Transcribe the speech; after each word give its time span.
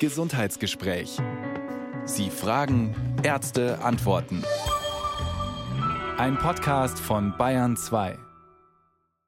Gesundheitsgespräch. 0.00 1.18
Sie 2.04 2.28
fragen, 2.28 2.94
Ärzte 3.22 3.78
antworten. 3.80 4.44
Ein 6.18 6.36
Podcast 6.36 6.98
von 6.98 7.36
Bayern 7.38 7.76
2. 7.76 8.18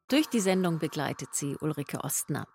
Durch 0.08 0.26
die 0.26 0.40
Sendung 0.40 0.78
begleitet 0.78 1.28
sie 1.32 1.56
Ulrike 1.60 2.02
Ostner. 2.02 2.46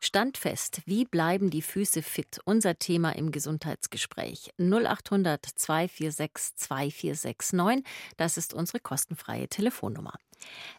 Standfest, 0.00 0.82
wie 0.86 1.04
bleiben 1.04 1.50
die 1.50 1.62
Füße 1.62 2.02
fit? 2.02 2.38
Unser 2.44 2.78
Thema 2.78 3.16
im 3.16 3.30
Gesundheitsgespräch. 3.30 4.50
0800 4.58 5.44
246 5.44 6.56
2469, 6.56 7.84
das 8.16 8.36
ist 8.36 8.54
unsere 8.54 8.80
kostenfreie 8.80 9.48
Telefonnummer. 9.48 10.14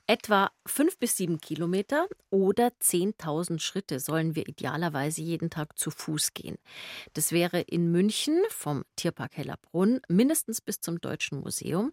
Etwa 0.08 0.52
fünf 0.66 1.00
bis 1.00 1.18
sieben 1.18 1.42
Kilometer 1.42 2.08
oder 2.30 2.68
10.000 2.82 3.60
Schritte 3.60 4.00
sollen 4.00 4.36
wir 4.36 4.48
idealerweise 4.48 5.22
jeden 5.22 5.50
Tag 5.50 5.78
zu 5.80 5.90
Fuß 5.90 6.34
gehen. 6.34 6.58
Das 7.14 7.32
wäre 7.32 7.62
in 7.62 7.92
München 7.92 8.40
vom 8.50 8.86
Tierpark 8.96 9.36
Hellerbrunn 9.38 10.02
mindestens 10.08 10.62
bis 10.62 10.80
zum 10.80 11.02
Deutschen 11.02 11.40
Museum 11.40 11.92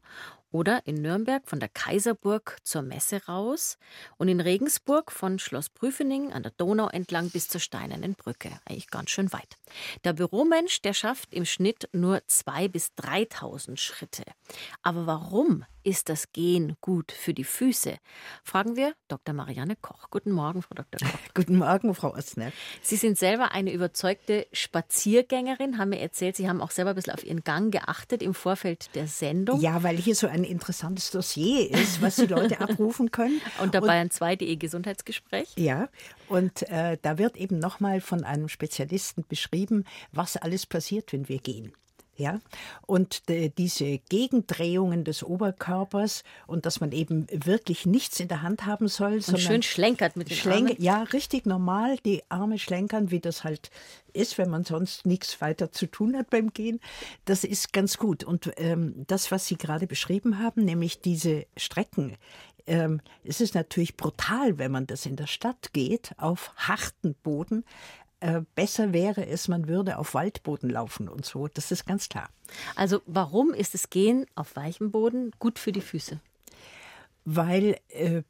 oder 0.51 0.87
in 0.87 0.97
Nürnberg 0.97 1.49
von 1.49 1.59
der 1.59 1.71
Kaiserburg 1.71 2.59
zur 2.63 2.83
Messe 2.83 3.25
raus 3.27 3.79
und 4.19 4.29
in 4.29 4.41
Regensburg 4.41 5.11
von 5.11 5.39
Schloss 5.39 5.71
Prüfening 5.71 6.33
an 6.33 6.43
der 6.43 6.52
Donau 6.52 6.89
entlang 6.89 7.30
bis 7.30 7.49
zur 7.49 7.61
Steinernen 7.61 8.15
Brücke. 8.15 8.51
Eigentlich 8.66 8.91
ganz 8.91 9.11
schön 9.11 9.33
weit. 9.33 9.57
Der 10.05 10.13
Büromensch, 10.13 10.83
der 10.83 10.93
schafft 10.93 11.33
im 11.33 11.47
Schnitt 11.47 11.89
nur 11.93 12.23
zwei 12.27 12.69
bis 12.69 12.93
3.000 12.99 13.79
Schritte. 13.79 14.25
Aber 14.83 15.07
warum 15.07 15.65
ist 15.85 16.09
das 16.09 16.33
Gehen 16.33 16.77
gut 16.81 17.13
für 17.13 17.35
die 17.35 17.45
Füße? 17.45 17.97
Fragen 18.45 18.77
wir 18.77 18.95
Dr. 19.09 19.35
Marianne 19.35 19.77
Koch. 19.77 20.11
Guten 20.11 20.33
Morgen, 20.33 20.63
Frau 20.63 20.75
Dr. 20.75 21.01
Koch. 21.01 21.19
Guten 21.35 21.57
Morgen, 21.57 21.95
Frau 21.95 22.15
Ostner. 22.15 22.53
Sie 22.83 22.97
sind 22.97 23.19
selber 23.19 23.53
eine 23.53 23.73
überzeugte 23.73 24.47
Spaziergängerin, 24.53 25.79
haben 25.79 25.91
mir 25.91 26.01
erzählt, 26.01 26.37
Sie 26.37 26.49
haben 26.49 26.61
auch 26.61 26.71
selber 26.71 26.91
ein 26.91 26.97
bisschen 26.97 27.15
auf 27.15 27.25
Ihren 27.25 27.45
Gang 27.45 27.73
geachtet 27.73 28.23
im 28.23 28.35
Vorfeld 28.35 28.95
der 28.95 29.07
Sendung. 29.07 29.61
Ja, 29.61 29.83
weil 29.83 29.97
hier 29.97 30.15
so 30.15 30.27
ein 30.27 30.45
interessantes 30.45 31.11
Dossier 31.11 31.71
ist, 31.71 32.02
was 32.02 32.17
die 32.17 32.27
Leute 32.27 32.61
abrufen 32.61 33.11
können. 33.11 33.41
Unter 33.61 33.80
Bayern 33.80 34.09
2.de 34.09 34.57
Gesundheitsgespräch. 34.57 35.52
Ja, 35.57 35.89
und 36.29 36.69
äh, 36.71 36.99
da 37.02 37.19
wird 37.19 37.37
eben 37.37 37.59
nochmal 37.59 38.01
von 38.01 38.24
einem 38.24 38.49
Spezialisten 38.49 39.24
beschrieben, 39.29 39.85
was 40.13 40.37
alles 40.37 40.67
passiert, 40.67 41.13
wenn 41.13 41.29
wir 41.29 41.39
gehen. 41.39 41.73
Ja, 42.16 42.41
und 42.87 43.23
äh, 43.30 43.49
diese 43.49 43.99
Gegendrehungen 44.10 45.02
des 45.02 45.23
Oberkörpers 45.24 46.24
und 46.46 46.66
dass 46.66 46.79
man 46.79 46.93
eben 46.93 47.27
wirklich 47.32 47.87
nichts 47.87 48.21
in 48.21 48.29
der 48.29 48.43
Hand 48.43 48.66
haben 48.66 48.87
soll, 48.88 49.15
und 49.15 49.41
schön 49.41 49.63
schlenkert 49.63 50.15
mit 50.15 50.29
den 50.29 50.37
Schlenk 50.37 50.71
Armen. 50.71 50.83
Ja, 50.83 51.02
richtig 51.05 51.46
normal 51.46 51.96
die 52.05 52.23
Arme 52.29 52.59
schlenkern, 52.59 53.10
wie 53.10 53.21
das 53.21 53.45
halt 53.45 53.71
ist, 54.13 54.37
wenn 54.37 54.51
man 54.51 54.65
sonst 54.65 55.07
nichts 55.07 55.40
weiter 55.40 55.73
zu 55.73 55.87
tun 55.87 56.15
hat 56.15 56.29
beim 56.29 56.52
Gehen. 56.52 56.80
Das 57.24 57.45
ist 57.45 57.73
ganz 57.73 57.96
gut. 57.96 58.24
Und 58.24 58.52
ähm, 58.59 59.05
das, 59.07 59.30
was 59.30 59.46
Sie 59.46 59.57
gerade 59.57 59.87
beschrieben 59.87 60.38
haben, 60.38 60.66
nämlich 60.66 61.01
diese 61.01 61.46
Strecken, 61.57 62.18
ähm, 62.66 63.01
es 63.24 63.40
ist 63.40 63.55
natürlich 63.55 63.96
brutal, 63.96 64.59
wenn 64.59 64.71
man 64.71 64.87
das 64.87 65.06
in 65.06 65.16
der 65.16 65.27
Stadt 65.27 65.72
geht, 65.72 66.12
auf 66.19 66.53
harten 66.56 67.15
Boden. 67.22 67.65
Äh, 68.22 68.42
besser 68.54 68.92
wäre 68.92 69.26
es, 69.26 69.48
man 69.48 69.66
würde 69.66 69.98
auf 69.98 70.15
Waldboden 70.15 70.70
laufen 70.70 71.09
und 71.09 71.26
so. 71.26 71.48
Das 71.48 71.72
ist 71.72 71.87
ganz 71.87 72.09
klar. 72.09 72.28
Also 72.76 73.03
warum 73.06 73.53
ist 73.53 73.75
das 73.75 73.91
Gehen 73.91 74.26
auf 74.37 74.54
weichem 74.54 74.92
Boden 74.92 75.32
gut 75.41 75.59
für 75.59 75.72
die 75.72 75.81
Füße? 75.81 76.20
Weil 77.25 77.81
äh, 77.88 78.22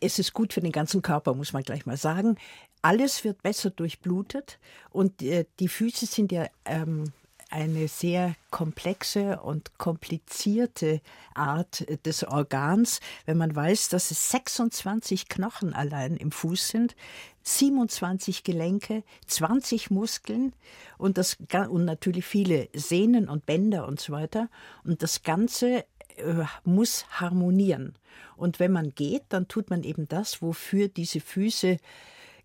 es 0.00 0.20
ist 0.20 0.34
gut 0.34 0.52
für 0.52 0.60
den 0.60 0.70
ganzen 0.70 1.02
Körper, 1.02 1.34
muss 1.34 1.52
man 1.52 1.64
gleich 1.64 1.84
mal 1.84 1.96
sagen. 1.96 2.36
Alles 2.80 3.24
wird 3.24 3.42
besser 3.42 3.70
durchblutet 3.70 4.60
und 4.90 5.20
äh, 5.20 5.46
die 5.58 5.68
Füße 5.68 6.06
sind 6.06 6.30
ja 6.30 6.46
ähm, 6.64 7.12
eine 7.54 7.86
sehr 7.86 8.34
komplexe 8.50 9.40
und 9.40 9.78
komplizierte 9.78 11.00
Art 11.34 11.86
des 12.04 12.24
Organs, 12.24 13.00
wenn 13.26 13.38
man 13.38 13.54
weiß, 13.54 13.90
dass 13.90 14.10
es 14.10 14.30
26 14.30 15.28
Knochen 15.28 15.72
allein 15.72 16.16
im 16.16 16.32
Fuß 16.32 16.68
sind, 16.68 16.96
27 17.44 18.42
Gelenke, 18.42 19.04
20 19.28 19.92
Muskeln 19.92 20.52
und, 20.98 21.16
das, 21.16 21.36
und 21.68 21.84
natürlich 21.84 22.24
viele 22.26 22.68
Sehnen 22.72 23.28
und 23.28 23.46
Bänder 23.46 23.86
und 23.86 24.00
so 24.00 24.12
weiter. 24.12 24.48
Und 24.82 25.04
das 25.04 25.22
Ganze 25.22 25.84
äh, 26.16 26.44
muss 26.64 27.06
harmonieren. 27.20 27.94
Und 28.36 28.58
wenn 28.58 28.72
man 28.72 28.96
geht, 28.96 29.22
dann 29.28 29.46
tut 29.46 29.70
man 29.70 29.84
eben 29.84 30.08
das, 30.08 30.42
wofür 30.42 30.88
diese 30.88 31.20
Füße 31.20 31.78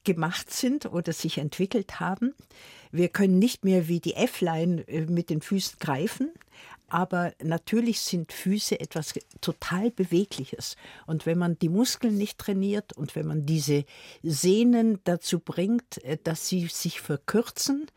gemacht 0.04 0.52
sind 0.52 0.86
oder 0.86 1.14
sich 1.14 1.38
entwickelt 1.38 2.00
haben. 2.00 2.34
Wir 2.92 3.10
können 3.10 3.40
nicht 3.40 3.66
mehr 3.66 3.88
wie 3.88 4.00
die 4.00 4.16
Äfflein 4.16 4.88
äh, 4.88 5.02
mit 5.06 5.30
den 5.30 5.42
Füßen 5.42 5.78
greifen, 5.80 6.32
aber 6.88 7.34
natürlich 7.44 8.02
sind 8.02 8.34
Füße 8.34 8.80
etwas 8.80 9.14
total 9.42 9.92
Bewegliches. 9.92 10.76
Und 11.06 11.26
wenn 11.26 11.38
man 11.38 11.60
die 11.60 11.70
Muskeln 11.70 12.18
nicht 12.18 12.40
trainiert 12.40 12.94
und 12.94 13.16
wenn 13.16 13.28
man 13.28 13.46
diese 13.46 13.86
Sehnen 14.24 15.00
dazu 15.04 15.40
bringt, 15.40 16.04
äh, 16.04 16.18
dass 16.24 16.48
sie 16.48 16.68
sich 16.68 17.02
verkürzen, 17.02 17.88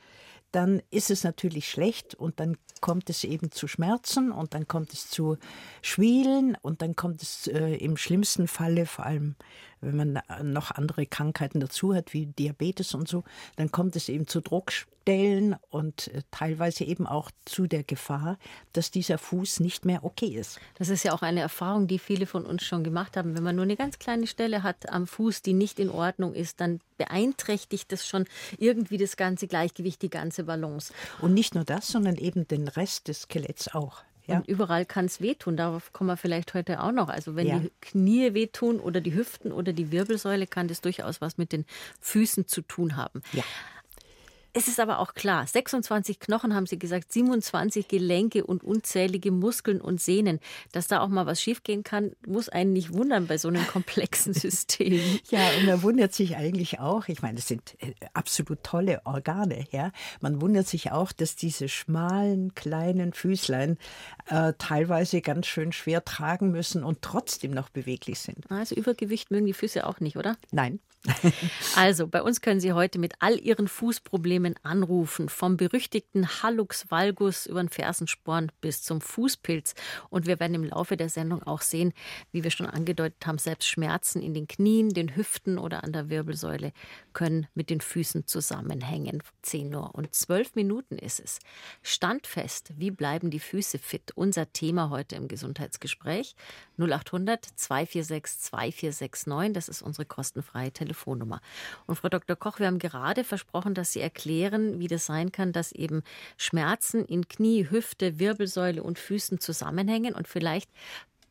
dann 0.53 0.83
ist 0.91 1.11
es 1.11 1.25
natürlich 1.25 1.71
schlecht 1.71 2.15
und 2.15 2.39
dann 2.39 2.59
kommt 2.83 3.09
es 3.09 3.25
eben 3.25 3.51
zu 3.51 3.67
Schmerzen 3.69 4.31
und 4.31 4.53
dann 4.53 4.69
kommt 4.69 4.93
es 4.93 5.09
zu 5.09 5.39
Schwielen 5.81 6.59
und 6.61 6.83
dann 6.83 6.95
kommt 6.95 7.23
es 7.23 7.47
äh, 7.47 7.77
im 7.77 7.97
schlimmsten 7.97 8.47
Falle, 8.47 8.85
vor 8.85 9.07
allem 9.07 9.35
wenn 9.83 9.97
man 9.97 10.23
noch 10.43 10.71
andere 10.71 11.07
Krankheiten 11.07 11.61
dazu 11.61 11.95
hat, 11.95 12.13
wie 12.15 12.27
Diabetes 12.27 12.95
und 12.95 13.09
so, 13.09 13.25
dann 13.57 13.71
kommt 13.71 13.97
es 13.97 14.09
eben 14.09 14.27
zu 14.27 14.41
Druckstellen 14.41 15.57
und 15.71 16.09
äh, 16.09 16.23
teilweise 16.31 16.85
eben 16.85 17.07
auch 17.07 17.31
zu 17.45 17.67
der 17.67 17.83
Gefahr, 17.83 18.39
dass 18.73 18.91
dieser 18.91 19.19
Fuß 19.19 19.61
nicht 19.61 19.85
mehr 19.85 20.05
okay 20.05 20.29
ist. 20.29 20.61
Das 20.79 20.89
ist 20.89 21.03
ja 21.03 21.13
auch 21.13 21.23
eine 21.23 21.41
Erfahrung, 21.41 21.89
die 21.89 21.99
viele 21.99 22.27
von 22.27 22.47
uns 22.47 22.63
schon 22.63 22.85
gemacht 22.85 23.17
haben. 23.17 23.35
Wenn 23.35 23.43
man 23.43 23.57
nur 23.57 23.65
eine 23.65 23.77
ganz 23.77 23.99
kleine 23.99 24.27
Stelle 24.27 24.63
hat 24.63 24.89
am 24.89 25.07
Fuß, 25.07 25.43
die 25.43 25.53
nicht 25.53 25.81
in 25.81 25.91
Ordnung 25.91 26.33
ist, 26.35 26.61
dann 26.61 26.81
beeinträchtigt 26.97 27.91
das 27.91 28.07
schon 28.07 28.27
irgendwie 28.59 28.99
das 28.99 29.17
ganze 29.17 29.49
Gleichgewicht, 29.49 30.01
die 30.03 30.11
ganze 30.11 30.45
Balance. 30.45 30.93
Und 31.21 31.35
nicht 31.35 31.55
nur 31.55 31.65
das, 31.65 31.89
sondern 31.89 32.17
eben 32.17 32.47
den 32.47 32.69
Rest 32.69 33.09
des 33.09 33.23
Skeletts 33.23 33.75
auch. 33.75 34.05
Ja. 34.27 34.37
Und 34.37 34.49
überall 34.49 34.87
kann 34.87 35.07
es 35.07 35.21
wehtun. 35.21 35.57
Darauf 35.57 35.93
kommen 35.93 36.09
wir 36.09 36.17
vielleicht 36.17 36.55
heute 36.55 36.81
auch 36.81 36.93
noch. 36.93 37.09
Also 37.09 37.35
wenn 37.35 37.47
ja. 37.47 37.59
die 37.59 37.73
Knie 37.81 38.35
wehtun 38.35 38.79
oder 38.81 39.01
die 39.01 39.15
Hüften 39.15 39.53
oder 39.53 39.73
die 39.73 39.91
Wirbelsäule, 39.91 40.47
kann 40.47 40.69
das 40.69 40.81
durchaus 40.81 41.21
was 41.21 41.39
mit 41.39 41.53
den 41.53 41.65
Füßen 42.01 42.47
zu 42.47 42.63
tun 42.63 42.97
haben. 42.97 43.23
Ja. 43.33 43.43
Es 44.55 44.69
ist 44.69 44.81
aber 44.81 44.99
auch 44.99 45.15
klar, 45.15 45.47
26 45.47 46.21
Knochen 46.21 46.55
haben 46.55 46.67
Sie 46.67 46.79
gesagt, 46.79 47.11
27 47.11 47.89
Gelenke 47.89 48.45
und 48.45 48.63
unzählige 48.63 49.31
Muskeln 49.31 49.81
und 49.81 50.01
Sehnen. 50.01 50.41
Dass 50.73 50.89
da 50.89 51.01
auch 51.01 51.09
mal 51.09 51.25
was 51.25 51.41
schiefgehen 51.41 51.85
kann, 51.85 52.13
muss 52.27 52.51
einen 52.51 52.75
nicht 52.75 52.93
wundern 52.93 53.27
bei 53.27 53.39
so 53.39 53.49
einem 53.49 53.67
komplexen 53.67 54.35
System. 54.35 55.01
ja, 55.31 55.41
und 55.59 55.67
man 55.67 55.83
wundert 55.83 56.13
sich 56.13 56.37
eigentlich 56.37 56.81
auch, 56.81 57.09
ich 57.09 57.23
meine, 57.23 57.37
das 57.37 57.49
sind 57.49 57.77
äh, 57.81 57.95
absolut 58.13 58.63
tolle 58.63 59.01
Organe, 59.05 59.65
ja. 59.71 59.91
Man 60.21 60.43
wundert 60.43 60.69
sich 60.69 60.93
auch, 60.93 61.13
dass 61.13 61.35
diese 61.35 61.69
schmalen, 61.69 62.55
kleinen 62.55 63.15
Füßlein 63.15 63.79
äh, 64.27 64.53
teilweise 64.59 65.23
ganz 65.23 65.47
schön 65.47 65.73
schwer 65.73 66.05
tragen 66.05 66.51
müssen 66.51 66.85
und 66.85 67.01
trotzdem 67.01 67.53
noch 67.53 67.71
beweglich 67.71 68.19
sind. 68.19 68.51
Also 68.51 68.75
Übergewicht 68.75 69.31
mögen 69.31 69.47
die 69.47 69.55
Füße 69.55 69.87
auch 69.87 70.01
nicht, 70.01 70.17
oder? 70.19 70.37
Nein. 70.51 70.79
also, 71.77 72.07
bei 72.07 72.23
uns 72.23 72.41
können 72.41 72.61
Sie 72.61 72.73
heute 72.73 73.01
mit 73.01 73.15
all 73.19 73.39
Ihren 73.39 73.67
Fußproblemen 73.67 74.55
anrufen, 74.63 75.29
vom 75.29 75.57
berüchtigten 75.57 76.43
Hallux 76.43 76.91
valgus 76.91 77.47
über 77.47 77.61
den 77.61 77.69
Fersensporn 77.69 78.53
bis 78.61 78.83
zum 78.83 79.01
Fußpilz. 79.01 79.75
Und 80.11 80.27
wir 80.27 80.39
werden 80.39 80.55
im 80.55 80.65
Laufe 80.65 80.97
der 80.97 81.09
Sendung 81.09 81.43
auch 81.43 81.61
sehen, 81.61 81.93
wie 82.31 82.45
wir 82.45 82.53
schon 82.53 82.67
angedeutet 82.67 83.27
haben, 83.27 83.39
selbst 83.39 83.69
Schmerzen 83.69 84.23
in 84.23 84.33
den 84.33 84.47
Knien, 84.47 84.91
den 84.91 85.17
Hüften 85.17 85.59
oder 85.59 85.83
an 85.83 85.93
der 85.93 86.09
Wirbelsäule 86.09 86.73
können 87.13 87.49
mit 87.55 87.69
den 87.69 87.81
Füßen 87.81 88.29
zusammenhängen. 88.29 89.23
10 89.43 89.75
Uhr 89.75 89.95
und 89.95 90.15
12 90.15 90.55
Minuten 90.55 90.99
ist 90.99 91.19
es. 91.19 91.41
Standfest, 91.83 92.73
wie 92.77 92.93
bleiben 92.93 93.31
die 93.31 93.41
Füße 93.41 93.79
fit? 93.79 94.13
Unser 94.15 94.53
Thema 94.53 94.91
heute 94.91 95.17
im 95.17 95.27
Gesundheitsgespräch. 95.27 96.37
0800 96.79 97.45
246 97.45 98.41
2469, 98.43 99.53
das 99.53 99.69
ist 99.69 99.83
unsere 99.83 100.07
kostenfreie 100.07 100.71
Telefonnummer. 100.71 100.92
Telefonnummer. 100.93 101.41
Und 101.87 101.97
Frau 101.97 102.09
Dr. 102.09 102.37
Koch, 102.37 102.59
wir 102.59 102.67
haben 102.67 102.79
gerade 102.79 103.25
versprochen, 103.25 103.75
dass 103.75 103.93
Sie 103.93 104.01
erklären, 104.01 104.79
wie 104.79 104.89
das 104.89 105.07
sein 105.07 105.33
kann, 105.33 105.53
dass 105.53 105.73
eben 105.73 106.03
Schmerzen 106.37 107.05
in 107.05 107.29
Knie, 107.29 107.71
Hüfte, 107.71 108.19
Wirbelsäule 108.19 108.83
und 108.83 108.99
Füßen 108.99 109.41
zusammenhängen. 109.41 110.15
Und 110.15 110.29
vielleicht 110.29 110.71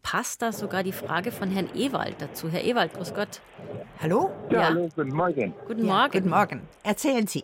passt 0.01 0.41
da 0.41 0.51
sogar 0.51 0.83
die 0.83 0.91
Frage 0.91 1.31
von 1.31 1.49
Herrn 1.49 1.69
Ewald 1.75 2.15
dazu. 2.19 2.49
Herr 2.49 2.63
Ewald, 2.63 2.93
grüß 2.93 3.13
Gott. 3.13 3.41
Hallo? 4.01 4.31
Ja, 4.49 4.59
ja. 4.59 4.65
hallo, 4.69 4.89
guten 4.95 5.15
Morgen. 5.15 5.53
Guten 5.67 5.85
ja, 5.85 5.93
Morgen. 5.93 6.11
Guten 6.11 6.29
Morgen. 6.29 6.61
Erzählen 6.83 7.27
Sie. 7.27 7.43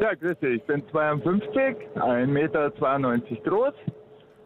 Ja, 0.00 0.14
grüß 0.14 0.38
dich. 0.38 0.56
Ich 0.56 0.62
bin 0.64 0.86
52, 0.90 1.50
1,92 1.96 2.26
Meter 2.26 2.70
groß, 2.70 3.74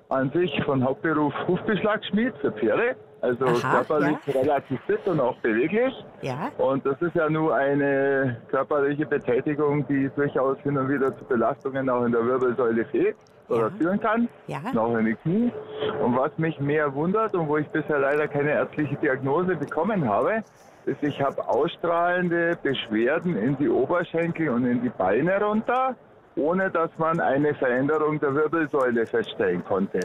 an 0.09 0.31
sich 0.33 0.51
von 0.65 0.83
Hauptberuf 0.83 1.35
Hufbeschlagschmied 1.47 2.33
für 2.41 2.53
Pferde 2.53 2.97
Also 3.21 3.47
Aha, 3.47 3.77
körperlich 3.85 4.17
relativ 4.33 4.81
fit 4.83 5.05
und 5.07 5.19
auch 5.21 5.37
beweglich. 5.39 5.93
Ja. 6.23 6.51
Und 6.59 6.87
das 6.87 7.01
ist 7.03 7.15
ja 7.17 7.29
nur 7.29 7.55
eine 7.55 8.37
körperliche 8.49 9.07
Betätigung, 9.07 9.85
die 9.89 10.09
durchaus 10.15 10.57
hin 10.61 10.79
und 10.79 10.89
wieder 10.89 11.17
zu 11.19 11.25
Belastungen 11.25 11.91
auch 11.91 12.05
in 12.05 12.13
der 12.13 12.25
Wirbelsäule 12.25 12.85
fehlt 12.87 13.17
oder 13.49 13.63
Ja. 13.63 13.71
führen 13.77 14.01
kann, 14.01 14.29
Ja. 14.47 14.59
auch 14.77 14.97
in 14.97 15.07
die 15.07 15.15
Knie. 15.17 15.53
Und 16.01 16.17
was 16.17 16.31
mich 16.39 16.61
mehr 16.61 16.95
wundert 16.95 17.35
und 17.35 17.49
wo 17.49 17.57
ich 17.57 17.67
bisher 17.69 17.99
leider 17.99 18.29
keine 18.29 18.51
ärztliche 18.53 18.95
Diagnose 18.97 19.57
bekommen 19.57 20.09
habe, 20.09 20.45
ist, 20.87 21.03
ich 21.03 21.21
habe 21.21 21.47
ausstrahlende 21.49 22.57
Beschwerden 22.63 23.37
in 23.37 23.57
die 23.57 23.69
Oberschenkel 23.69 24.51
und 24.51 24.65
in 24.65 24.81
die 24.83 24.91
Beine 24.91 25.43
runter, 25.43 25.97
ohne 26.37 26.71
dass 26.71 26.91
man 26.99 27.19
eine 27.19 27.53
Veränderung 27.55 28.21
der 28.21 28.33
Wirbelsäule 28.35 29.05
feststellen 29.07 29.65
konnte. 29.65 30.01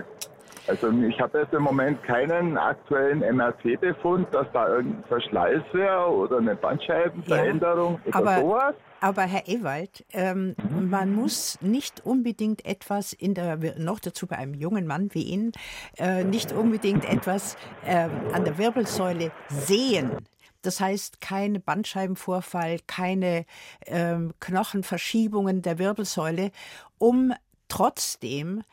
Also 0.68 0.90
ich 0.92 1.20
habe 1.20 1.40
jetzt 1.40 1.54
im 1.54 1.64
Moment 1.64 2.02
keinen 2.04 2.58
aktuellen 2.58 3.20
MRT-Befund, 3.20 4.34
dass 4.34 4.48
da 4.54 4.70
irgendein 4.70 5.04
Verschleiß 5.06 5.62
wäre 5.74 6.08
oder 6.10 6.38
eine 6.38 6.56
Bandscheibenveränderung 6.56 8.00
oder 8.06 8.16
aber- 8.16 8.40
sowas. 8.40 8.76
Aber 9.02 9.24
Herr 9.24 9.50
Ewald, 9.50 10.06
ähm, 10.14 10.56
man 10.80 11.14
muss 11.14 11.58
nicht 11.60 12.06
unbedingt 12.06 12.66
etwas 12.66 13.12
in 13.12 13.34
der, 13.34 13.58
noch 13.78 14.00
dazu 14.00 14.28
bei 14.28 14.38
einem 14.38 14.54
jungen 14.54 14.88
Mann 14.88 15.10
wie 15.14 15.24
Ihnen, 15.24 15.52
äh, 15.98 16.24
nicht 16.24 16.54
unbedingt 16.54 17.04
etwas 17.04 17.58
ähm, 17.86 18.12
an 18.32 18.46
der 18.46 18.58
Wirbelsäule 18.58 19.32
sehen. 19.50 20.12
Das 20.62 20.80
heißt, 20.80 21.20
keine 21.20 21.60
Bandscheibenvorfall, 21.60 22.78
keine 22.88 23.46
ähm, 23.88 24.34
Knochenverschiebungen 24.40 25.62
der 25.62 25.80
Wirbelsäule, 25.80 26.52
um 26.98 27.34
trotzdem 27.68 28.60
äh, 28.60 28.64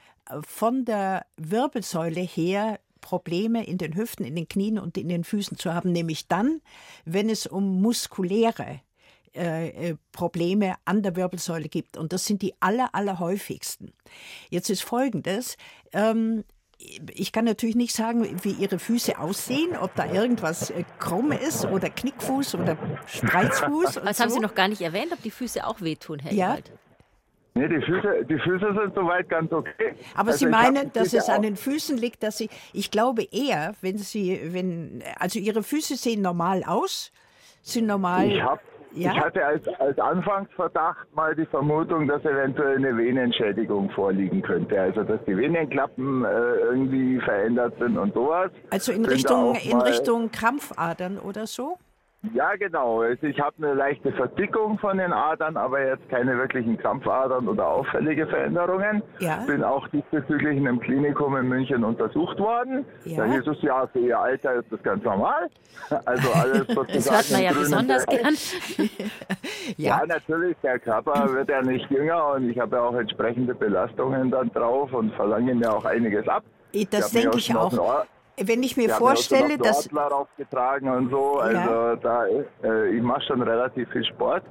von 0.47 0.85
der 0.85 1.27
Wirbelsäule 1.37 2.21
her 2.21 2.81
Probleme 3.00 3.65
in 3.67 3.79
den 3.79 3.97
Hüften, 3.97 4.25
in 4.25 4.37
den 4.37 4.49
Knien 4.49 4.79
und 4.79 4.99
in 4.99 5.09
den 5.09 5.25
Füßen 5.25 5.56
zu 5.56 5.73
haben, 5.75 5.93
nämlich 5.93 6.29
dann, 6.29 6.61
wenn 7.05 7.31
es 7.31 7.47
um 7.47 7.81
muskuläre 7.81 8.81
äh, 9.35 9.91
äh, 9.91 9.97
Probleme 10.12 10.75
an 10.85 11.03
der 11.03 11.17
Wirbelsäule 11.17 11.69
gibt. 11.69 11.97
Und 11.97 12.12
das 12.12 12.25
sind 12.27 12.43
die 12.43 12.55
aller, 12.61 12.94
allerhäufigsten. 12.94 13.93
Jetzt 14.49 14.71
ist 14.71 14.82
Folgendes. 14.82 15.56
Ähm, 15.93 16.44
ich 17.12 17.31
kann 17.31 17.44
natürlich 17.44 17.76
nicht 17.76 17.94
sagen, 17.94 18.26
wie 18.43 18.53
Ihre 18.53 18.79
Füße 18.79 19.19
aussehen, 19.19 19.76
ob 19.76 19.94
da 19.94 20.11
irgendwas 20.12 20.71
äh, 20.71 20.85
krumm 20.99 21.31
ist 21.31 21.65
oder 21.67 21.91
Knickfuß 21.91 22.56
oder 22.56 22.76
Spreizfuß. 23.06 24.00
Das 24.05 24.19
haben 24.19 24.31
so. 24.31 24.37
Sie 24.37 24.41
noch 24.41 24.55
gar 24.55 24.67
nicht 24.69 24.81
erwähnt, 24.81 25.12
ob 25.12 25.23
die 25.23 25.31
Füße 25.31 25.65
auch 25.67 25.81
wehtun, 25.81 26.19
Herr 26.19 26.33
Ja. 26.33 26.53
Ewald. 26.53 26.73
Nee, 27.55 27.69
die 27.69 27.81
Füße, 27.82 28.25
die 28.29 28.38
Füße 28.38 28.75
sind 28.81 28.94
soweit 28.94 29.29
ganz 29.29 29.52
okay. 29.52 29.94
Aber 30.14 30.29
Also 30.31 30.47
Sie 30.47 30.50
meinen, 30.50 30.93
dass 30.93 31.12
es 31.12 31.29
an 31.29 31.43
den 31.43 31.56
Füßen 31.56 31.97
liegt, 31.99 32.23
dass 32.23 32.38
Sie, 32.38 32.49
ich 32.73 32.91
glaube 32.91 33.25
eher, 33.32 33.75
wenn 33.81 33.99
Sie, 33.99 34.41
wenn, 34.52 35.02
also 35.19 35.38
Ihre 35.38 35.62
Füße 35.62 35.97
sehen 35.97 36.23
normal 36.23 36.62
aus, 36.64 37.11
sind 37.62 37.87
normal. 37.87 38.29
Ich, 38.31 38.41
hab, 38.41 38.61
Ja? 38.94 39.12
ich 39.12 39.20
hatte 39.20 39.44
als, 39.44 39.67
als 39.81 39.99
Anfangsverdacht 39.99 41.12
mal 41.14 41.35
die 41.35 41.44
Vermutung, 41.47 42.06
dass 42.06 42.25
eventuell 42.25 42.76
eine 42.76 42.97
Venenschädigung 42.97 43.91
vorliegen 43.91 44.43
könnte. 44.43 44.81
Also 44.81 45.02
dass 45.02 45.19
die 45.26 45.37
Venenklappen 45.37 46.25
äh, 46.25 46.29
irgendwie 46.70 47.19
verändert 47.20 47.75
sind 47.81 47.99
und 47.99 48.14
sowas. 48.14 48.50
also 48.70 48.93
in 48.93 49.05
Richtung, 49.05 49.56
in 49.56 49.81
Richtung 49.81 50.31
Krampfadern 50.31 51.19
oder 51.19 51.47
so? 51.49 51.76
Ja, 52.34 52.55
genau. 52.56 53.00
Also 53.00 53.26
ich 53.26 53.40
habe 53.40 53.55
eine 53.58 53.72
leichte 53.72 54.12
Verdickung 54.12 54.78
von 54.78 54.99
den 54.99 55.11
Adern, 55.12 55.56
aber 55.56 55.82
jetzt 55.82 56.06
keine 56.11 56.37
wirklichen 56.37 56.76
Krampfadern 56.76 57.49
oder 57.49 57.67
auffällige 57.67 58.26
Veränderungen. 58.26 59.02
Ja. 59.20 59.43
Bin 59.46 59.64
auch 59.64 59.88
diesbezüglich 59.88 60.58
in 60.58 60.69
einem 60.69 60.81
Klinikum 60.81 61.34
in 61.38 61.49
München 61.49 61.82
untersucht 61.82 62.38
worden. 62.38 62.84
Ja. 63.05 63.25
Da 63.25 63.32
hieß 63.32 63.46
es, 63.46 63.62
ja, 63.62 63.87
für 63.87 64.00
Ihr 64.00 64.19
Alter 64.19 64.55
ist 64.56 64.70
das 64.70 64.82
ganz 64.82 65.02
normal. 65.02 65.49
Also 66.05 66.31
alles 66.32 66.67
sozusagen 66.69 66.93
Das 66.93 67.11
hört 67.11 67.31
man 67.32 67.43
ja 67.43 67.52
besonders 67.52 68.06
Bereich. 68.06 68.76
gern. 68.76 68.90
Ja, 69.76 70.02
natürlich, 70.06 70.56
der 70.62 70.78
Körper 70.78 71.28
wird 71.32 71.49
ja 71.49 71.62
nicht 71.62 71.90
jünger 71.90 72.34
und 72.34 72.50
ich 72.50 72.58
habe 72.58 72.76
ja 72.76 72.82
auch 72.82 72.94
entsprechende 72.94 73.55
Belastungen 73.55 74.31
dann 74.31 74.50
drauf 74.52 74.93
und 74.93 75.12
verlange 75.14 75.55
mir 75.55 75.73
auch 75.73 75.84
einiges 75.84 76.28
ab. 76.28 76.43
Das 76.90 77.11
denke 77.12 77.38
ich 77.38 77.55
auch. 77.55 77.73
Wenn 78.42 78.62
ich 78.62 78.76
mir 78.76 78.88
schon 78.88 78.98
vorstelle, 78.98 79.54
auf 79.54 79.58
dass 79.58 79.84
Sportler 79.84 80.16
aufgetragen 80.16 80.88
und 80.88 81.10
so. 81.10 81.38
Also 81.38 81.58
Ja. 81.58 81.96
da, 81.96 82.26
äh, 82.26 82.88
ich 82.96 83.02
mache 83.02 83.20
schon 83.22 83.42
relativ 83.42 83.88
viel 83.90 84.04
Sport 84.04 84.42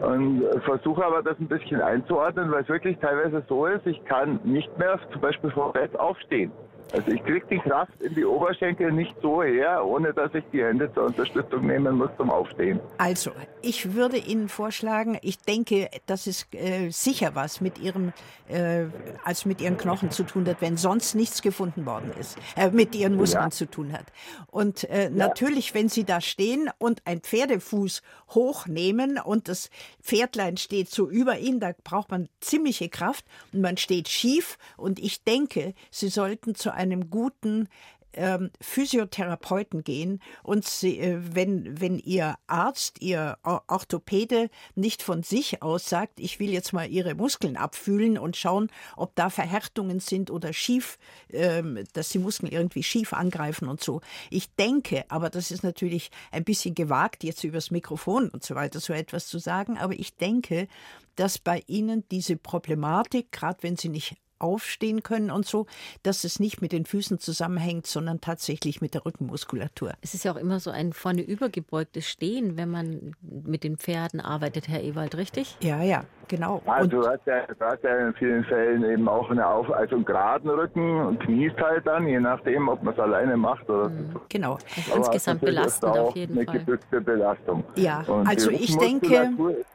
und 0.00 0.44
versuche 0.64 1.04
aber 1.04 1.22
das 1.22 1.38
ein 1.38 1.48
bisschen 1.48 1.80
einzuordnen, 1.80 2.50
weil 2.50 2.62
es 2.62 2.68
wirklich 2.68 2.96
teilweise 2.98 3.42
so 3.48 3.66
ist, 3.66 3.86
ich 3.86 4.02
kann 4.04 4.40
nicht 4.44 4.76
mehr 4.78 4.98
zum 5.12 5.20
Beispiel 5.20 5.50
vom 5.50 5.72
Bett 5.72 5.98
aufstehen. 5.98 6.50
Also 6.92 7.10
ich 7.10 7.22
kriege 7.24 7.44
die 7.50 7.58
Kraft 7.58 8.00
in 8.00 8.14
die 8.14 8.24
Oberschenkel 8.24 8.92
nicht 8.92 9.14
so 9.20 9.42
her, 9.42 9.84
ohne 9.84 10.14
dass 10.14 10.32
ich 10.34 10.44
die 10.52 10.62
Hände 10.62 10.90
zur 10.94 11.06
Unterstützung 11.06 11.66
nehmen 11.66 11.96
muss 11.98 12.10
zum 12.16 12.30
Aufstehen. 12.30 12.78
Also, 12.98 13.32
ich 13.60 13.94
würde 13.94 14.16
Ihnen 14.16 14.48
vorschlagen, 14.48 15.18
ich 15.22 15.38
denke, 15.38 15.90
dass 16.06 16.26
es 16.28 16.46
äh, 16.52 16.90
sicher 16.90 17.34
was 17.34 17.60
mit 17.60 17.78
Ihrem, 17.78 18.12
äh, 18.48 18.84
als 19.24 19.44
mit 19.46 19.60
Ihren 19.60 19.76
Knochen 19.76 20.10
zu 20.12 20.22
tun 20.22 20.46
hat, 20.48 20.60
wenn 20.60 20.76
sonst 20.76 21.14
nichts 21.16 21.42
gefunden 21.42 21.86
worden 21.86 22.12
ist, 22.20 22.38
äh, 22.56 22.70
mit 22.70 22.94
Ihren 22.94 23.16
Muskeln 23.16 23.42
Ja. 23.44 23.50
zu 23.50 23.66
tun 23.68 23.92
hat. 23.92 24.06
Und 24.46 24.84
äh, 24.84 25.10
natürlich, 25.10 25.74
wenn 25.74 25.88
Sie 25.88 26.04
da 26.04 26.20
stehen 26.20 26.70
und 26.78 27.02
ein 27.04 27.20
Pferdefuß 27.20 28.00
hochnehmen 28.30 29.18
und 29.18 29.48
das 29.48 29.70
Pferdlein 30.00 30.56
steht 30.56 30.88
so 30.90 31.08
über 31.10 31.38
Ihnen, 31.38 31.58
da 31.58 31.72
braucht 31.82 32.10
man 32.10 32.28
ziemliche 32.40 32.88
Kraft 32.88 33.24
und 33.52 33.60
man 33.60 33.76
steht 33.76 34.08
schief. 34.08 34.56
Und 34.76 35.00
ich 35.00 35.24
denke, 35.24 35.74
Sie 35.90 36.08
sollten 36.08 36.54
zu 36.54 36.72
einem 36.72 36.85
guten 37.10 37.68
ähm, 38.16 38.50
Physiotherapeuten 38.60 39.84
gehen 39.84 40.20
und 40.42 40.66
sie, 40.66 40.98
äh, 40.98 41.18
wenn, 41.20 41.80
wenn 41.80 41.98
Ihr 41.98 42.36
Arzt, 42.46 43.00
Ihr 43.00 43.38
Orthopäde 43.42 44.50
nicht 44.74 45.02
von 45.02 45.22
sich 45.22 45.62
aus 45.62 45.88
sagt, 45.88 46.18
ich 46.18 46.40
will 46.40 46.50
jetzt 46.50 46.72
mal 46.72 46.88
Ihre 46.88 47.14
Muskeln 47.14 47.56
abfühlen 47.56 48.18
und 48.18 48.36
schauen, 48.36 48.70
ob 48.96 49.14
da 49.14 49.30
Verhärtungen 49.30 50.00
sind 50.00 50.30
oder 50.30 50.52
schief, 50.52 50.98
ähm, 51.30 51.84
dass 51.92 52.08
die 52.08 52.18
Muskeln 52.18 52.50
irgendwie 52.50 52.82
schief 52.82 53.12
angreifen 53.12 53.68
und 53.68 53.82
so. 53.82 54.00
Ich 54.30 54.52
denke, 54.54 55.04
aber 55.08 55.30
das 55.30 55.50
ist 55.50 55.62
natürlich 55.62 56.10
ein 56.32 56.44
bisschen 56.44 56.74
gewagt, 56.74 57.22
jetzt 57.22 57.44
übers 57.44 57.70
Mikrofon 57.70 58.28
und 58.30 58.42
so 58.42 58.54
weiter 58.54 58.80
so 58.80 58.92
etwas 58.92 59.28
zu 59.28 59.38
sagen, 59.38 59.78
aber 59.78 59.92
ich 59.92 60.16
denke, 60.16 60.68
dass 61.16 61.38
bei 61.38 61.62
Ihnen 61.66 62.04
diese 62.10 62.36
Problematik, 62.36 63.32
gerade 63.32 63.62
wenn 63.62 63.76
Sie 63.76 63.88
nicht 63.88 64.16
aufstehen 64.38 65.02
können 65.02 65.30
und 65.30 65.46
so, 65.46 65.66
dass 66.02 66.24
es 66.24 66.40
nicht 66.40 66.60
mit 66.60 66.72
den 66.72 66.86
Füßen 66.86 67.18
zusammenhängt, 67.18 67.86
sondern 67.86 68.20
tatsächlich 68.20 68.80
mit 68.80 68.94
der 68.94 69.04
Rückenmuskulatur. 69.06 69.92
Es 70.02 70.14
ist 70.14 70.24
ja 70.24 70.32
auch 70.32 70.36
immer 70.36 70.60
so 70.60 70.70
ein 70.70 70.92
vorne 70.92 71.22
übergebeugtes 71.22 72.06
Stehen, 72.08 72.56
wenn 72.56 72.70
man 72.70 73.14
mit 73.22 73.64
den 73.64 73.76
Pferden 73.76 74.20
arbeitet, 74.20 74.68
Herr 74.68 74.82
Ewald, 74.82 75.16
richtig? 75.16 75.56
Ja, 75.60 75.82
ja, 75.82 76.04
genau. 76.28 76.62
Also 76.66 76.88
du 76.88 77.06
hast, 77.06 77.26
ja, 77.26 77.46
du 77.46 77.64
hast 77.64 77.82
ja 77.82 78.08
in 78.08 78.14
vielen 78.14 78.44
Fällen 78.44 78.84
eben 78.84 79.08
auch 79.08 79.30
eine 79.30 79.46
Auf 79.46 79.70
also 79.70 79.96
einen 79.96 80.04
geraden 80.04 80.50
Rücken 80.50 81.00
und 81.00 81.20
kniest 81.20 81.56
halt 81.58 81.86
dann, 81.86 82.06
je 82.06 82.20
nachdem, 82.20 82.68
ob 82.68 82.82
man 82.82 82.94
es 82.94 83.00
alleine 83.00 83.36
macht 83.36 83.68
oder 83.68 83.90
genau. 84.28 84.58
Also 84.76 84.92
Aber 84.92 84.96
insgesamt 84.98 85.40
belastend 85.40 85.96
auf 85.96 86.16
jeden 86.16 86.36
eine 86.36 86.44
Fall. 86.46 86.58
gebückte 86.58 87.00
Belastung. 87.00 87.64
Ja, 87.76 88.04
Und 88.06 88.26
also 88.28 88.50
ich 88.50 88.76
denke, 88.76 89.30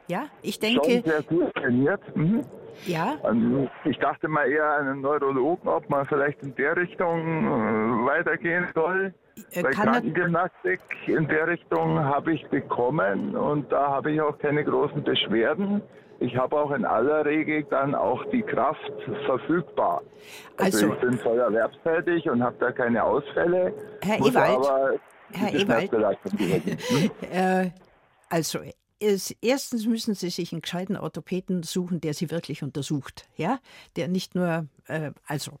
ja, 0.08 0.24
ich 0.42 0.54
schon 0.54 0.82
denke, 0.82 1.02
sehr 1.08 1.22
gut 1.22 1.54
trainiert. 1.54 2.00
Mhm. 2.16 2.44
Ja, 2.86 3.16
Also 3.22 3.68
ich 3.84 3.98
dachte 3.98 4.28
mal 4.28 4.48
eher 4.50 4.64
an 4.64 4.88
einen 4.88 5.00
Neurologen, 5.00 5.68
ob 5.68 5.88
man 5.90 6.04
vielleicht 6.06 6.42
in 6.42 6.54
der 6.56 6.76
Richtung 6.76 7.18
äh, 7.44 8.06
weitergehen 8.06 8.66
soll. 8.74 9.14
Äh, 9.52 9.60
er- 9.62 9.70
Krankengymnastik 9.70 10.80
in 11.06 11.26
der 11.28 11.46
Richtung 11.48 11.98
habe 11.98 12.32
ich 12.34 12.46
bekommen 12.48 13.36
und 13.36 13.70
da 13.72 13.88
habe 13.90 14.12
ich 14.12 14.20
auch 14.20 14.38
keine 14.38 14.64
großen 14.64 15.02
Beschwerden. 15.02 15.82
Ich 16.20 16.36
habe 16.36 16.54
auch 16.56 16.70
in 16.70 16.84
aller 16.84 17.24
Regel 17.24 17.64
dann 17.64 17.94
auch 17.96 18.24
die 18.30 18.42
Kraft 18.42 18.92
verfügbar. 19.26 20.02
Also, 20.56 20.86
Also- 20.86 20.94
ich 20.94 21.00
bin 21.00 21.18
voll 21.18 21.38
erwerbstätig 21.38 22.28
und 22.30 22.42
habe 22.42 22.56
da 22.60 22.70
keine 22.70 23.02
Ausfälle. 23.02 23.72
Herr 24.02 24.18
Ewald, 24.18 24.36
aber 24.66 24.90
Herr 25.32 25.54
Ewald. 25.54 25.90
Hm? 26.38 27.10
äh, 27.32 27.70
also 28.28 28.60
es, 29.02 29.34
erstens 29.42 29.86
müssen 29.86 30.14
Sie 30.14 30.30
sich 30.30 30.52
einen 30.52 30.62
gescheiten 30.62 30.96
Orthopäden 30.96 31.62
suchen, 31.62 32.00
der 32.00 32.14
Sie 32.14 32.30
wirklich 32.30 32.62
untersucht, 32.62 33.26
ja, 33.36 33.58
der 33.96 34.08
nicht 34.08 34.34
nur, 34.34 34.66
äh, 34.86 35.10
also 35.26 35.58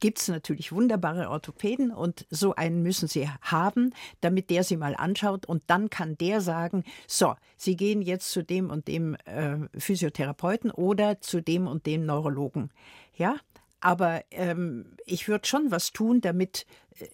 gibt 0.00 0.18
es 0.18 0.28
natürlich 0.28 0.72
wunderbare 0.72 1.30
Orthopäden 1.30 1.92
und 1.92 2.26
so 2.30 2.54
einen 2.54 2.82
müssen 2.82 3.08
Sie 3.08 3.28
haben, 3.40 3.94
damit 4.20 4.50
der 4.50 4.64
Sie 4.64 4.76
mal 4.76 4.94
anschaut 4.96 5.46
und 5.46 5.62
dann 5.68 5.88
kann 5.90 6.18
der 6.18 6.40
sagen, 6.40 6.84
so, 7.06 7.34
Sie 7.56 7.76
gehen 7.76 8.02
jetzt 8.02 8.30
zu 8.30 8.42
dem 8.42 8.70
und 8.70 8.88
dem 8.88 9.14
äh, 9.24 9.56
Physiotherapeuten 9.78 10.70
oder 10.70 11.20
zu 11.20 11.40
dem 11.40 11.66
und 11.66 11.86
dem 11.86 12.04
Neurologen, 12.04 12.70
ja. 13.16 13.36
Aber 13.80 14.22
ähm, 14.30 14.96
ich 15.06 15.28
würde 15.28 15.46
schon 15.46 15.70
was 15.70 15.92
tun, 15.92 16.20
damit, 16.20 16.66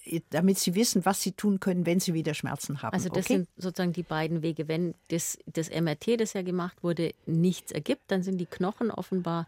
äh, 0.05 0.21
damit 0.31 0.59
Sie 0.59 0.75
wissen, 0.75 1.05
was 1.05 1.23
Sie 1.23 1.33
tun 1.33 1.61
können, 1.61 1.87
wenn 1.87 2.01
Sie 2.01 2.15
wieder 2.15 2.35
Schmerzen 2.35 2.83
haben. 2.83 2.95
Also 2.95 3.09
das 3.09 3.27
okay? 3.27 3.35
sind 3.35 3.49
sozusagen 3.57 3.93
die 3.93 4.03
beiden 4.03 4.43
Wege. 4.43 4.69
Wenn 4.69 4.95
das, 5.09 5.39
das 5.47 5.71
MRT, 5.71 6.21
das 6.21 6.33
ja 6.33 6.43
gemacht 6.43 6.83
wurde, 6.83 7.13
nichts 7.27 7.73
ergibt, 7.73 8.11
dann 8.11 8.23
sind 8.23 8.39
die 8.39 8.47
Knochen 8.47 8.91
offenbar 8.91 9.47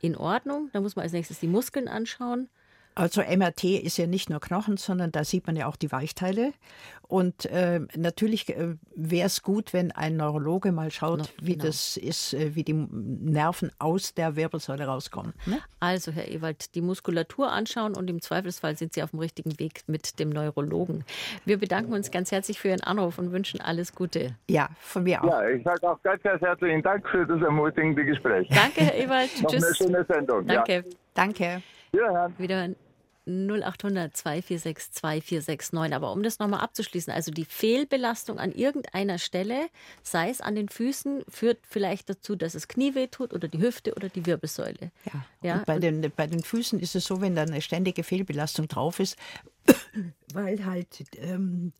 in 0.00 0.16
Ordnung. 0.16 0.70
Da 0.72 0.80
muss 0.80 0.96
man 0.96 1.04
als 1.04 1.12
nächstes 1.12 1.40
die 1.40 1.46
Muskeln 1.46 1.88
anschauen 1.88 2.48
Also 2.96 3.20
MRT 3.20 3.64
ist 3.64 3.98
ja 3.98 4.06
nicht 4.06 4.30
nur 4.30 4.40
Knochen, 4.40 4.78
sondern 4.78 5.12
da 5.12 5.22
sieht 5.22 5.46
man 5.46 5.54
ja 5.54 5.66
auch 5.66 5.76
die 5.76 5.92
Weichteile. 5.92 6.54
Und 7.02 7.44
äh, 7.44 7.80
natürlich 7.94 8.48
äh, 8.48 8.76
wäre 8.94 9.26
es 9.26 9.42
gut, 9.42 9.74
wenn 9.74 9.92
ein 9.92 10.16
Neurologe 10.16 10.72
mal 10.72 10.90
schaut, 10.90 11.18
no, 11.18 11.24
wie 11.40 11.52
genau. 11.52 11.66
das 11.66 11.98
ist, 11.98 12.32
äh, 12.32 12.54
wie 12.54 12.64
die 12.64 12.72
Nerven 12.72 13.70
aus 13.78 14.14
der 14.14 14.34
Wirbelsäule 14.34 14.86
rauskommen. 14.86 15.34
Ne? 15.44 15.58
Also, 15.78 16.10
Herr 16.10 16.26
Ewald, 16.28 16.74
die 16.74 16.80
Muskulatur 16.80 17.52
anschauen 17.52 17.94
und 17.94 18.08
im 18.08 18.22
Zweifelsfall 18.22 18.76
sind 18.76 18.94
Sie 18.94 19.02
auf 19.02 19.10
dem 19.10 19.20
richtigen 19.20 19.58
Weg 19.60 19.82
mit 19.86 20.18
dem 20.18 20.30
Neurologen. 20.30 21.04
Wir 21.44 21.58
bedanken 21.58 21.92
uns 21.92 22.10
ganz 22.10 22.32
herzlich 22.32 22.58
für 22.58 22.68
Ihren 22.68 22.82
Anruf 22.82 23.18
und 23.18 23.30
wünschen 23.30 23.60
alles 23.60 23.94
Gute. 23.94 24.34
Ja, 24.48 24.70
von 24.80 25.02
mir 25.02 25.22
auch. 25.22 25.28
Ja, 25.28 25.48
ich 25.48 25.62
sage 25.64 25.88
auch 25.88 26.02
ganz, 26.02 26.22
ganz 26.22 26.40
herzlichen 26.40 26.82
Dank 26.82 27.06
für 27.08 27.26
das 27.26 27.42
ermutigende 27.42 28.06
Gespräch. 28.06 28.48
Danke, 28.48 28.80
Herr 28.80 28.94
Ewald. 28.94 29.30
Tschüss. 29.46 29.64
Eine 29.64 29.74
schöne 29.74 30.06
Sendung. 30.08 30.46
Danke. 30.46 30.72
Ja. 30.76 30.82
Danke. 31.14 31.62
Wiederhören. 31.92 32.34
Wiederhören. 32.38 32.76
0800 33.26 34.16
246 34.16 34.92
2469. 34.92 35.94
Aber 35.94 36.12
um 36.12 36.22
das 36.22 36.38
nochmal 36.38 36.60
abzuschließen, 36.60 37.12
also 37.12 37.30
die 37.30 37.44
Fehlbelastung 37.44 38.38
an 38.38 38.52
irgendeiner 38.52 39.18
Stelle, 39.18 39.68
sei 40.02 40.30
es 40.30 40.40
an 40.40 40.54
den 40.54 40.68
Füßen, 40.68 41.24
führt 41.28 41.58
vielleicht 41.68 42.08
dazu, 42.08 42.36
dass 42.36 42.54
es 42.54 42.68
Knie 42.68 42.94
wehtut 42.94 43.34
oder 43.34 43.48
die 43.48 43.58
Hüfte 43.58 43.94
oder 43.94 44.08
die 44.08 44.26
Wirbelsäule. 44.26 44.90
Ja, 45.04 45.26
ja? 45.42 45.54
Und 45.56 45.66
bei, 45.66 45.78
den, 45.78 46.12
bei 46.14 46.26
den 46.26 46.42
Füßen 46.42 46.78
ist 46.80 46.94
es 46.94 47.04
so, 47.04 47.20
wenn 47.20 47.34
da 47.34 47.42
eine 47.42 47.60
ständige 47.60 48.04
Fehlbelastung 48.04 48.68
drauf 48.68 49.00
ist, 49.00 49.16
weil 50.32 50.64
halt 50.64 50.88
ähm, 51.16 51.72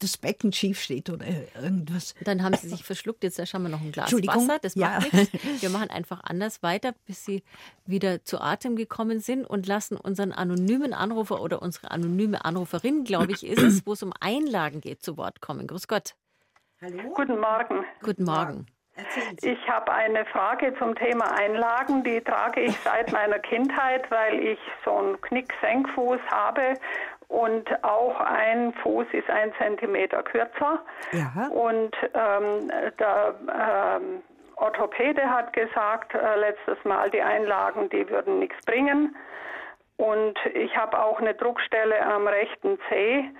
das 0.00 0.16
Becken 0.16 0.52
schief 0.52 0.80
steht 0.80 1.10
oder 1.10 1.26
irgendwas. 1.54 2.14
Dann 2.24 2.42
haben 2.42 2.54
Sie 2.56 2.68
sich 2.68 2.84
verschluckt. 2.84 3.22
Jetzt 3.22 3.46
schauen 3.48 3.62
wir 3.62 3.68
noch 3.68 3.80
ein 3.80 3.92
Glas 3.92 4.12
Wasser. 4.12 4.58
Das 4.60 4.74
macht 4.74 5.12
ja. 5.12 5.18
nichts. 5.18 5.32
Wir 5.62 5.70
machen 5.70 5.90
einfach 5.90 6.20
anders 6.24 6.62
weiter, 6.62 6.94
bis 7.06 7.24
Sie 7.24 7.42
wieder 7.86 8.24
zu 8.24 8.40
Atem 8.40 8.76
gekommen 8.76 9.20
sind 9.20 9.44
und 9.44 9.66
lassen 9.66 9.96
unseren 9.96 10.32
anonymen 10.32 10.94
Anrufer 10.94 11.40
oder 11.40 11.62
unsere 11.62 11.90
anonyme 11.90 12.44
Anruferin, 12.44 13.04
glaube 13.04 13.32
ich, 13.32 13.46
ist 13.46 13.62
es, 13.62 13.86
wo 13.86 13.92
es 13.92 14.02
um 14.02 14.12
Einlagen 14.20 14.80
geht, 14.80 15.02
zu 15.02 15.16
Wort 15.16 15.40
kommen. 15.40 15.66
Grüß 15.66 15.86
Gott. 15.86 16.14
Hallo. 16.80 17.12
Guten 17.14 17.38
Morgen. 17.38 17.84
Guten 18.02 18.24
Morgen. 18.24 18.66
Ich 19.42 19.68
habe 19.68 19.92
eine 19.92 20.24
Frage 20.26 20.74
zum 20.78 20.94
Thema 20.94 21.32
Einlagen. 21.32 22.02
Die 22.04 22.20
trage 22.20 22.62
ich 22.62 22.76
seit 22.80 23.12
meiner 23.12 23.38
Kindheit, 23.38 24.10
weil 24.10 24.38
ich 24.40 24.58
so 24.84 24.94
einen 24.96 25.20
Knick-Senkfuß 25.20 26.20
habe 26.30 26.74
und 27.30 27.84
auch 27.84 28.20
ein 28.20 28.74
Fuß 28.82 29.06
ist 29.12 29.30
ein 29.30 29.52
Zentimeter 29.56 30.22
kürzer. 30.24 30.80
Ja. 31.12 31.46
Und 31.48 31.96
ähm, 32.12 32.70
der 32.98 33.34
ähm, 33.48 34.22
Orthopäde 34.56 35.22
hat 35.30 35.52
gesagt 35.52 36.12
äh, 36.14 36.36
letztes 36.38 36.84
Mal, 36.84 37.08
die 37.10 37.22
Einlagen, 37.22 37.88
die 37.88 38.08
würden 38.10 38.40
nichts 38.40 38.56
bringen. 38.66 39.14
Und 39.96 40.38
ich 40.54 40.76
habe 40.76 41.00
auch 41.00 41.20
eine 41.20 41.34
Druckstelle 41.34 42.04
am 42.04 42.26
rechten 42.26 42.78
Zeh 42.88 43.30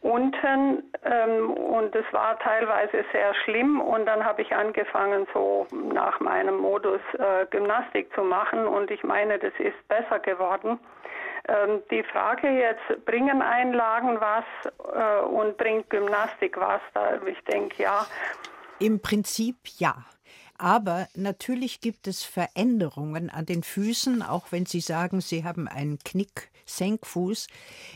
unten 0.00 0.82
ähm, 1.04 1.50
und 1.50 1.94
es 1.94 2.04
war 2.12 2.38
teilweise 2.38 3.04
sehr 3.12 3.34
schlimm 3.44 3.80
und 3.80 4.06
dann 4.06 4.24
habe 4.24 4.42
ich 4.42 4.54
angefangen 4.54 5.26
so 5.34 5.66
nach 5.72 6.20
meinem 6.20 6.58
Modus 6.58 7.00
äh, 7.18 7.46
Gymnastik 7.50 8.12
zu 8.14 8.22
machen 8.22 8.66
und 8.66 8.90
ich 8.90 9.02
meine, 9.02 9.38
das 9.38 9.52
ist 9.58 9.88
besser 9.88 10.20
geworden. 10.20 10.78
Ähm, 11.48 11.82
die 11.90 12.02
Frage 12.02 12.48
jetzt, 12.48 13.04
bringen 13.06 13.40
Einlagen 13.40 14.20
was 14.20 14.44
äh, 14.94 15.24
und 15.26 15.56
bringt 15.56 15.88
Gymnastik 15.88 16.56
was? 16.58 16.80
Da, 16.94 17.18
ich 17.26 17.42
denke, 17.44 17.82
ja. 17.82 18.06
Im 18.78 19.00
Prinzip 19.00 19.56
ja. 19.78 20.04
Aber 20.58 21.08
natürlich 21.14 21.80
gibt 21.80 22.06
es 22.06 22.24
Veränderungen 22.24 23.30
an 23.30 23.46
den 23.46 23.62
Füßen, 23.62 24.22
auch 24.22 24.50
wenn 24.50 24.66
Sie 24.66 24.80
sagen, 24.80 25.20
Sie 25.20 25.44
haben 25.44 25.68
einen 25.68 25.98
Knick, 26.00 26.50
Senkfuß. 26.66 27.46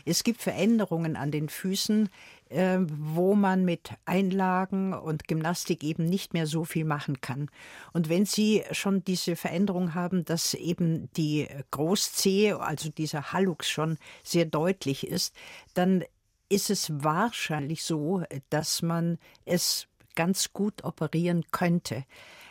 Es 0.05 0.23
gibt 0.23 0.41
Veränderungen 0.41 1.15
an 1.15 1.29
den 1.29 1.49
Füßen, 1.49 2.09
äh, 2.53 2.79
wo 2.87 3.35
man 3.35 3.65
mit 3.65 3.91
Einlagen 4.05 4.93
und 4.93 5.27
Gymnastik 5.27 5.83
eben 5.83 6.05
nicht 6.05 6.33
mehr 6.33 6.47
so 6.47 6.63
viel 6.63 6.85
machen 6.85 7.19
kann. 7.19 7.49
Und 7.91 8.09
wenn 8.09 8.25
Sie 8.25 8.63
schon 8.71 9.03
diese 9.03 9.35
Veränderung 9.35 9.93
haben, 9.95 10.23
dass 10.23 10.53
eben 10.53 11.09
die 11.17 11.47
Großzehe, 11.71 12.59
also 12.59 12.89
dieser 12.89 13.33
Hallux 13.33 13.69
schon 13.69 13.97
sehr 14.23 14.45
deutlich 14.45 15.07
ist, 15.07 15.35
dann 15.73 16.03
ist 16.49 16.69
es 16.69 17.03
wahrscheinlich 17.03 17.83
so, 17.83 18.23
dass 18.49 18.81
man 18.81 19.17
es 19.45 19.87
ganz 20.15 20.53
gut 20.53 20.83
operieren 20.83 21.43
könnte. 21.51 22.05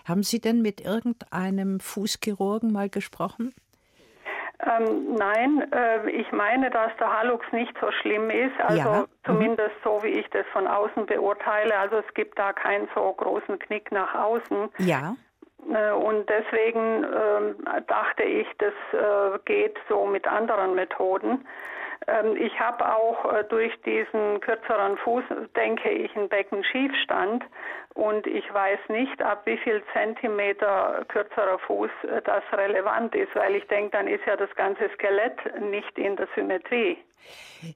Haben 0.05 0.25
Sie 0.25 0.41
denn 0.41 0.63
mit 0.63 0.81
irgendeinem 0.81 1.79
Fußchirurgen 1.79 2.73
mal 2.73 2.91
gesprochen? 2.91 3.55
Ähm, 4.65 5.15
nein, 5.15 5.73
äh, 5.73 6.09
ich 6.11 6.31
meine, 6.31 6.71
dass 6.71 6.91
der 6.99 7.19
Halux 7.19 7.45
nicht 7.53 7.75
so 7.81 7.91
schlimm 7.91 8.31
ist. 8.31 8.59
Also 8.61 8.77
ja. 8.79 9.01
Mhm. 9.01 9.07
zumindest 9.27 9.75
mhm. 9.85 9.85
so, 9.85 10.03
wie 10.03 10.21
ich 10.21 10.29
das 10.31 10.47
von 10.53 10.67
außen 10.67 11.07
beurteile. 11.07 11.77
Also 11.77 11.97
es 11.97 12.15
gibt 12.15 12.39
da 12.39 12.53
keinen 12.53 12.89
so 12.95 13.13
großen 13.13 13.59
Knick 13.59 13.91
nach 13.91 14.15
außen. 14.15 14.69
Ja. 14.79 15.17
Äh, 15.73 15.93
und 15.93 16.29
deswegen 16.29 17.05
äh, 17.05 17.83
dachte 17.89 18.23
ich, 18.23 18.47
das 18.59 18.75
äh, 18.93 19.39
geht 19.45 19.79
so 19.89 20.07
mit 20.07 20.27
anderen 20.29 20.75
Methoden. 20.75 21.45
Ähm, 22.07 22.37
ich 22.37 22.59
habe 22.59 22.95
auch 22.95 23.33
äh, 23.33 23.45
durch 23.45 23.73
diesen 23.83 24.41
kürzeren 24.41 24.97
Fuß, 24.99 25.25
denke 25.57 25.91
ich, 25.91 26.15
einen 26.17 26.29
Beckenschiefstand 26.29 27.45
und 27.95 28.27
ich 28.27 28.45
weiß 28.53 28.81
nicht, 28.89 29.23
ab 29.23 29.43
wie 29.45 29.57
viel 29.59 29.83
Zentimeter 29.93 31.05
kürzerer 31.09 31.59
Fuß 31.61 31.91
äh, 32.05 32.23
das 32.23 32.43
relevant 32.53 33.15
ist, 33.15 33.35
weil 33.35 33.57
ich 33.57 33.67
denke, 33.69 33.91
dann 33.91 34.09
ist 34.09 34.25
ja 34.27 34.37
das 34.37 34.55
ganze 34.57 34.89
Skelett 34.95 35.39
nicht 35.61 35.99
in 35.99 36.17
der 36.17 36.29
Symmetrie. 36.35 36.99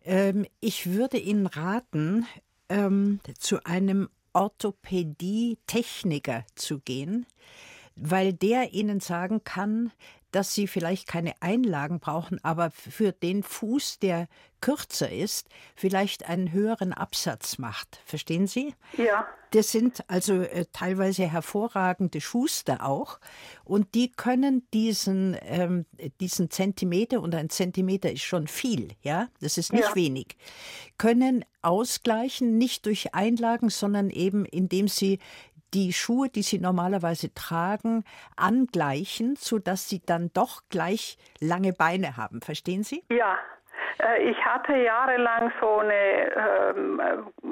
Ähm, 0.05 0.47
ich 0.61 0.93
würde 0.93 1.19
Ihnen 1.19 1.47
raten, 1.47 2.27
ähm, 2.69 3.21
zu 3.39 3.61
einem 3.65 4.09
Orthopädie-Techniker 4.33 6.45
zu 6.55 6.81
gehen, 6.81 7.27
weil 7.95 8.33
der 8.33 8.73
Ihnen 8.73 8.99
sagen 9.01 9.45
kann, 9.45 9.93
dass 10.33 10.55
sie 10.55 10.67
vielleicht 10.67 11.07
keine 11.07 11.35
Einlagen 11.41 12.01
brauchen, 12.01 12.43
aber 12.45 12.71
für 12.71 13.13
den 13.13 13.43
Fuß, 13.43 13.99
der 13.99 14.29
kürzer 14.61 15.11
ist, 15.11 15.49
vielleicht 15.75 16.29
einen 16.29 16.53
höheren 16.53 16.93
Absatz 16.93 17.59
macht. 17.59 18.01
Verstehen 18.05 18.47
Sie? 18.47 18.75
Ja. 18.97 19.27
Das 19.51 19.71
sind 19.71 20.05
also 20.09 20.43
äh, 20.43 20.67
teilweise 20.73 21.25
hervorragende 21.25 22.21
Schuster 22.21 22.85
auch 22.85 23.21
und 23.65 23.95
die 23.95 24.11
können 24.11 24.67
diesen, 24.75 25.37
ähm, 25.43 25.87
diesen 26.21 26.51
Zentimeter 26.51 27.21
und 27.21 27.35
ein 27.35 27.49
Zentimeter 27.49 28.11
ist 28.11 28.23
schon 28.23 28.49
viel, 28.49 28.89
ja, 29.03 29.29
das 29.41 29.57
ist 29.57 29.73
nicht 29.73 29.89
ja. 29.89 29.95
wenig, 29.95 30.37
können 30.99 31.45
ausgleichen, 31.63 32.59
nicht 32.59 32.87
durch 32.87 33.15
Einlagen, 33.15 33.71
sondern 33.71 34.11
eben 34.11 34.45
indem 34.45 34.89
sie 34.89 35.21
die 35.77 35.93
Schuhe, 35.93 36.29
die 36.29 36.43
sie 36.43 36.59
normalerweise 36.59 37.35
tragen, 37.35 38.05
angleichen, 38.37 39.37
sodass 39.37 39.89
sie 39.89 40.01
dann 40.05 40.31
doch 40.33 40.63
gleich 40.71 41.19
lange 41.39 41.75
Beine 41.75 42.17
haben. 42.17 42.41
Verstehen 42.41 42.83
Sie? 42.83 43.05
Ja. 43.11 43.39
Äh, 43.99 44.31
ich 44.31 44.45
hatte 44.45 44.75
jahrelang 44.75 45.53
so 45.61 45.79
eine 45.79 46.75
ähm, 46.75 47.01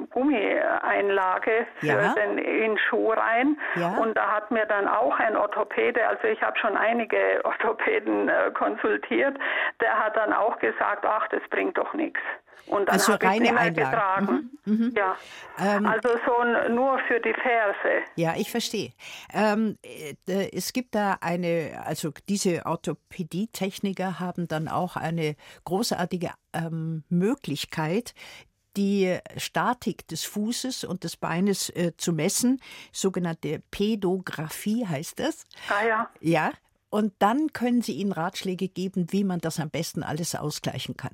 Gummieinlage 0.09 1.67
für 1.79 1.85
ja. 1.85 2.13
den 2.13 2.37
in 2.39 2.77
Schuh 2.77 3.11
rein 3.11 3.57
ja. 3.75 3.97
und 3.97 4.15
da 4.17 4.31
hat 4.31 4.49
mir 4.51 4.65
dann 4.65 4.87
auch 4.87 5.19
ein 5.19 5.35
Orthopäde, 5.35 6.07
also 6.07 6.27
ich 6.27 6.41
habe 6.41 6.57
schon 6.57 6.75
einige 6.77 7.41
Orthopäden 7.43 8.29
äh, 8.29 8.51
konsultiert, 8.53 9.37
der 9.81 9.99
hat 9.99 10.15
dann 10.15 10.33
auch 10.33 10.57
gesagt, 10.59 11.05
ach, 11.05 11.27
das 11.29 11.41
bringt 11.49 11.77
doch 11.77 11.93
nichts. 11.93 12.21
Und 12.67 12.87
dann 12.87 12.93
also 12.93 13.13
reine 13.13 13.57
Einlagen. 13.57 13.75
getragen. 13.75 14.59
Mhm. 14.65 14.73
Mhm. 14.73 14.93
Ja. 14.95 15.17
Ähm, 15.59 15.85
also 15.85 16.09
so 16.25 16.69
nur 16.73 16.99
für 17.07 17.19
die 17.19 17.33
Ferse. 17.33 18.03
Ja, 18.15 18.35
ich 18.35 18.49
verstehe. 18.49 18.91
Ähm, 19.33 19.77
äh, 20.27 20.49
es 20.51 20.73
gibt 20.73 20.95
da 20.95 21.17
eine, 21.21 21.83
also 21.85 22.11
diese 22.27 22.65
Orthopädie-Techniker 22.65 24.19
haben 24.19 24.47
dann 24.47 24.67
auch 24.67 24.95
eine 24.95 25.35
großartige 25.65 26.31
ähm, 26.53 27.03
Möglichkeit, 27.09 28.13
die 28.75 29.17
Statik 29.37 30.07
des 30.07 30.25
Fußes 30.25 30.83
und 30.83 31.03
des 31.03 31.15
Beines 31.17 31.69
äh, 31.69 31.93
zu 31.95 32.11
messen, 32.11 32.61
sogenannte 32.91 33.61
Pädographie 33.71 34.85
heißt 34.85 35.19
das. 35.19 35.45
Ah 35.69 35.85
ja. 35.85 36.09
Ja, 36.19 36.51
und 36.89 37.13
dann 37.19 37.51
können 37.51 37.81
Sie 37.81 37.93
ihnen 37.93 38.11
Ratschläge 38.11 38.67
geben, 38.67 39.07
wie 39.11 39.23
man 39.23 39.39
das 39.39 39.59
am 39.59 39.69
besten 39.69 40.03
alles 40.03 40.35
ausgleichen 40.35 40.95
kann. 40.95 41.11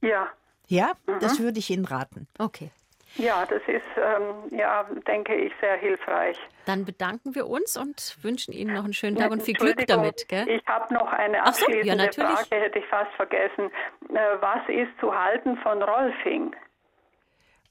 Ja, 0.00 0.28
ja, 0.68 0.92
mhm. 1.06 1.20
das 1.20 1.40
würde 1.40 1.58
ich 1.58 1.70
Ihnen 1.70 1.84
raten. 1.84 2.26
Okay. 2.38 2.70
Ja, 3.16 3.46
das 3.46 3.62
ist, 3.68 3.82
ähm, 3.96 4.58
ja, 4.58 4.84
denke 5.06 5.36
ich, 5.36 5.52
sehr 5.60 5.76
hilfreich. 5.76 6.36
Dann 6.66 6.84
bedanken 6.84 7.34
wir 7.34 7.46
uns 7.46 7.76
und 7.76 8.16
wünschen 8.22 8.52
Ihnen 8.52 8.74
noch 8.74 8.84
einen 8.84 8.92
schönen 8.92 9.16
Tag 9.16 9.30
und 9.30 9.42
viel 9.42 9.54
Glück 9.54 9.86
damit. 9.86 10.26
Gell? 10.28 10.48
Ich 10.48 10.66
habe 10.66 10.92
noch 10.92 11.12
eine 11.12 11.44
abschließende 11.44 12.10
so, 12.12 12.22
ja, 12.22 12.36
Frage, 12.36 12.62
hätte 12.62 12.78
ich 12.80 12.86
fast 12.86 13.12
vergessen. 13.12 13.70
Äh, 14.08 14.18
was 14.40 14.68
ist 14.68 14.90
zu 14.98 15.14
halten 15.14 15.56
von 15.58 15.80
Rolfing? 15.80 16.56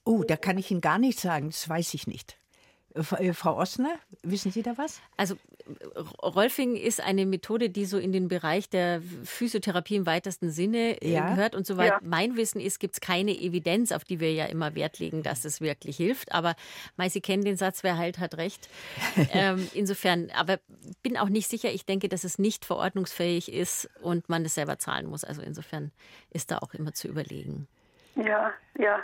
Oh, 0.06 0.22
da 0.26 0.36
kann 0.36 0.56
ich 0.56 0.70
Ihnen 0.70 0.80
gar 0.80 0.98
nichts 0.98 1.22
sagen, 1.22 1.50
das 1.50 1.68
weiß 1.68 1.92
ich 1.94 2.06
nicht. 2.06 2.38
Äh, 2.94 3.32
Frau 3.32 3.56
Osner, 3.56 3.98
wissen 4.22 4.52
Sie 4.52 4.62
da 4.62 4.78
was? 4.78 5.00
Also 5.16 5.36
Rolfing 6.22 6.76
ist 6.76 7.00
eine 7.00 7.26
Methode, 7.26 7.70
die 7.70 7.86
so 7.86 7.98
in 7.98 8.12
den 8.12 8.28
Bereich 8.28 8.68
der 8.68 9.02
Physiotherapie 9.24 9.96
im 9.96 10.06
weitesten 10.06 10.50
Sinne 10.50 11.02
äh, 11.02 11.12
ja. 11.12 11.30
gehört. 11.30 11.54
Und 11.54 11.66
soweit 11.66 11.88
ja. 11.88 12.00
mein 12.02 12.36
Wissen 12.36 12.60
ist, 12.60 12.78
gibt 12.78 12.94
es 12.94 13.00
keine 13.00 13.32
Evidenz, 13.32 13.90
auf 13.90 14.04
die 14.04 14.20
wir 14.20 14.32
ja 14.32 14.44
immer 14.46 14.74
Wert 14.74 14.98
legen, 14.98 15.22
dass 15.22 15.44
es 15.44 15.60
wirklich 15.60 15.96
hilft. 15.96 16.32
Aber 16.32 16.54
mei, 16.96 17.08
Sie 17.08 17.20
kennen 17.20 17.44
den 17.44 17.56
Satz, 17.56 17.82
wer 17.82 17.96
heilt, 17.98 18.18
hat 18.18 18.36
recht. 18.36 18.68
ähm, 19.32 19.68
insofern, 19.74 20.30
aber 20.34 20.60
bin 21.02 21.16
auch 21.16 21.28
nicht 21.28 21.48
sicher. 21.48 21.72
Ich 21.72 21.86
denke, 21.86 22.08
dass 22.08 22.24
es 22.24 22.38
nicht 22.38 22.64
verordnungsfähig 22.64 23.50
ist 23.50 23.88
und 24.02 24.28
man 24.28 24.44
es 24.44 24.54
selber 24.54 24.78
zahlen 24.78 25.06
muss. 25.06 25.24
Also 25.24 25.42
insofern 25.42 25.90
ist 26.30 26.50
da 26.50 26.58
auch 26.58 26.74
immer 26.74 26.92
zu 26.92 27.08
überlegen. 27.08 27.66
Ja, 28.16 28.52
ja. 28.78 29.00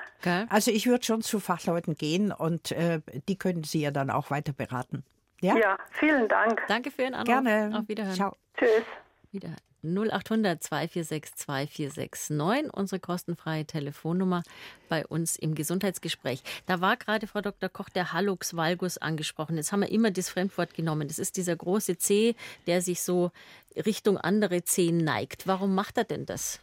Also 0.49 0.71
ich 0.71 0.87
würde 0.87 1.05
schon 1.05 1.23
zu 1.23 1.41
Fachleuten 1.41 1.95
gehen 1.95 2.33
und 2.33 2.73
äh, 2.73 3.01
die 3.29 3.37
können 3.37 3.65
Sie 3.65 3.81
ja 3.81 3.91
dann 3.91 4.11
auch 4.11 4.31
weiter 4.31 4.53
beraten. 4.53 5.05
Ja? 5.41 5.57
ja, 5.57 5.79
vielen 5.91 6.29
Dank. 6.29 6.61
Danke 6.69 6.91
für 6.91 7.03
Ihren 7.03 7.15
Anruf. 7.15 7.27
Gerne. 7.27 7.77
Auf 7.79 7.89
Wiederhören. 7.89 8.15
Ciao. 8.15 8.37
Tschüss. 8.57 8.85
Wieder 9.33 9.57
0800 9.83 10.63
246 10.63 11.35
2469, 11.37 12.75
unsere 12.75 13.01
kostenfreie 13.01 13.65
Telefonnummer 13.65 14.43
bei 14.89 15.07
uns 15.07 15.37
im 15.37 15.55
Gesundheitsgespräch. 15.55 16.43
Da 16.67 16.81
war 16.81 16.97
gerade 16.97 17.27
Frau 17.27 17.41
Dr. 17.41 17.69
Koch 17.69 17.89
der 17.89 18.13
Hallux 18.13 18.55
valgus 18.55 18.99
angesprochen. 18.99 19.57
Jetzt 19.57 19.73
haben 19.73 19.81
wir 19.81 19.91
immer 19.91 20.11
das 20.11 20.29
Fremdwort 20.29 20.75
genommen. 20.75 21.09
Das 21.09 21.19
ist 21.19 21.37
dieser 21.37 21.57
große 21.57 21.97
C, 21.97 22.35
der 22.67 22.83
sich 22.83 23.01
so 23.03 23.31
Richtung 23.75 24.19
andere 24.19 24.65
Zehen 24.65 24.99
neigt. 24.99 25.47
Warum 25.47 25.75
macht 25.75 25.97
er 25.97 26.05
denn 26.05 26.27
das? 26.27 26.61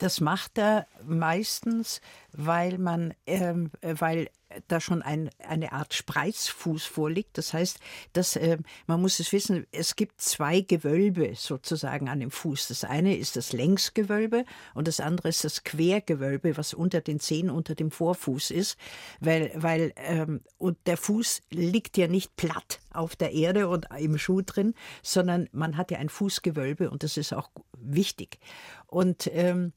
Das 0.00 0.22
macht 0.22 0.56
er 0.56 0.86
meistens, 1.04 2.00
weil 2.32 2.78
man, 2.78 3.12
ähm, 3.26 3.70
weil 3.82 4.30
da 4.66 4.80
schon 4.80 5.02
ein, 5.02 5.28
eine 5.38 5.72
Art 5.72 5.92
Spreizfuß 5.92 6.84
vorliegt. 6.84 7.36
Das 7.36 7.52
heißt, 7.52 7.78
dass, 8.14 8.34
äh, 8.36 8.56
man 8.86 9.02
muss 9.02 9.20
es 9.20 9.30
wissen, 9.30 9.66
es 9.72 9.96
gibt 9.96 10.22
zwei 10.22 10.62
Gewölbe 10.62 11.34
sozusagen 11.36 12.08
an 12.08 12.20
dem 12.20 12.30
Fuß. 12.30 12.68
Das 12.68 12.84
eine 12.84 13.14
ist 13.14 13.36
das 13.36 13.52
Längsgewölbe 13.52 14.46
und 14.74 14.88
das 14.88 15.00
andere 15.00 15.28
ist 15.28 15.44
das 15.44 15.64
Quergewölbe, 15.64 16.56
was 16.56 16.72
unter 16.72 17.02
den 17.02 17.20
Zehen, 17.20 17.50
unter 17.50 17.74
dem 17.74 17.90
Vorfuß 17.90 18.52
ist. 18.52 18.78
Weil, 19.20 19.52
weil 19.54 19.92
ähm, 19.96 20.40
und 20.56 20.78
der 20.86 20.96
Fuß 20.96 21.42
liegt 21.50 21.98
ja 21.98 22.08
nicht 22.08 22.36
platt 22.36 22.80
auf 22.90 23.16
der 23.16 23.32
Erde 23.32 23.68
und 23.68 23.86
im 23.98 24.16
Schuh 24.16 24.40
drin, 24.40 24.72
sondern 25.02 25.46
man 25.52 25.76
hat 25.76 25.90
ja 25.90 25.98
ein 25.98 26.08
Fußgewölbe 26.08 26.90
und 26.90 27.02
das 27.02 27.18
ist 27.18 27.34
auch 27.34 27.50
wichtig. 27.76 28.38
Und 28.86 29.30
ähm, 29.32 29.74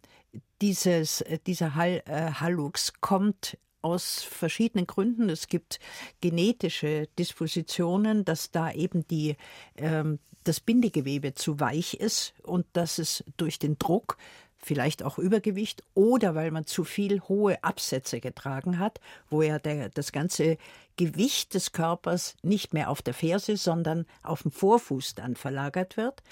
dieses, 0.61 1.21
äh, 1.21 1.39
dieser 1.45 1.75
Hall, 1.75 2.03
äh, 2.05 2.31
Hallux 2.31 2.93
kommt 3.01 3.57
aus 3.81 4.23
verschiedenen 4.23 4.87
Gründen. 4.87 5.29
Es 5.29 5.47
gibt 5.47 5.79
genetische 6.21 7.07
Dispositionen, 7.19 8.25
dass 8.25 8.51
da 8.51 8.71
eben 8.71 9.05
die, 9.07 9.35
ähm, 9.75 10.19
das 10.45 10.59
Bindegewebe 10.59 11.33
zu 11.33 11.59
weich 11.59 11.95
ist 11.95 12.33
und 12.43 12.65
dass 12.73 12.97
es 12.97 13.23
durch 13.37 13.59
den 13.59 13.77
Druck 13.77 14.17
vielleicht 14.57 15.03
auch 15.03 15.19
Übergewicht 15.19 15.83
oder 15.93 16.35
weil 16.35 16.51
man 16.51 16.65
zu 16.65 16.83
viel 16.85 17.19
hohe 17.21 17.61
Absätze 17.63 18.21
getragen 18.21 18.79
hat, 18.79 18.99
wo 19.29 19.41
ja 19.41 19.59
der, 19.59 19.89
das 19.89 20.11
ganze 20.11 20.57
Gewicht 20.95 21.53
des 21.53 21.73
Körpers 21.73 22.35
nicht 22.41 22.73
mehr 22.73 22.89
auf 22.89 23.01
der 23.01 23.13
Ferse, 23.13 23.57
sondern 23.57 24.05
auf 24.21 24.43
dem 24.43 24.51
Vorfuß 24.51 25.15
dann 25.15 25.35
verlagert 25.35 25.97
wird. 25.97 26.23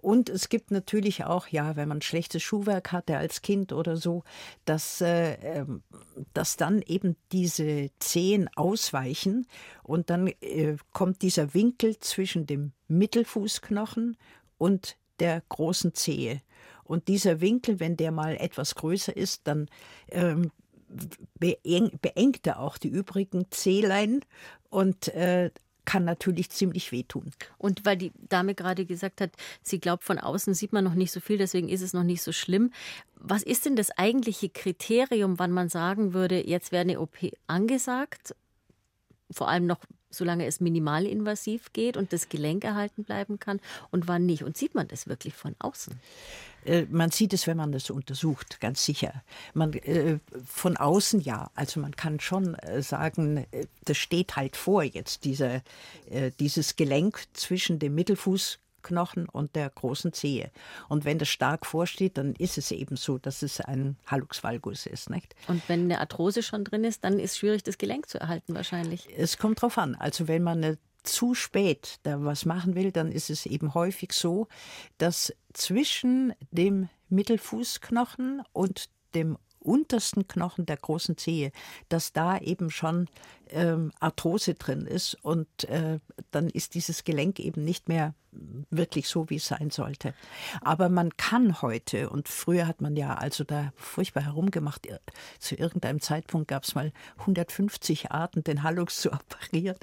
Und 0.00 0.28
es 0.28 0.48
gibt 0.48 0.70
natürlich 0.70 1.24
auch, 1.24 1.48
ja, 1.48 1.74
wenn 1.74 1.88
man 1.88 2.00
schlechtes 2.02 2.42
Schuhwerk 2.42 2.92
hatte 2.92 3.18
als 3.18 3.42
Kind 3.42 3.72
oder 3.72 3.96
so, 3.96 4.22
dass, 4.64 5.00
äh, 5.00 5.34
ähm, 5.42 5.82
dass 6.34 6.56
dann 6.56 6.82
eben 6.82 7.16
diese 7.32 7.90
Zehen 7.98 8.48
ausweichen 8.54 9.46
und 9.82 10.08
dann 10.08 10.28
äh, 10.40 10.76
kommt 10.92 11.22
dieser 11.22 11.52
Winkel 11.52 11.98
zwischen 11.98 12.46
dem 12.46 12.72
Mittelfußknochen 12.86 14.16
und 14.56 14.96
der 15.18 15.42
großen 15.48 15.94
Zehe. 15.94 16.42
Und 16.84 17.08
dieser 17.08 17.40
Winkel, 17.40 17.80
wenn 17.80 17.96
der 17.96 18.12
mal 18.12 18.36
etwas 18.36 18.76
größer 18.76 19.16
ist, 19.16 19.48
dann 19.48 19.68
ähm, 20.10 20.52
beengt 21.38 22.46
er 22.46 22.60
auch 22.60 22.78
die 22.78 22.88
übrigen 22.88 23.46
Zehlein 23.50 24.20
und 24.70 25.08
äh, 25.08 25.50
kann 25.88 26.04
natürlich 26.04 26.50
ziemlich 26.50 26.92
wehtun. 26.92 27.30
Und 27.56 27.86
weil 27.86 27.96
die 27.96 28.12
Dame 28.28 28.54
gerade 28.54 28.84
gesagt 28.84 29.22
hat, 29.22 29.30
sie 29.62 29.80
glaubt, 29.80 30.04
von 30.04 30.18
außen 30.18 30.52
sieht 30.52 30.70
man 30.70 30.84
noch 30.84 30.92
nicht 30.92 31.10
so 31.10 31.18
viel, 31.18 31.38
deswegen 31.38 31.70
ist 31.70 31.80
es 31.80 31.94
noch 31.94 32.02
nicht 32.02 32.20
so 32.20 32.30
schlimm. 32.30 32.72
Was 33.14 33.42
ist 33.42 33.64
denn 33.64 33.74
das 33.74 33.90
eigentliche 33.96 34.50
Kriterium, 34.50 35.38
wann 35.38 35.50
man 35.50 35.70
sagen 35.70 36.12
würde, 36.12 36.46
jetzt 36.46 36.72
wäre 36.72 36.82
eine 36.82 37.00
OP 37.00 37.16
angesagt? 37.46 38.36
Vor 39.30 39.48
allem 39.48 39.64
noch, 39.64 39.78
solange 40.10 40.46
es 40.46 40.60
minimalinvasiv 40.60 41.72
geht 41.72 41.96
und 41.96 42.12
das 42.12 42.28
Gelenk 42.28 42.64
erhalten 42.64 43.04
bleiben 43.04 43.38
kann 43.38 43.60
und 43.90 44.08
wann 44.08 44.26
nicht? 44.26 44.42
Und 44.44 44.56
sieht 44.56 44.74
man 44.74 44.88
das 44.88 45.06
wirklich 45.06 45.34
von 45.34 45.54
außen? 45.58 45.98
Äh, 46.64 46.86
man 46.90 47.10
sieht 47.10 47.32
es, 47.32 47.46
wenn 47.46 47.56
man 47.56 47.72
das 47.72 47.90
untersucht, 47.90 48.60
ganz 48.60 48.84
sicher. 48.84 49.22
Man, 49.54 49.72
äh, 49.72 50.18
von 50.44 50.76
außen 50.76 51.20
ja. 51.20 51.50
Also 51.54 51.80
man 51.80 51.96
kann 51.96 52.20
schon 52.20 52.54
äh, 52.56 52.82
sagen, 52.82 53.46
das 53.84 53.96
steht 53.96 54.36
halt 54.36 54.56
vor 54.56 54.82
jetzt, 54.82 55.24
dieser, 55.24 55.62
dieses 56.38 56.76
Gelenk 56.76 57.22
zwischen 57.32 57.78
dem 57.78 57.94
Mittelfußknochen 58.78 59.28
und 59.28 59.56
der 59.56 59.70
großen 59.70 60.12
Zehe. 60.12 60.50
Und 60.88 61.04
wenn 61.04 61.18
das 61.18 61.28
stark 61.28 61.66
vorsteht, 61.66 62.18
dann 62.18 62.34
ist 62.34 62.58
es 62.58 62.70
eben 62.70 62.96
so, 62.96 63.18
dass 63.18 63.42
es 63.42 63.60
ein 63.60 63.96
Hallux 64.06 64.42
valgus 64.42 64.86
ist. 64.86 65.10
Nicht? 65.10 65.34
Und 65.46 65.62
wenn 65.68 65.82
eine 65.82 66.00
Arthrose 66.00 66.42
schon 66.42 66.64
drin 66.64 66.84
ist, 66.84 67.04
dann 67.04 67.18
ist 67.18 67.32
es 67.32 67.38
schwierig, 67.38 67.62
das 67.62 67.78
Gelenk 67.78 68.08
zu 68.08 68.18
erhalten 68.18 68.54
wahrscheinlich. 68.54 69.08
Es 69.16 69.38
kommt 69.38 69.62
drauf 69.62 69.78
an. 69.78 69.94
Also 69.94 70.28
wenn 70.28 70.42
man 70.42 70.58
eine 70.58 70.78
zu 71.04 71.34
spät 71.34 72.00
da 72.02 72.22
was 72.24 72.44
machen 72.44 72.74
will, 72.74 72.92
dann 72.92 73.12
ist 73.12 73.30
es 73.30 73.46
eben 73.46 73.74
häufig 73.74 74.12
so, 74.12 74.48
dass 74.98 75.32
zwischen 75.52 76.34
dem 76.50 76.88
Mittelfußknochen 77.08 78.42
und 78.52 78.90
dem 79.14 79.38
untersten 79.60 80.28
Knochen 80.28 80.66
der 80.66 80.76
großen 80.76 81.16
Zehe, 81.16 81.52
dass 81.88 82.12
da 82.12 82.38
eben 82.38 82.70
schon 82.70 83.08
ähm, 83.50 83.92
Arthrose 84.00 84.54
drin 84.54 84.86
ist 84.86 85.14
und 85.22 85.64
äh, 85.64 86.00
dann 86.30 86.48
ist 86.48 86.74
dieses 86.74 87.04
Gelenk 87.04 87.40
eben 87.40 87.64
nicht 87.64 87.88
mehr 87.88 88.14
wirklich 88.70 89.08
so, 89.08 89.30
wie 89.30 89.36
es 89.36 89.46
sein 89.46 89.70
sollte. 89.70 90.14
Aber 90.60 90.88
man 90.88 91.16
kann 91.16 91.62
heute, 91.62 92.10
und 92.10 92.28
früher 92.28 92.66
hat 92.66 92.80
man 92.80 92.94
ja 92.96 93.14
also 93.14 93.44
da 93.44 93.72
furchtbar 93.76 94.24
herumgemacht, 94.24 94.86
zu 95.38 95.54
irgendeinem 95.54 96.00
Zeitpunkt 96.00 96.48
gab 96.48 96.64
es 96.64 96.74
mal 96.74 96.92
150 97.18 98.12
Arten, 98.12 98.44
den 98.44 98.62
Hallux 98.62 99.00
zu 99.00 99.12
operieren 99.12 99.76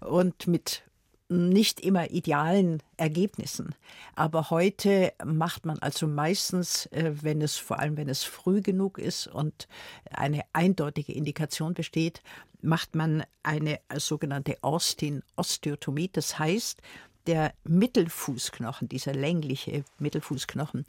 und 0.00 0.46
mit 0.46 0.82
nicht 1.28 1.80
immer 1.80 2.10
idealen 2.10 2.82
Ergebnissen. 2.96 3.74
Aber 4.14 4.50
heute 4.50 5.12
macht 5.24 5.66
man 5.66 5.78
also 5.78 6.06
meistens, 6.06 6.86
äh, 6.86 7.12
wenn 7.22 7.42
es 7.42 7.56
vor 7.56 7.78
allem 7.78 7.96
wenn 7.96 8.08
es 8.08 8.24
früh 8.24 8.62
genug 8.62 8.98
ist 8.98 9.26
und 9.26 9.68
eine 10.10 10.42
eindeutige 10.52 11.12
Indikation 11.12 11.74
besteht, 11.74 12.22
macht 12.60 12.94
man 12.94 13.24
eine 13.42 13.78
sogenannte 13.96 14.56
Austin-Osteotomie. 14.62 16.10
Das 16.12 16.38
heißt, 16.38 16.80
der 17.26 17.52
Mittelfußknochen, 17.64 18.88
dieser 18.88 19.12
längliche 19.12 19.84
Mittelfußknochen, 19.98 20.86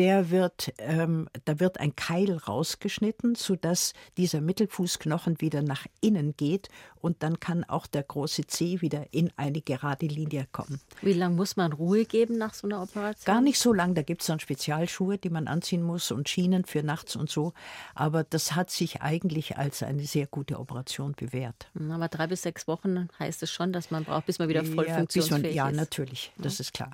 der 0.00 0.30
wird, 0.30 0.72
ähm, 0.78 1.28
da 1.44 1.60
wird 1.60 1.78
ein 1.78 1.94
Keil 1.94 2.32
rausgeschnitten, 2.32 3.34
sodass 3.34 3.92
dieser 4.16 4.40
Mittelfußknochen 4.40 5.42
wieder 5.42 5.60
nach 5.60 5.84
innen 6.00 6.34
geht 6.38 6.70
und 7.02 7.22
dann 7.22 7.38
kann 7.38 7.64
auch 7.64 7.86
der 7.86 8.04
große 8.04 8.46
Zeh 8.46 8.80
wieder 8.80 9.04
in 9.10 9.30
eine 9.36 9.60
gerade 9.60 10.06
Linie 10.06 10.46
kommen. 10.52 10.80
Wie 11.02 11.12
lange 11.12 11.34
muss 11.34 11.58
man 11.58 11.74
Ruhe 11.74 12.06
geben 12.06 12.38
nach 12.38 12.54
so 12.54 12.66
einer 12.66 12.80
Operation? 12.80 13.26
Gar 13.26 13.42
nicht 13.42 13.58
so 13.58 13.74
lang, 13.74 13.94
da 13.94 14.00
gibt 14.00 14.22
es 14.22 14.28
dann 14.28 14.40
Spezialschuhe, 14.40 15.18
die 15.18 15.28
man 15.28 15.48
anziehen 15.48 15.82
muss 15.82 16.10
und 16.10 16.30
Schienen 16.30 16.64
für 16.64 16.82
nachts 16.82 17.14
und 17.14 17.28
so. 17.28 17.52
Aber 17.94 18.24
das 18.24 18.54
hat 18.54 18.70
sich 18.70 19.02
eigentlich 19.02 19.58
als 19.58 19.82
eine 19.82 20.06
sehr 20.06 20.26
gute 20.26 20.58
Operation 20.58 21.12
bewährt. 21.12 21.68
Aber 21.90 22.08
drei 22.08 22.26
bis 22.26 22.40
sechs 22.40 22.66
Wochen 22.66 23.10
heißt 23.18 23.42
es 23.42 23.50
schon, 23.50 23.74
dass 23.74 23.90
man 23.90 24.04
braucht, 24.04 24.24
bis 24.24 24.38
man 24.38 24.48
wieder 24.48 24.64
voll 24.64 24.88
ja, 24.88 24.96
funktionsfähig 24.96 25.42
man, 25.42 25.54
ja, 25.54 25.68
ist. 25.68 25.76
Ja, 25.76 25.78
natürlich, 25.78 26.32
das 26.38 26.56
ja. 26.56 26.62
ist 26.62 26.72
klar. 26.72 26.92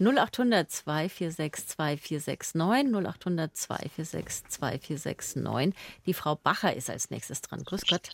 0800 0.00 0.70
246 0.70 1.66
2469 1.68 2.92
0800 2.92 3.56
246 3.56 4.44
2469. 4.48 5.74
Die 6.06 6.14
Frau 6.14 6.34
Bacher 6.34 6.74
ist 6.74 6.90
als 6.90 7.10
nächstes 7.10 7.42
dran. 7.42 7.62
Grüß 7.64 7.82
Gott. 7.88 8.10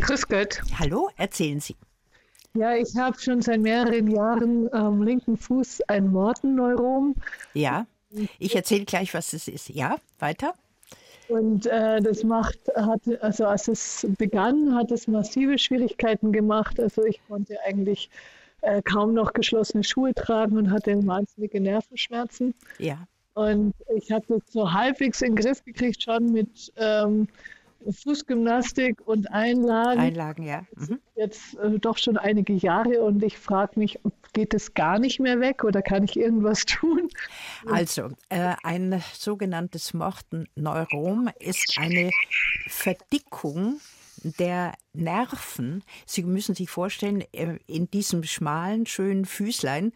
Grüß 0.00 0.28
Gott. 0.28 0.60
Hallo, 0.78 1.10
erzählen 1.16 1.60
Sie. 1.60 1.76
Ja, 2.54 2.74
ich 2.74 2.96
habe 2.96 3.18
schon 3.20 3.42
seit 3.42 3.60
mehreren 3.60 4.10
Jahren 4.10 4.72
am 4.72 5.02
linken 5.02 5.36
Fuß 5.36 5.82
ein 5.88 6.10
Mortenneurom. 6.10 7.14
Ja, 7.52 7.86
ich 8.38 8.56
erzähle 8.56 8.84
gleich, 8.84 9.12
was 9.12 9.32
es 9.32 9.48
ist. 9.48 9.68
Ja, 9.68 9.96
weiter. 10.18 10.54
Und 11.28 11.66
äh, 11.66 12.00
das 12.00 12.24
macht, 12.24 12.58
hat, 12.74 13.02
also 13.20 13.46
als 13.46 13.68
es 13.68 14.06
begann, 14.16 14.74
hat 14.74 14.90
es 14.90 15.06
massive 15.06 15.58
Schwierigkeiten 15.58 16.32
gemacht. 16.32 16.80
Also 16.80 17.04
ich 17.04 17.20
konnte 17.28 17.58
eigentlich 17.66 18.08
äh, 18.62 18.82
kaum 18.82 19.14
noch 19.14 19.32
geschlossene 19.32 19.84
Schuhe 19.84 20.14
tragen 20.14 20.56
und 20.56 20.70
hatte 20.70 20.94
wahnsinnige 21.06 21.60
Nervenschmerzen. 21.60 22.54
Ja. 22.78 23.06
Und 23.34 23.74
ich 23.94 24.10
habe 24.10 24.24
das 24.28 24.42
so 24.50 24.72
halbwegs 24.72 25.22
in 25.22 25.36
den 25.36 25.44
Griff 25.44 25.64
gekriegt 25.64 26.02
schon 26.02 26.32
mit 26.32 26.72
ähm, 26.76 27.28
Fußgymnastik 27.88 29.00
und 29.06 29.30
Einlagen. 29.30 30.00
Einlagen, 30.00 30.42
ja. 30.42 30.62
Mhm. 30.74 30.98
Jetzt 31.14 31.56
äh, 31.58 31.78
doch 31.78 31.96
schon 31.98 32.16
einige 32.16 32.52
Jahre 32.52 33.00
und 33.02 33.22
ich 33.22 33.38
frage 33.38 33.78
mich, 33.78 34.00
geht 34.32 34.54
es 34.54 34.74
gar 34.74 34.98
nicht 34.98 35.20
mehr 35.20 35.40
weg 35.40 35.64
oder 35.64 35.82
kann 35.82 36.04
ich 36.04 36.16
irgendwas 36.16 36.64
tun? 36.66 37.08
Also, 37.70 38.10
äh, 38.28 38.54
ein 38.62 39.02
sogenanntes 39.12 39.94
Mortenneurom 39.94 41.30
ist 41.38 41.76
eine 41.78 42.10
Verdickung 42.66 43.80
der 44.22 44.74
Nerven. 44.92 45.84
Sie 46.06 46.24
müssen 46.24 46.54
sich 46.54 46.70
vorstellen, 46.70 47.22
äh, 47.32 47.58
in 47.66 47.90
diesem 47.90 48.24
schmalen, 48.24 48.86
schönen 48.86 49.24
Füßlein 49.24 49.92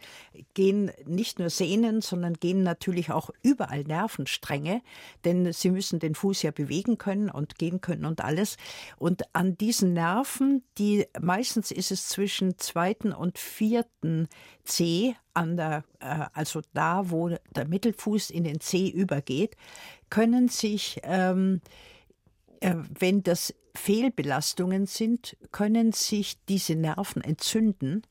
gehen 0.53 0.91
nicht 1.05 1.39
nur 1.39 1.49
Sehnen, 1.49 2.01
sondern 2.01 2.35
gehen 2.35 2.63
natürlich 2.63 3.11
auch 3.11 3.29
überall 3.41 3.83
Nervenstränge, 3.83 4.81
denn 5.25 5.51
Sie 5.51 5.71
müssen 5.71 5.99
den 5.99 6.15
Fuß 6.15 6.41
ja 6.43 6.51
bewegen 6.51 6.97
können 6.97 7.29
und 7.29 7.57
gehen 7.57 7.81
können 7.81 8.05
und 8.05 8.21
alles. 8.21 8.57
Und 8.97 9.23
an 9.33 9.57
diesen 9.57 9.93
Nerven, 9.93 10.63
die 10.77 11.05
meistens 11.19 11.71
ist 11.71 11.91
es 11.91 12.07
zwischen 12.07 12.57
zweiten 12.57 13.11
und 13.11 13.37
vierten 13.37 14.27
C, 14.63 15.15
an 15.33 15.57
der, 15.57 15.83
äh, 15.99 16.25
also 16.33 16.61
da, 16.73 17.09
wo 17.09 17.29
der 17.55 17.67
Mittelfuß 17.67 18.29
in 18.29 18.43
den 18.43 18.59
C 18.59 18.87
übergeht, 18.87 19.57
können 20.09 20.47
sich 20.47 20.99
ähm, 21.03 21.61
äh, 21.65 21.92
wenn 22.99 23.23
das 23.23 23.53
Fehlbelastungen 23.75 24.85
sind, 24.85 25.35
können 25.51 25.91
sich 25.91 26.37
diese 26.47 26.75
Nerven 26.75 27.21
entzünden 27.21 28.03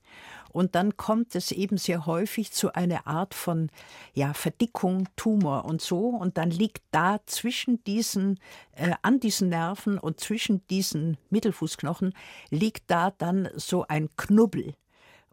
und 0.53 0.75
dann 0.75 0.97
kommt 0.97 1.35
es 1.35 1.51
eben 1.51 1.79
sehr 1.79 2.05
häufig 2.07 2.53
zu 2.53 2.75
einer 2.75 3.07
Art 3.07 3.35
von 3.35 3.71
ja, 4.12 4.35
Verdickung, 4.35 5.09
Tumor 5.17 5.65
und 5.65 5.81
so. 5.81 6.09
Und 6.09 6.37
dann 6.37 6.51
liegt 6.51 6.83
da 6.91 7.21
zwischen 7.27 7.83
diesen, 7.85 8.38
äh, 8.73 8.93
an 9.01 9.19
diesen 9.19 9.49
Nerven 9.49 9.99
und 9.99 10.21
zwischen 10.21 10.65
diesen 10.69 11.17
Mittelfußknochen, 11.31 12.15
liegt 12.51 12.91
da 12.91 13.11
dann 13.11 13.49
so 13.57 13.87
ein 13.88 14.11
Knubbel. 14.17 14.75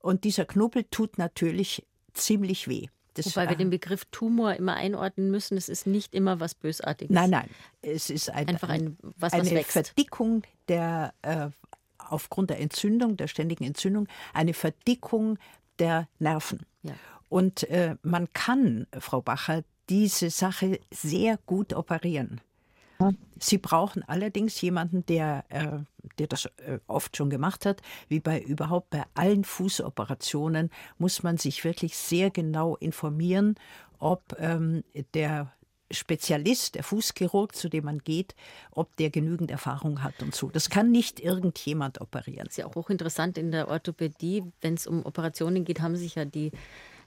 Und 0.01 0.23
dieser 0.23 0.45
Knubbel 0.45 0.85
tut 0.89 1.17
natürlich 1.17 1.85
ziemlich 2.13 2.69
weh. 2.69 2.87
Das, 3.25 3.35
Wobei 3.35 3.49
wir 3.49 3.55
den 3.55 3.69
Begriff 3.69 4.05
Tumor 4.11 4.53
immer 4.55 4.75
einordnen 4.75 5.31
müssen, 5.31 5.57
es 5.57 5.69
ist 5.69 5.87
nicht 5.87 6.13
immer 6.13 6.39
was 6.39 6.55
Bösartiges. 6.55 7.13
Nein, 7.13 7.29
nein, 7.29 7.49
es 7.81 8.09
ist 8.09 8.29
ein, 8.29 8.47
einfach 8.47 8.69
ein, 8.69 8.97
was, 9.01 9.33
eine 9.33 9.51
was 9.51 9.65
Verdickung 9.65 10.43
der 10.67 11.13
äh, 11.21 11.49
aufgrund 11.97 12.49
der 12.49 12.59
Entzündung, 12.59 13.17
der 13.17 13.27
ständigen 13.27 13.63
Entzündung, 13.63 14.07
eine 14.33 14.53
Verdickung 14.53 15.37
der 15.79 16.07
Nerven. 16.19 16.65
Ja. 16.83 16.93
Und 17.29 17.63
äh, 17.69 17.95
man 18.01 18.31
kann, 18.33 18.87
Frau 18.99 19.21
Bacher, 19.21 19.63
diese 19.89 20.29
Sache 20.29 20.79
sehr 20.91 21.37
gut 21.45 21.73
operieren. 21.73 22.41
Sie 23.39 23.57
brauchen 23.57 24.03
allerdings 24.03 24.59
jemanden, 24.59 25.05
der, 25.05 25.45
äh, 25.49 25.79
der 26.17 26.27
das 26.27 26.45
äh, 26.57 26.79
oft 26.87 27.15
schon 27.15 27.29
gemacht 27.29 27.65
hat. 27.65 27.81
Wie 28.09 28.19
bei 28.19 28.41
überhaupt 28.41 28.89
bei 28.89 29.03
allen 29.13 29.45
Fußoperationen 29.45 30.69
muss 30.97 31.23
man 31.23 31.37
sich 31.37 31.63
wirklich 31.63 31.95
sehr 31.95 32.29
genau 32.29 32.75
informieren, 32.75 33.55
ob 33.97 34.35
ähm, 34.39 34.83
der 35.13 35.53
Spezialist, 35.91 36.75
der 36.75 36.83
Fußchirurg, 36.83 37.55
zu 37.55 37.69
dem 37.69 37.85
man 37.85 37.99
geht, 37.99 38.35
ob 38.71 38.95
der 38.97 39.09
genügend 39.09 39.49
Erfahrung 39.49 40.03
hat 40.03 40.21
und 40.21 40.35
so. 40.35 40.49
Das 40.49 40.69
kann 40.69 40.91
nicht 40.91 41.19
irgendjemand 41.19 42.01
operieren. 42.01 42.45
Das 42.45 42.53
ist 42.53 42.57
ja 42.57 42.67
auch 42.67 42.75
hochinteressant 42.75 43.37
in 43.37 43.51
der 43.51 43.69
Orthopädie, 43.69 44.43
wenn 44.61 44.75
es 44.75 44.85
um 44.85 45.05
Operationen 45.05 45.65
geht, 45.65 45.81
haben 45.81 45.95
sich 45.95 46.15
ja 46.15 46.25
die 46.25 46.51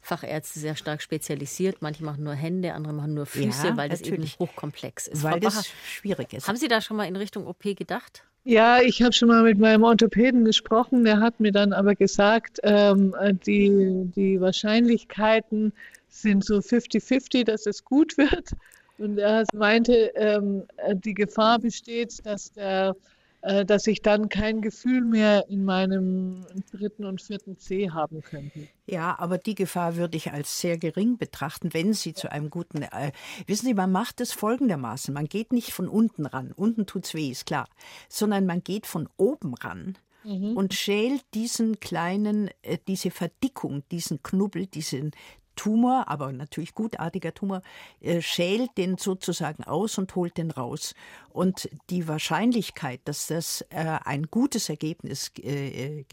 Fachärzte 0.03 0.59
sehr 0.59 0.75
stark 0.75 1.01
spezialisiert. 1.01 1.81
Manche 1.81 2.05
machen 2.05 2.25
nur 2.25 2.35
Hände, 2.35 2.75
andere 2.75 2.93
machen 2.93 3.15
nur 3.15 3.25
Füße, 3.25 3.69
ja, 3.69 3.77
weil 3.77 3.89
das 3.89 4.01
natürlich. 4.01 4.35
eben 4.35 4.41
hochkomplex 4.41 5.07
ist. 5.07 5.23
Weil 5.23 5.39
das 5.39 5.71
schwierig 5.87 6.33
ist. 6.33 6.49
Haben 6.49 6.57
Sie 6.57 6.69
da 6.69 6.81
schon 6.81 6.97
mal 6.97 7.05
in 7.05 7.15
Richtung 7.15 7.47
OP 7.47 7.63
gedacht? 7.63 8.25
Ja, 8.45 8.81
ich 8.81 9.01
habe 9.01 9.13
schon 9.13 9.29
mal 9.29 9.45
mit 9.45 9.59
meinem 9.59 9.85
Orthopäden 9.85 10.45
gesprochen. 10.45 11.05
Der 11.05 11.21
hat 11.21 11.39
mir 11.39 11.53
dann 11.53 11.73
aber 11.73 11.95
gesagt, 11.95 12.59
ähm, 12.65 13.15
die, 13.47 14.11
die 14.17 14.41
Wahrscheinlichkeiten 14.41 15.73
sind 16.09 16.45
so 16.45 16.57
50-50, 16.57 17.45
dass 17.45 17.67
es 17.67 17.85
gut 17.85 18.19
wird. 18.19 18.51
Und 18.99 19.19
er 19.19 19.45
meinte, 19.55 20.13
ähm, 20.17 20.65
die 20.95 21.15
Gefahr 21.15 21.61
besteht, 21.61 22.27
dass 22.27 22.53
der 22.53 22.97
dass 23.43 23.87
ich 23.89 24.03
dann 24.03 24.29
kein 24.29 24.63
Gefühl 24.63 25.03
mehr 25.05 25.47
in 25.49 25.65
meinem 25.65 26.47
dritten 26.71 27.05
und 27.05 27.21
vierten 27.21 27.59
C 27.59 27.91
haben 27.91 28.23
könnte. 28.23 28.69
Ja, 28.87 29.19
aber 29.19 29.39
die 29.39 29.55
Gefahr 29.55 29.97
würde 29.97 30.17
ich 30.17 30.33
als 30.33 30.61
sehr 30.61 30.79
gering 30.79 31.19
betrachten, 31.19 31.75
wenn 31.75 31.93
Sie 31.93 32.15
zu 32.15 32.31
einem 32.31 32.51
guten. 32.51 32.83
Äh, 32.83 33.13
wissen 33.47 33.67
Sie, 33.67 33.75
man 33.75 33.91
macht 33.91 34.21
es 34.21 34.33
folgendermaßen: 34.33 35.13
Man 35.13 35.27
geht 35.27 35.53
nicht 35.53 35.73
von 35.73 35.89
unten 35.89 36.27
ran, 36.27 36.53
unten 36.53 36.87
tut 36.87 37.05
es 37.05 37.15
weh, 37.15 37.31
ist 37.31 37.47
klar, 37.47 37.69
sondern 38.09 38.47
man 38.47 38.63
geht 38.63 38.87
von 38.87 39.09
oben 39.17 39.55
ran. 39.55 39.99
Mhm. 40.25 40.57
Und 40.57 40.75
schält 40.75 41.25
diesen 41.35 41.81
kleinen, 41.81 42.49
äh, 42.63 42.79
diese 42.87 43.11
Verdickung, 43.11 43.83
diesen 43.91 44.23
Knubbel, 44.23 44.67
diesen, 44.67 45.11
Tumor, 45.57 46.09
aber 46.09 46.33
natürlich 46.33 46.75
gutartiger 46.75 47.35
Tumor, 47.35 47.63
äh, 48.01 48.21
schält 48.21 48.77
den 48.79 48.97
sozusagen 48.99 49.65
aus 49.65 49.99
und 49.99 50.15
holt 50.15 50.37
den 50.37 50.51
raus. 50.51 50.95
Und 51.31 51.69
die 51.91 52.09
Wahrscheinlichkeit, 52.09 53.01
dass 53.05 53.27
das 53.27 53.63
äh, 53.71 53.99
ein 54.05 54.25
gutes 54.25 54.69
Ergebnis 54.69 55.31
äh, 55.39 56.05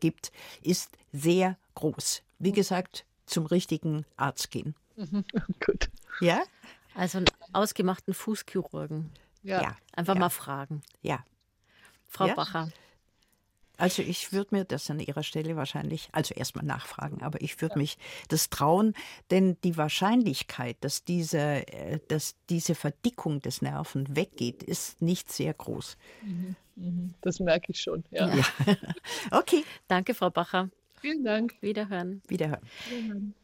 gibt, 0.00 0.32
ist 0.62 0.96
sehr 1.12 1.56
groß. 1.74 2.22
Wie 2.38 2.52
gesagt, 2.52 3.04
zum 3.26 3.46
richtigen 3.46 4.04
Arzt 4.16 4.50
gehen. 4.50 4.74
Mhm. 4.96 5.24
Gut. 5.64 5.90
Ja? 6.20 6.42
Also 6.94 7.18
einen 7.18 7.26
ausgemachten 7.52 8.14
Fußchirurgen. 8.14 9.10
Ja. 9.42 9.62
ja. 9.62 9.76
Einfach 9.92 10.14
ja. 10.14 10.20
mal 10.20 10.30
fragen. 10.30 10.82
Ja. 11.02 11.24
Frau 12.08 12.26
ja? 12.26 12.34
Bacher. 12.34 12.68
Also 13.76 14.02
ich 14.02 14.32
würde 14.32 14.54
mir 14.54 14.64
das 14.64 14.88
an 14.90 15.00
Ihrer 15.00 15.22
Stelle 15.22 15.56
wahrscheinlich, 15.56 16.08
also 16.12 16.34
erstmal 16.34 16.64
nachfragen, 16.64 17.22
aber 17.22 17.40
ich 17.40 17.60
würde 17.60 17.74
ja. 17.74 17.78
mich 17.78 17.98
das 18.28 18.50
trauen, 18.50 18.94
denn 19.30 19.56
die 19.64 19.76
Wahrscheinlichkeit, 19.76 20.76
dass 20.80 21.04
diese, 21.04 21.38
äh, 21.38 21.98
dass 22.08 22.36
diese 22.48 22.74
Verdickung 22.74 23.40
des 23.40 23.62
Nerven 23.62 24.14
weggeht, 24.14 24.62
ist 24.62 25.02
nicht 25.02 25.32
sehr 25.32 25.54
groß. 25.54 25.96
Mhm. 26.22 26.56
Mhm. 26.76 27.14
Das 27.20 27.40
merke 27.40 27.72
ich 27.72 27.80
schon, 27.80 28.04
ja. 28.10 28.34
ja. 28.34 28.44
okay. 29.30 29.64
Danke, 29.88 30.14
Frau 30.14 30.30
Bacher. 30.30 30.70
Vielen 31.00 31.24
Dank. 31.24 31.54
Wiederhören. 31.60 32.22
Wiederhören. 32.28 32.62
Wiederhören. 32.88 33.34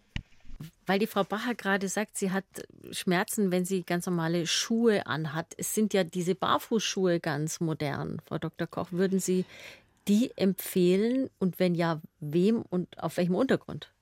Weil 0.86 0.98
die 0.98 1.06
Frau 1.06 1.24
Bacher 1.24 1.54
gerade 1.54 1.88
sagt, 1.88 2.16
sie 2.16 2.32
hat 2.32 2.44
Schmerzen, 2.90 3.50
wenn 3.50 3.64
sie 3.64 3.82
ganz 3.82 4.06
normale 4.06 4.46
Schuhe 4.46 5.06
anhat. 5.06 5.46
Es 5.56 5.74
sind 5.74 5.94
ja 5.94 6.04
diese 6.04 6.34
Barfußschuhe 6.34 7.20
ganz 7.20 7.60
modern. 7.60 8.20
Frau 8.26 8.38
Dr. 8.38 8.66
Koch, 8.66 8.92
würden 8.92 9.20
Sie 9.20 9.44
die 10.10 10.36
empfehlen 10.36 11.30
und 11.38 11.60
wenn 11.60 11.76
ja, 11.76 12.02
wem 12.18 12.62
und 12.62 13.00
auf 13.00 13.16
welchem 13.16 13.36
Untergrund? 13.36 13.92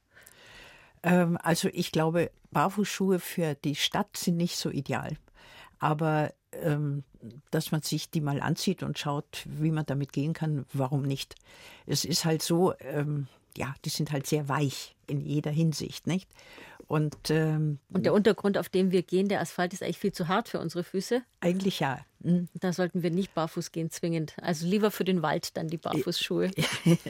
Ähm, 1.02 1.38
also 1.42 1.68
ich 1.70 1.92
glaube, 1.92 2.30
Barfußschuhe 2.50 3.20
für 3.20 3.54
die 3.54 3.74
Stadt 3.74 4.16
sind 4.16 4.38
nicht 4.38 4.56
so 4.56 4.70
ideal. 4.70 5.18
Aber 5.78 6.32
ähm, 6.52 7.04
dass 7.50 7.72
man 7.72 7.82
sich 7.82 8.10
die 8.10 8.20
mal 8.20 8.40
anzieht 8.40 8.82
und 8.82 8.98
schaut, 8.98 9.44
wie 9.44 9.70
man 9.70 9.86
damit 9.86 10.12
gehen 10.12 10.32
kann, 10.32 10.66
warum 10.72 11.02
nicht? 11.02 11.34
Es 11.86 12.04
ist 12.04 12.24
halt 12.24 12.42
so, 12.42 12.74
ähm, 12.80 13.28
ja, 13.56 13.74
die 13.84 13.90
sind 13.90 14.12
halt 14.12 14.26
sehr 14.26 14.48
weich 14.48 14.96
in 15.06 15.20
jeder 15.20 15.50
Hinsicht, 15.50 16.06
nicht? 16.06 16.28
Und, 16.86 17.16
ähm, 17.28 17.80
und 17.92 18.06
der 18.06 18.14
Untergrund, 18.14 18.56
auf 18.56 18.70
dem 18.70 18.92
wir 18.92 19.02
gehen, 19.02 19.28
der 19.28 19.42
Asphalt 19.42 19.74
ist 19.74 19.82
eigentlich 19.82 19.98
viel 19.98 20.12
zu 20.12 20.26
hart 20.26 20.48
für 20.48 20.58
unsere 20.58 20.82
Füße? 20.82 21.22
Eigentlich 21.40 21.80
ja. 21.80 21.98
Mhm. 22.20 22.48
Da 22.54 22.72
sollten 22.72 23.02
wir 23.02 23.10
nicht 23.10 23.34
barfuß 23.34 23.72
gehen, 23.72 23.90
zwingend. 23.90 24.34
Also 24.40 24.66
lieber 24.66 24.90
für 24.90 25.04
den 25.04 25.20
Wald 25.20 25.54
dann 25.58 25.68
die 25.68 25.76
Barfußschuhe. 25.76 26.50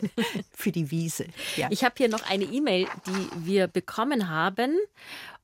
für 0.52 0.72
die 0.72 0.90
Wiese. 0.90 1.26
Ja. 1.56 1.68
Ich 1.70 1.84
habe 1.84 1.94
hier 1.96 2.08
noch 2.08 2.28
eine 2.28 2.44
E-Mail, 2.44 2.88
die 3.06 3.46
wir 3.46 3.68
bekommen 3.68 4.28
haben. 4.28 4.76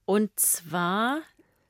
Und 0.04 0.30
zwar 0.38 1.20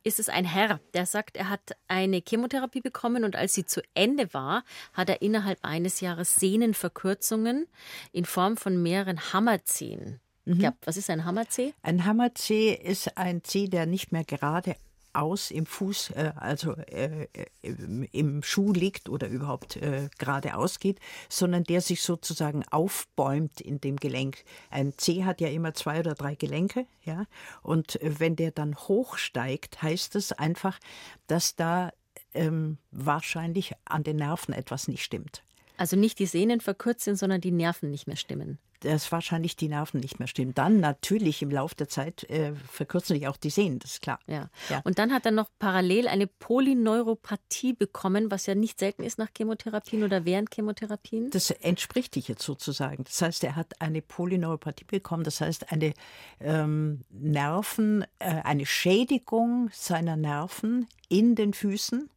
ist 0.04 0.20
es 0.20 0.28
ein 0.28 0.44
Herr, 0.44 0.80
der 0.92 1.06
sagt, 1.06 1.36
er 1.36 1.48
hat 1.48 1.76
eine 1.88 2.22
Chemotherapie 2.26 2.80
bekommen 2.80 3.24
und 3.24 3.36
als 3.36 3.54
sie 3.54 3.64
zu 3.64 3.80
Ende 3.94 4.32
war, 4.32 4.62
hat 4.92 5.08
er 5.08 5.22
innerhalb 5.22 5.58
eines 5.62 6.00
Jahres 6.00 6.36
Sehnenverkürzungen 6.36 7.66
in 8.12 8.26
Form 8.26 8.56
von 8.56 8.80
mehreren 8.80 9.32
Hammerzehen 9.32 10.20
mhm. 10.44 10.58
gehabt. 10.58 10.86
Was 10.86 10.98
ist 10.98 11.10
ein 11.10 11.24
Hammerzeh? 11.24 11.72
Ein 11.82 12.04
Hammerzeh 12.04 12.74
ist 12.74 13.16
ein 13.16 13.42
Zeh, 13.42 13.68
der 13.68 13.86
nicht 13.86 14.12
mehr 14.12 14.24
gerade 14.24 14.76
aus 15.14 15.50
im 15.50 15.66
Fuß, 15.66 16.11
äh, 16.11 16.33
also 16.37 16.72
äh, 16.72 17.27
im, 17.62 18.07
im, 18.12 18.42
Schuh 18.42 18.72
liegt 18.72 19.09
oder 19.09 19.29
überhaupt 19.29 19.77
äh, 19.77 20.09
geradeaus 20.18 20.79
geht, 20.79 20.98
sondern 21.29 21.64
der 21.64 21.81
sich 21.81 22.03
sozusagen 22.03 22.64
aufbäumt 22.70 23.61
in 23.61 23.81
dem 23.81 23.96
Gelenk. 23.96 24.44
Ein 24.70 24.92
Zeh 24.96 25.24
hat 25.24 25.40
ja 25.40 25.48
immer 25.48 25.74
zwei 25.74 26.00
oder 26.00 26.14
drei 26.14 26.35
Gelenke, 26.35 26.87
ja, 27.05 27.24
und 27.62 27.98
wenn 28.03 28.37
der 28.37 28.50
dann 28.50 28.77
hochsteigt, 28.77 29.83
heißt 29.83 30.16
es 30.16 30.33
einfach, 30.33 30.79
dass 31.27 31.57
da 31.57 31.92
ähm, 32.35 32.79
wahrscheinlich 32.90 33.72
an 33.85 34.03
den 34.03 34.16
Nerven 34.16 34.53
etwas 34.53 34.88
nicht 34.88 35.05
stimmt. 35.05 35.42
Also 35.77 35.96
nicht 35.96 36.18
die 36.18 36.27
Sehnen 36.27 36.61
verkürzt 36.61 37.05
sind, 37.05 37.16
sondern 37.16 37.40
die 37.40 37.50
Nerven 37.50 37.90
nicht 37.90 38.07
mehr 38.07 38.16
stimmen. 38.16 38.59
Dass 38.84 39.10
wahrscheinlich 39.10 39.56
die 39.56 39.68
Nerven 39.68 40.00
nicht 40.00 40.18
mehr 40.18 40.28
stimmen. 40.28 40.54
Dann 40.54 40.80
natürlich 40.80 41.42
im 41.42 41.50
Laufe 41.50 41.74
der 41.74 41.88
Zeit 41.88 42.24
äh, 42.24 42.54
verkürzen 42.70 43.16
sich 43.16 43.28
auch 43.28 43.36
die 43.36 43.50
Sehnen, 43.50 43.78
das 43.78 43.92
ist 43.92 44.02
klar. 44.02 44.18
Ja. 44.26 44.50
ja. 44.68 44.80
Und 44.84 44.98
dann 44.98 45.12
hat 45.12 45.26
er 45.26 45.32
noch 45.32 45.48
parallel 45.58 46.08
eine 46.08 46.26
Polyneuropathie 46.26 47.72
bekommen, 47.72 48.30
was 48.30 48.46
ja 48.46 48.54
nicht 48.54 48.78
selten 48.78 49.02
ist 49.02 49.18
nach 49.18 49.28
Chemotherapien 49.36 50.04
oder 50.04 50.24
während 50.24 50.54
Chemotherapien. 50.54 51.30
Das 51.30 51.50
entspricht 51.50 52.14
dich 52.14 52.28
jetzt 52.28 52.42
sozusagen. 52.42 53.04
Das 53.04 53.20
heißt, 53.22 53.44
er 53.44 53.56
hat 53.56 53.80
eine 53.80 54.02
Polyneuropathie 54.02 54.84
bekommen, 54.84 55.24
das 55.24 55.40
heißt 55.40 55.72
eine 55.72 55.94
ähm, 56.40 57.04
Nerven, 57.10 58.04
äh, 58.18 58.42
eine 58.44 58.66
Schädigung 58.66 59.70
seiner 59.72 60.16
Nerven 60.16 60.86
in 61.08 61.34
den 61.34 61.54
Füßen, 61.54 62.10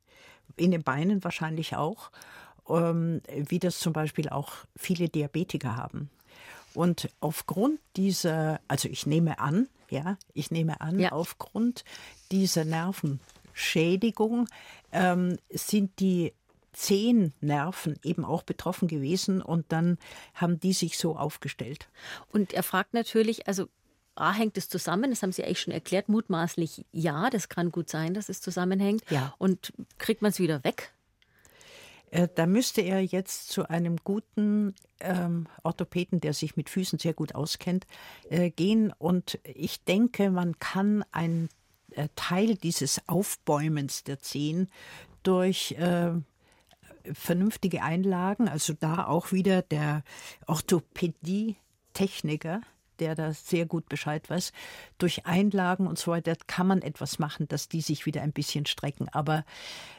in 0.56 0.72
den 0.72 0.84
Beinen 0.84 1.24
wahrscheinlich 1.24 1.76
auch 1.76 2.12
ähm, 2.70 3.22
wie 3.34 3.60
das 3.60 3.80
zum 3.80 3.94
Beispiel 3.94 4.30
auch 4.30 4.54
viele 4.76 5.10
Diabetiker 5.10 5.76
haben. 5.76 6.10
Und 6.78 7.10
aufgrund 7.22 7.80
dieser, 7.96 8.60
also 8.68 8.88
ich 8.88 9.08
nehme 9.08 9.40
an, 9.40 9.68
ja, 9.90 10.20
ich 10.36 10.52
nehme 10.52 10.80
an, 10.80 11.00
ja. 11.00 11.12
aufgrund 11.12 11.84
dieser 12.30 12.66
Nervenschädigung 12.66 14.48
ähm, 14.92 15.40
sind 15.50 16.00
die 16.00 16.34
zehn 16.74 17.34
Nerven 17.42 17.98
eben 18.04 18.24
auch 18.24 18.44
betroffen 18.44 18.88
gewesen 18.88 19.42
und 19.42 19.66
dann 19.72 19.98
haben 20.36 20.60
die 20.60 20.74
sich 20.74 21.00
so 21.00 21.18
aufgestellt. 21.18 21.90
Und 22.32 22.54
er 22.54 22.62
fragt 22.62 22.94
natürlich, 22.94 23.48
also 23.48 23.68
A, 24.14 24.32
hängt 24.32 24.56
es 24.56 24.70
zusammen? 24.70 25.10
Das 25.10 25.24
haben 25.24 25.32
Sie 25.32 25.44
eigentlich 25.44 25.62
schon 25.62 25.74
erklärt. 25.74 26.10
Mutmaßlich 26.10 26.86
ja, 26.92 27.32
das 27.32 27.50
kann 27.50 27.72
gut 27.72 27.90
sein, 27.90 28.14
dass 28.14 28.30
es 28.30 28.40
zusammenhängt. 28.40 29.04
Ja. 29.10 29.34
Und 29.40 29.74
kriegt 29.98 30.22
man 30.22 30.30
es 30.30 30.40
wieder 30.40 30.64
weg? 30.64 30.94
Äh, 32.12 32.28
da 32.34 32.46
müsste 32.46 32.82
er 32.82 33.04
jetzt 33.04 33.50
zu 33.50 33.70
einem 33.70 33.98
guten 34.04 34.76
ähm, 35.00 35.48
Orthopäden, 35.64 36.20
der 36.22 36.34
sich 36.34 36.56
mit 36.56 36.70
Füßen 36.70 37.00
sehr 37.00 37.14
gut 37.14 37.36
auskennt, 37.36 37.86
äh, 38.30 38.50
gehen. 38.50 38.94
Und 38.98 39.40
ich 39.44 39.84
denke, 39.84 40.30
man 40.30 40.58
kann 40.60 41.04
einen 41.12 41.50
äh, 41.92 42.08
Teil 42.16 42.56
dieses 42.56 43.02
Aufbäumens 43.08 44.04
der 44.04 44.20
Zehen 44.20 44.70
durch 45.24 45.74
äh, 45.74 46.12
vernünftige 47.14 47.84
Einlagen, 47.84 48.48
also 48.48 48.74
da 48.74 49.08
auch 49.08 49.32
wieder 49.32 49.62
der 49.62 50.04
Orthopädie-Techniker, 50.46 52.62
der 53.00 53.16
da 53.16 53.32
sehr 53.32 53.66
gut 53.66 53.90
Bescheid 53.90 54.30
weiß. 54.30 54.54
Durch 54.98 55.26
Einlagen 55.26 55.88
und 55.88 55.98
so 55.98 56.12
weiter 56.12 56.34
kann 56.48 56.68
man 56.68 56.82
etwas 56.82 57.20
machen, 57.20 57.48
dass 57.48 57.70
die 57.70 57.82
sich 57.82 58.06
wieder 58.06 58.22
ein 58.22 58.34
bisschen 58.34 58.66
strecken. 58.66 59.08
Aber 59.12 59.44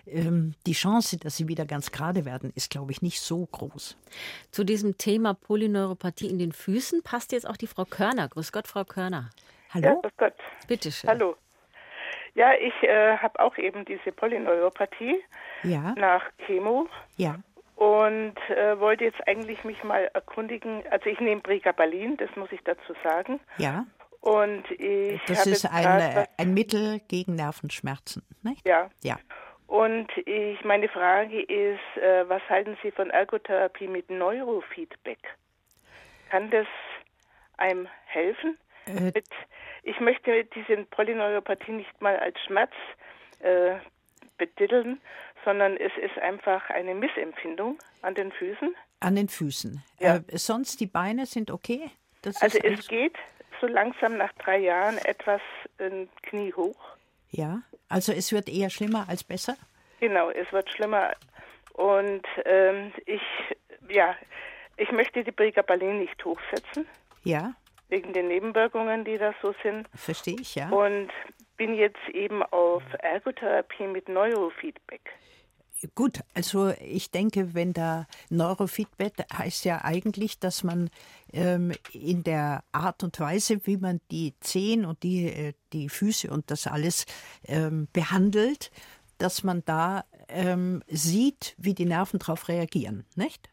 ähm, 0.06 0.54
die 0.66 0.72
Chance, 0.72 1.18
dass 1.18 1.36
sie 1.36 1.48
wieder 1.48 1.66
ganz 1.66 1.92
gerade 1.92 2.24
werden, 2.24 2.52
ist, 2.54 2.70
glaube 2.70 2.92
ich, 2.92 3.02
nicht 3.02 3.20
so 3.20 3.46
groß. 3.46 3.96
Zu 4.50 4.64
diesem 4.64 4.98
Thema 4.98 5.34
Polyneuropathie 5.34 6.28
in 6.28 6.38
den 6.38 6.52
Füßen 6.52 7.02
passt 7.02 7.32
jetzt 7.32 7.48
auch 7.48 7.56
die 7.56 7.66
Frau 7.66 7.84
Körner. 7.84 8.28
Grüß 8.28 8.52
Gott, 8.52 8.66
Frau 8.66 8.84
Körner. 8.84 9.30
Hallo? 9.70 9.88
Ja, 9.88 9.94
grüß 9.94 10.16
Gott. 10.16 10.34
Bitte 10.66 10.92
schön. 10.92 11.10
Hallo. 11.10 11.36
Ja, 12.34 12.52
ich 12.54 12.74
äh, 12.82 13.16
habe 13.16 13.40
auch 13.40 13.56
eben 13.58 13.84
diese 13.84 14.12
Polyneuropathie 14.12 15.16
ja. 15.64 15.94
nach 15.96 16.22
Chemo. 16.46 16.88
Ja 17.16 17.40
und 17.78 18.34
äh, 18.48 18.80
wollte 18.80 19.04
jetzt 19.04 19.26
eigentlich 19.28 19.62
mich 19.62 19.84
mal 19.84 20.10
erkundigen. 20.12 20.82
Also 20.90 21.06
ich 21.06 21.20
nehme 21.20 21.40
Pregabalin, 21.40 22.16
das 22.16 22.28
muss 22.34 22.50
ich 22.50 22.60
dazu 22.64 22.92
sagen. 23.04 23.38
Ja. 23.56 23.86
Und 24.20 24.68
ich 24.72 25.20
das 25.26 25.46
ist 25.46 25.64
ein, 25.64 26.26
ein 26.36 26.54
Mittel 26.54 27.00
gegen 27.06 27.36
Nervenschmerzen, 27.36 28.24
nicht? 28.42 28.66
Ja. 28.66 28.90
Ja. 29.04 29.16
Und 29.68 30.08
ich, 30.26 30.64
meine 30.64 30.88
Frage 30.88 31.40
ist, 31.40 32.02
äh, 32.02 32.28
was 32.28 32.42
halten 32.48 32.76
Sie 32.82 32.90
von 32.90 33.10
Ergotherapie 33.10 33.86
mit 33.86 34.10
Neurofeedback? 34.10 35.20
Kann 36.30 36.50
das 36.50 36.66
einem 37.58 37.86
helfen? 38.06 38.58
Äh, 38.86 39.12
mit, 39.14 39.28
ich 39.84 40.00
möchte 40.00 40.46
diese 40.46 40.78
Polyneuropathie 40.86 41.72
nicht 41.72 42.02
mal 42.02 42.16
als 42.16 42.40
Schmerz 42.44 42.72
äh, 43.38 43.76
betiteln, 44.36 45.00
sondern 45.48 45.78
es 45.78 45.92
ist 45.96 46.18
einfach 46.18 46.68
eine 46.68 46.94
Missempfindung 46.94 47.78
an 48.02 48.14
den 48.14 48.30
Füßen. 48.32 48.76
An 49.00 49.16
den 49.16 49.30
Füßen. 49.30 49.82
Ja. 49.98 50.16
Äh, 50.16 50.36
sonst 50.36 50.78
die 50.80 50.86
Beine 50.86 51.24
sind 51.24 51.50
okay? 51.50 51.90
Das 52.20 52.42
also 52.42 52.58
es 52.58 52.86
geht 52.86 53.16
so 53.58 53.66
langsam 53.66 54.18
nach 54.18 54.30
drei 54.34 54.58
Jahren 54.58 54.98
etwas 54.98 55.40
äh, 55.78 56.04
Knie 56.20 56.52
hoch. 56.52 56.78
Ja, 57.30 57.62
also 57.88 58.12
es 58.12 58.30
wird 58.30 58.50
eher 58.50 58.68
schlimmer 58.68 59.06
als 59.08 59.24
besser? 59.24 59.56
Genau, 60.00 60.28
es 60.28 60.52
wird 60.52 60.68
schlimmer. 60.68 61.12
Und 61.72 62.26
ähm, 62.44 62.92
ich, 63.06 63.22
ja, 63.88 64.14
ich 64.76 64.92
möchte 64.92 65.24
die 65.24 65.32
Pregabalin 65.32 66.00
nicht 66.00 66.22
hochsetzen. 66.22 66.86
Ja. 67.24 67.54
Wegen 67.88 68.12
den 68.12 68.28
Nebenwirkungen, 68.28 69.06
die 69.06 69.16
da 69.16 69.32
so 69.40 69.54
sind. 69.62 69.88
Verstehe 69.94 70.36
ich, 70.38 70.56
ja. 70.56 70.68
Und 70.68 71.10
bin 71.56 71.74
jetzt 71.74 72.06
eben 72.12 72.42
auf 72.42 72.82
Ergotherapie 72.98 73.86
mit 73.86 74.10
Neurofeedback. 74.10 75.10
Gut, 75.94 76.20
also 76.34 76.72
ich 76.80 77.10
denke, 77.10 77.54
wenn 77.54 77.72
da 77.72 78.06
Neurofeedback 78.30 79.26
heißt 79.32 79.64
ja 79.64 79.84
eigentlich, 79.84 80.40
dass 80.40 80.64
man 80.64 80.90
ähm, 81.32 81.72
in 81.92 82.24
der 82.24 82.64
Art 82.72 83.04
und 83.04 83.18
Weise, 83.20 83.64
wie 83.66 83.76
man 83.76 84.00
die 84.10 84.34
Zehen 84.40 84.84
und 84.84 85.02
die, 85.02 85.26
äh, 85.26 85.52
die 85.72 85.88
Füße 85.88 86.30
und 86.30 86.50
das 86.50 86.66
alles 86.66 87.06
ähm, 87.46 87.86
behandelt, 87.92 88.72
dass 89.18 89.44
man 89.44 89.62
da 89.66 90.04
ähm, 90.28 90.82
sieht, 90.88 91.54
wie 91.58 91.74
die 91.74 91.84
Nerven 91.84 92.18
darauf 92.18 92.48
reagieren, 92.48 93.04
nicht? 93.14 93.48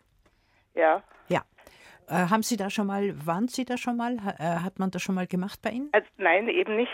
Ja. 0.74 1.04
Ja. 1.28 1.44
Äh, 2.08 2.30
haben 2.30 2.44
Sie 2.44 2.58
da 2.58 2.70
schon 2.70 2.88
mal, 2.88 3.14
waren 3.26 3.48
Sie 3.48 3.66
da 3.66 3.78
schon 3.78 3.98
mal, 3.98 4.18
äh, 4.40 4.44
hat 4.44 4.80
man 4.80 4.92
das 4.92 5.02
schon 5.02 5.16
mal 5.16 5.28
gemacht 5.28 5.62
bei 5.62 5.72
Ihnen? 5.72 5.90
Also, 5.92 6.08
nein, 6.18 6.48
eben 6.50 6.76
nicht. 6.76 6.92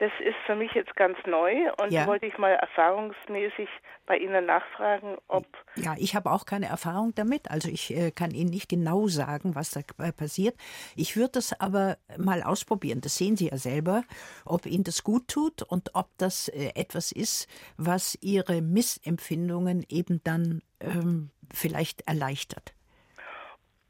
Das 0.00 0.10
ist 0.18 0.36
für 0.46 0.56
mich 0.56 0.72
jetzt 0.72 0.96
ganz 0.96 1.18
neu 1.26 1.70
und 1.82 1.92
ja. 1.92 2.06
wollte 2.06 2.24
ich 2.24 2.38
mal 2.38 2.52
erfahrungsmäßig 2.52 3.68
bei 4.06 4.16
Ihnen 4.16 4.46
nachfragen, 4.46 5.18
ob. 5.28 5.44
Ja, 5.76 5.94
ich 5.98 6.14
habe 6.14 6.32
auch 6.32 6.46
keine 6.46 6.66
Erfahrung 6.66 7.14
damit. 7.14 7.50
Also 7.50 7.68
ich 7.68 7.94
äh, 7.94 8.10
kann 8.10 8.30
Ihnen 8.30 8.48
nicht 8.48 8.70
genau 8.70 9.08
sagen, 9.08 9.54
was 9.54 9.72
da 9.72 9.80
äh, 10.02 10.10
passiert. 10.10 10.56
Ich 10.96 11.16
würde 11.16 11.32
das 11.32 11.60
aber 11.60 11.98
mal 12.16 12.42
ausprobieren. 12.42 13.02
Das 13.02 13.16
sehen 13.16 13.36
Sie 13.36 13.48
ja 13.48 13.58
selber, 13.58 14.02
ob 14.46 14.64
Ihnen 14.64 14.84
das 14.84 15.04
gut 15.04 15.28
tut 15.28 15.62
und 15.62 15.94
ob 15.94 16.08
das 16.16 16.48
äh, 16.48 16.70
etwas 16.74 17.12
ist, 17.12 17.46
was 17.76 18.16
Ihre 18.22 18.62
Missempfindungen 18.62 19.84
eben 19.90 20.22
dann 20.24 20.62
ähm, 20.80 21.30
vielleicht 21.52 22.08
erleichtert. 22.08 22.72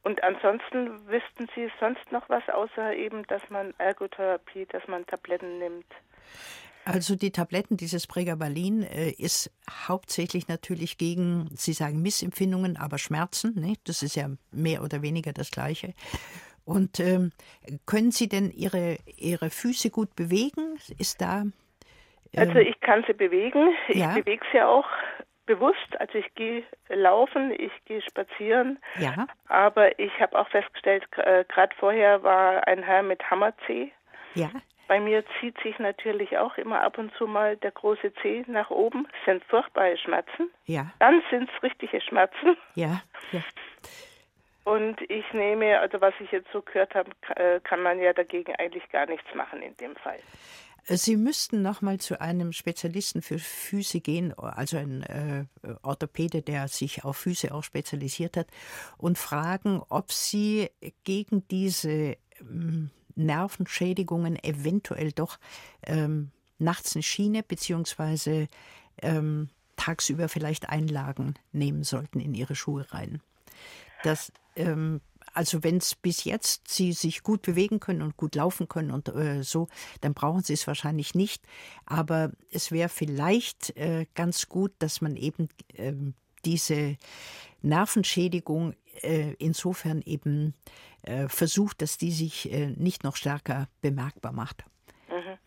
Und 0.03 0.23
ansonsten 0.23 1.07
wüssten 1.09 1.47
Sie 1.55 1.71
sonst 1.79 2.11
noch 2.11 2.29
was, 2.29 2.49
außer 2.49 2.95
eben, 2.95 3.27
dass 3.27 3.43
man 3.51 3.75
Ergotherapie, 3.79 4.67
dass 4.67 4.87
man 4.89 5.07
Tabletten 5.07 5.59
nimmt? 5.59 5.87
Also 6.87 7.15
die 7.15 7.31
Tabletten, 7.31 7.77
dieses 7.77 8.07
Pregabalin, 8.07 8.83
äh, 8.83 9.11
ist 9.11 9.53
hauptsächlich 9.69 10.49
natürlich 10.49 10.97
gegen, 10.97 11.49
Sie 11.55 11.75
sagen 11.75 12.01
Missempfindungen, 12.01 12.79
aber 12.79 12.97
Schmerzen. 12.97 13.61
Ne? 13.61 13.75
Das 13.85 14.03
ist 14.03 14.17
ja 14.17 14.29
mehr 14.51 14.83
oder 14.83 15.03
weniger 15.03 15.33
das 15.33 15.51
Gleiche. 15.51 15.93
Und 16.65 16.99
ähm, 17.01 17.33
können 17.85 18.11
Sie 18.11 18.29
denn 18.29 18.51
Ihre, 18.51 18.97
Ihre 19.17 19.51
Füße 19.51 19.91
gut 19.91 20.17
bewegen? 20.17 20.79
Ist 20.99 21.21
da. 21.21 21.43
Ähm, 21.43 21.53
also 22.35 22.59
ich 22.59 22.81
kann 22.81 23.05
sie 23.07 23.13
bewegen. 23.13 23.75
Ich 23.89 23.97
ja? 23.97 24.15
bewege 24.15 24.45
sie 24.53 24.63
auch 24.63 24.87
bewusst. 25.51 25.99
Also 25.99 26.19
ich 26.19 26.33
gehe 26.37 26.63
laufen, 26.89 27.51
ich 27.51 27.73
gehe 27.87 28.01
spazieren. 28.03 28.79
Ja. 28.99 29.27
Aber 29.49 29.99
ich 29.99 30.13
habe 30.21 30.39
auch 30.39 30.49
festgestellt, 30.49 31.05
äh, 31.17 31.45
gerade 31.49 31.75
vorher 31.77 32.23
war 32.23 32.67
ein 32.69 32.85
Herr 32.85 33.03
mit 33.03 33.29
Hammerzeh. 33.29 33.91
Ja. 34.35 34.51
Bei 34.87 35.01
mir 35.01 35.25
zieht 35.41 35.61
sich 35.63 35.79
natürlich 35.81 36.39
auch 36.39 36.57
immer 36.57 36.83
ab 36.83 36.99
und 36.99 37.13
zu 37.15 37.27
mal 37.27 37.57
der 37.57 37.73
große 37.73 38.13
Zeh 38.23 38.45
nach 38.47 38.71
oben. 38.71 39.09
Das 39.11 39.25
sind 39.25 39.45
furchtbare 39.45 39.97
Schmerzen. 39.97 40.51
Ja. 40.67 40.93
Dann 41.01 41.21
sind 41.31 41.51
es 41.51 41.63
richtige 41.63 42.01
Schmerzen. 42.01 42.57
Ja. 42.75 43.03
ja. 43.33 43.41
Und 44.65 45.01
ich 45.11 45.25
nehme, 45.33 45.81
also 45.81 46.01
was 46.01 46.15
ich 46.21 46.31
jetzt 46.31 46.53
so 46.53 46.63
gehört 46.63 46.95
habe, 46.95 47.11
äh, 47.37 47.59
kann 47.61 47.83
man 47.83 47.99
ja 47.99 48.13
dagegen 48.13 48.55
eigentlich 48.57 48.89
gar 48.91 49.07
nichts 49.07 49.35
machen 49.35 49.63
in 49.63 49.77
dem 49.79 49.97
Fall. 49.97 50.21
Sie 50.87 51.17
müssten 51.17 51.63
noch 51.63 51.83
mal 51.83 51.99
zu 51.99 52.21
einem 52.21 52.53
Spezialisten 52.53 53.23
für 53.23 53.39
Füße 53.39 54.01
gehen, 54.01 54.33
also 54.35 54.77
ein 54.77 55.03
äh, 55.03 55.45
Orthopäde, 55.83 56.43
der 56.43 56.69
sich 56.69 57.05
auf 57.05 57.17
Füße 57.19 57.55
auch 57.55 57.65
spezialisiert 57.65 58.37
hat, 58.37 58.49
und 58.97 59.19
fragen, 59.19 59.83
ob 59.89 60.13
Sie 60.13 60.71
gegen 61.05 61.47
diese 61.49 62.17
ähm, 62.41 62.91
Nervenschädigungen 63.15 64.43
eventuell 64.43 65.13
doch 65.13 65.39
ähm, 65.85 66.31
nachts 66.59 66.95
eine 66.95 67.03
Schiene 67.03 67.43
beziehungsweise 67.43 68.49
ähm, 69.03 69.49
tagsüber 69.77 70.29
vielleicht 70.29 70.69
Einlagen 70.69 71.35
nehmen 71.53 71.85
sollten 71.85 72.21
in 72.21 72.35
Ihre 72.35 72.55
Schuhe 72.55 72.87
rein. 72.93 73.21
Das 74.03 74.33
ähm, 74.57 75.01
also 75.41 75.65
wenn 75.65 75.79
es 75.79 75.95
bis 75.95 76.25
jetzt 76.25 76.69
Sie 76.69 76.93
sich 76.93 77.23
gut 77.23 77.41
bewegen 77.41 77.81
können 77.81 78.03
und 78.03 78.19
gut 78.19 78.35
laufen 78.35 78.69
können 78.69 78.91
und 78.91 79.09
äh, 79.09 79.43
so, 79.43 79.69
dann 80.03 80.13
brauchen 80.13 80.43
Sie 80.43 80.53
es 80.53 80.67
wahrscheinlich 80.67 81.15
nicht. 81.15 81.47
Aber 81.87 82.31
es 82.53 82.73
wäre 82.73 82.91
vielleicht 82.91 83.75
äh, 83.79 84.05
ganz 84.15 84.51
gut, 84.51 84.73
dass 84.81 85.01
man 85.01 85.17
eben 85.17 85.49
äh, 85.79 85.95
diese 86.45 86.99
Nervenschädigung 87.63 88.75
äh, 89.01 89.33
insofern 89.39 90.03
eben 90.03 90.53
äh, 91.05 91.27
versucht, 91.29 91.81
dass 91.81 91.97
die 91.97 92.13
sich 92.13 92.53
äh, 92.53 92.67
nicht 92.77 93.03
noch 93.03 93.17
stärker 93.17 93.67
bemerkbar 93.81 94.33
macht. 94.33 94.67
Mhm. 95.09 95.39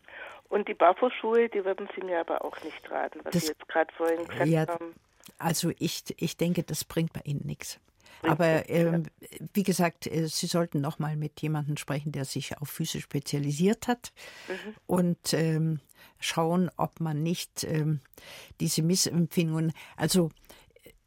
Und 0.48 0.66
die 0.66 0.74
Barfußschuhe, 0.74 1.48
die 1.50 1.64
würden 1.64 1.88
Sie 1.94 2.04
mir 2.04 2.18
aber 2.18 2.44
auch 2.44 2.60
nicht 2.64 2.90
raten, 2.90 3.20
was 3.22 3.32
das, 3.32 3.42
Sie 3.42 3.48
jetzt 3.50 3.68
gerade 3.68 3.94
vorhin 3.94 4.26
gesagt 4.26 4.50
ja, 4.50 4.66
haben. 4.66 4.92
Also 5.38 5.70
ich, 5.78 6.02
ich 6.16 6.36
denke, 6.36 6.64
das 6.64 6.84
bringt 6.84 7.12
bei 7.12 7.20
Ihnen 7.22 7.46
nichts. 7.46 7.78
Aber 8.22 8.68
äh, 8.68 9.02
wie 9.52 9.62
gesagt, 9.62 10.06
äh, 10.06 10.26
Sie 10.28 10.46
sollten 10.46 10.80
noch 10.80 10.98
mal 10.98 11.16
mit 11.16 11.40
jemandem 11.40 11.76
sprechen, 11.76 12.12
der 12.12 12.24
sich 12.24 12.58
auf 12.58 12.68
Füße 12.68 13.00
spezialisiert 13.00 13.88
hat 13.88 14.12
mhm. 14.48 14.74
und 14.86 15.34
ähm, 15.34 15.80
schauen, 16.20 16.70
ob 16.76 17.00
man 17.00 17.22
nicht 17.22 17.64
ähm, 17.64 18.00
diese 18.60 18.82
Missempfindungen, 18.82 19.72
also 19.96 20.30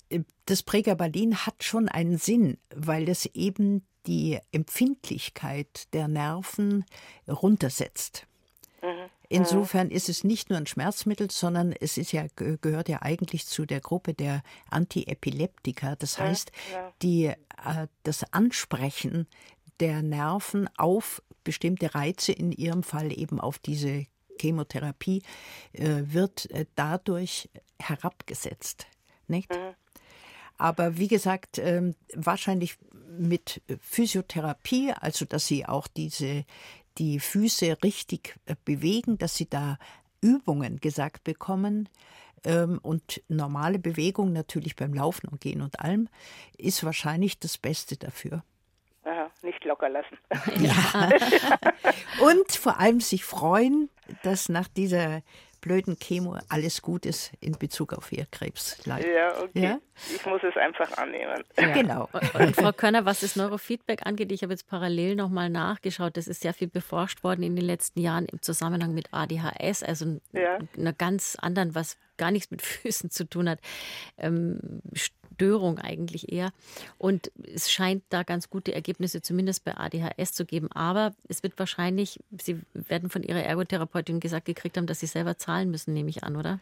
äh, 0.10 0.22
das 0.46 0.64
Prägabalin 0.64 1.46
hat 1.46 1.64
schon 1.64 1.90
einen 1.90 2.18
Sinn, 2.18 2.58
weil 2.76 3.10
es 3.10 3.26
eben 3.28 3.86
die 4.06 4.40
Empfindlichkeit 4.52 5.94
der 5.94 6.08
Nerven 6.08 6.86
runtersetzt. 7.28 8.26
Insofern 9.30 9.92
ist 9.92 10.10
es 10.10 10.24
nicht 10.24 10.50
nur 10.50 10.58
ein 10.58 10.68
Schmerzmittel, 10.68 11.30
sondern 11.30 11.74
es 11.74 11.98
ist 11.98 12.14
ja, 12.14 12.26
gehört 12.36 12.88
ja 12.88 13.02
eigentlich 13.02 13.46
zu 13.46 13.66
der 13.66 13.82
Gruppe 13.82 14.14
der 14.14 14.42
Antiepileptika. 14.70 15.96
Das 15.96 16.18
heißt, 16.18 16.52
die, 17.02 17.26
äh, 17.26 17.36
das 18.04 18.32
Ansprechen 18.32 19.28
der 19.80 20.02
Nerven 20.02 20.70
auf 20.78 21.22
bestimmte 21.44 21.94
Reize, 21.94 22.32
in 22.32 22.52
ihrem 22.52 22.84
Fall 22.84 23.18
eben 23.18 23.40
auf 23.40 23.60
diese 23.60 24.06
Chemotherapie, 24.40 25.24
äh, 25.74 26.04
wird 26.06 26.50
äh, 26.52 26.66
dadurch 26.76 27.50
herabgesetzt. 27.80 28.88
Nicht? 29.28 29.52
Mhm. 29.52 29.76
Aber 30.58 30.98
wie 30.98 31.08
gesagt, 31.08 31.60
ähm, 31.60 31.96
wahrscheinlich 32.16 32.78
mit 33.20 33.62
Physiotherapie, 33.80 34.92
also 34.92 35.26
dass 35.26 35.48
sie 35.48 35.66
auch 35.66 35.88
diese, 35.88 36.46
die 36.98 37.20
Füße 37.20 37.78
richtig 37.84 38.36
äh, 38.46 38.56
bewegen, 38.66 39.18
dass 39.18 39.36
sie 39.36 39.50
da 39.50 39.78
Übungen 40.22 40.80
gesagt 40.80 41.24
bekommen. 41.24 41.90
Ähm, 42.44 42.80
und 42.82 43.22
normale 43.28 43.80
Bewegung 43.80 44.34
natürlich 44.34 44.76
beim 44.76 44.94
Laufen 44.94 45.28
und 45.28 45.42
Gehen 45.42 45.62
und 45.62 45.80
allem 45.80 46.08
ist 46.58 46.84
wahrscheinlich 46.84 47.40
das 47.40 47.58
Beste 47.58 47.98
dafür. 47.98 48.44
Aha, 49.04 49.32
nicht 49.42 49.64
locker 49.64 49.90
lassen. 49.90 50.18
Ja. 50.60 51.10
und 52.22 52.52
vor 52.52 52.80
allem 52.80 53.00
sich 53.00 53.24
freuen, 53.24 53.90
dass 54.24 54.50
nach 54.50 54.68
dieser 54.68 55.22
blöden 55.68 56.00
Chemo 56.00 56.38
alles 56.48 56.82
gut 56.82 57.06
ist 57.06 57.34
in 57.42 57.58
Bezug 57.58 57.92
auf 57.94 58.12
ihr 58.12 58.26
Krebsleid. 58.32 59.06
Ja, 59.06 59.38
okay. 59.42 59.64
Ja? 59.64 59.80
Ich 60.16 60.26
muss 60.26 60.42
es 60.44 60.56
einfach 60.56 60.98
annehmen. 60.98 61.44
Ja. 61.60 61.74
Genau. 61.74 62.10
Und 62.34 62.56
Frau 62.56 62.72
Körner, 62.72 63.04
was 63.04 63.20
das 63.20 63.36
Neurofeedback 63.36 64.06
angeht, 64.06 64.32
ich 64.32 64.44
habe 64.44 64.54
jetzt 64.54 64.68
parallel 64.70 65.16
nochmal 65.16 65.50
nachgeschaut. 65.50 66.16
Das 66.16 66.28
ist 66.28 66.42
sehr 66.42 66.54
viel 66.54 66.70
beforscht 66.70 67.24
worden 67.24 67.44
in 67.44 67.56
den 67.56 67.66
letzten 67.66 68.00
Jahren 68.00 68.26
im 68.26 68.42
Zusammenhang 68.42 68.94
mit 68.94 69.14
ADHS, 69.14 69.84
also 69.84 70.20
ja. 70.32 70.60
einer 70.78 70.94
ganz 70.94 71.36
anderen, 71.36 71.76
was 71.76 71.98
gar 72.18 72.32
nichts 72.32 72.52
mit 72.52 72.62
Füßen 72.64 73.10
zu 73.10 73.30
tun 73.30 73.50
hat, 73.50 73.60
ähm, 74.18 74.82
Störung 74.94 75.78
eigentlich 75.78 76.32
eher. 76.32 76.52
Und 76.98 77.32
es 77.44 77.72
scheint 77.72 78.04
da 78.10 78.24
ganz 78.24 78.50
gute 78.50 78.74
Ergebnisse 78.74 79.22
zumindest 79.22 79.64
bei 79.64 79.78
ADHS 79.78 80.34
zu 80.34 80.46
geben. 80.46 80.72
Aber 80.72 81.14
es 81.28 81.44
wird 81.44 81.60
wahrscheinlich, 81.60 82.20
Sie 82.42 82.60
werden 82.74 83.10
von 83.10 83.24
Ihrer 83.24 83.44
Ergotherapeutin 83.44 84.20
gesagt 84.20 84.46
gekriegt 84.46 84.78
haben, 84.78 84.88
dass 84.88 85.00
Sie 85.00 85.06
selber 85.06 85.38
zahlen 85.38 85.70
müssen, 85.70 85.94
nehme 85.94 86.10
ich 86.10 86.24
an, 86.24 86.36
oder? 86.36 86.60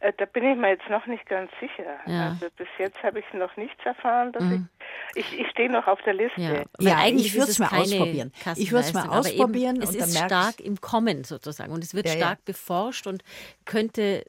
Äh, 0.00 0.12
da 0.16 0.24
bin 0.24 0.44
ich 0.44 0.56
mir 0.56 0.70
jetzt 0.70 0.88
noch 0.88 1.06
nicht 1.06 1.26
ganz 1.26 1.50
sicher. 1.60 1.98
Ja. 2.06 2.30
Also 2.30 2.46
bis 2.56 2.68
jetzt 2.78 3.02
habe 3.02 3.20
ich 3.20 3.24
noch 3.34 3.54
nichts 3.56 3.84
erfahren. 3.84 4.32
Dass 4.32 4.42
mhm. 4.42 4.68
ich, 5.14 5.32
ich, 5.32 5.40
ich 5.40 5.50
stehe 5.50 5.70
noch 5.70 5.86
auf 5.86 6.00
der 6.02 6.14
Liste. 6.14 6.40
Ja, 6.40 6.62
ja 6.78 6.96
eigentlich 6.96 7.26
ich 7.26 7.34
würde 7.34 7.50
es 7.50 7.58
mal 7.58 7.68
ausprobieren. 7.68 8.32
Ich 8.56 8.72
würde 8.72 8.86
es 8.86 8.94
mal 8.94 9.08
ausprobieren. 9.08 9.80
es 9.82 9.94
ist 9.94 10.18
stark 10.18 10.58
im 10.60 10.80
Kommen 10.80 11.24
sozusagen 11.24 11.70
und 11.72 11.84
es 11.84 11.94
wird 11.94 12.06
ja, 12.06 12.12
stark 12.12 12.44
beforscht 12.44 13.06
und 13.06 13.22
könnte 13.66 14.24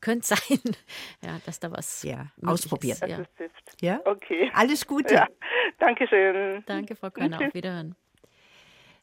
könnte 0.00 0.26
sein, 0.34 0.58
ja, 1.22 1.38
dass 1.44 1.60
da 1.60 1.70
was 1.70 2.02
ja, 2.02 2.26
ausprobieren. 2.44 2.98
Ja. 3.06 3.18
ja. 3.80 4.00
Okay. 4.04 4.50
Alles 4.54 4.86
Gute. 4.86 5.14
Ja. 5.14 5.26
Dankeschön. 5.78 6.64
Danke, 6.66 6.96
Frau 6.96 7.10
Körner. 7.10 7.38
Auf 7.38 7.54
Wiederhören. 7.54 7.94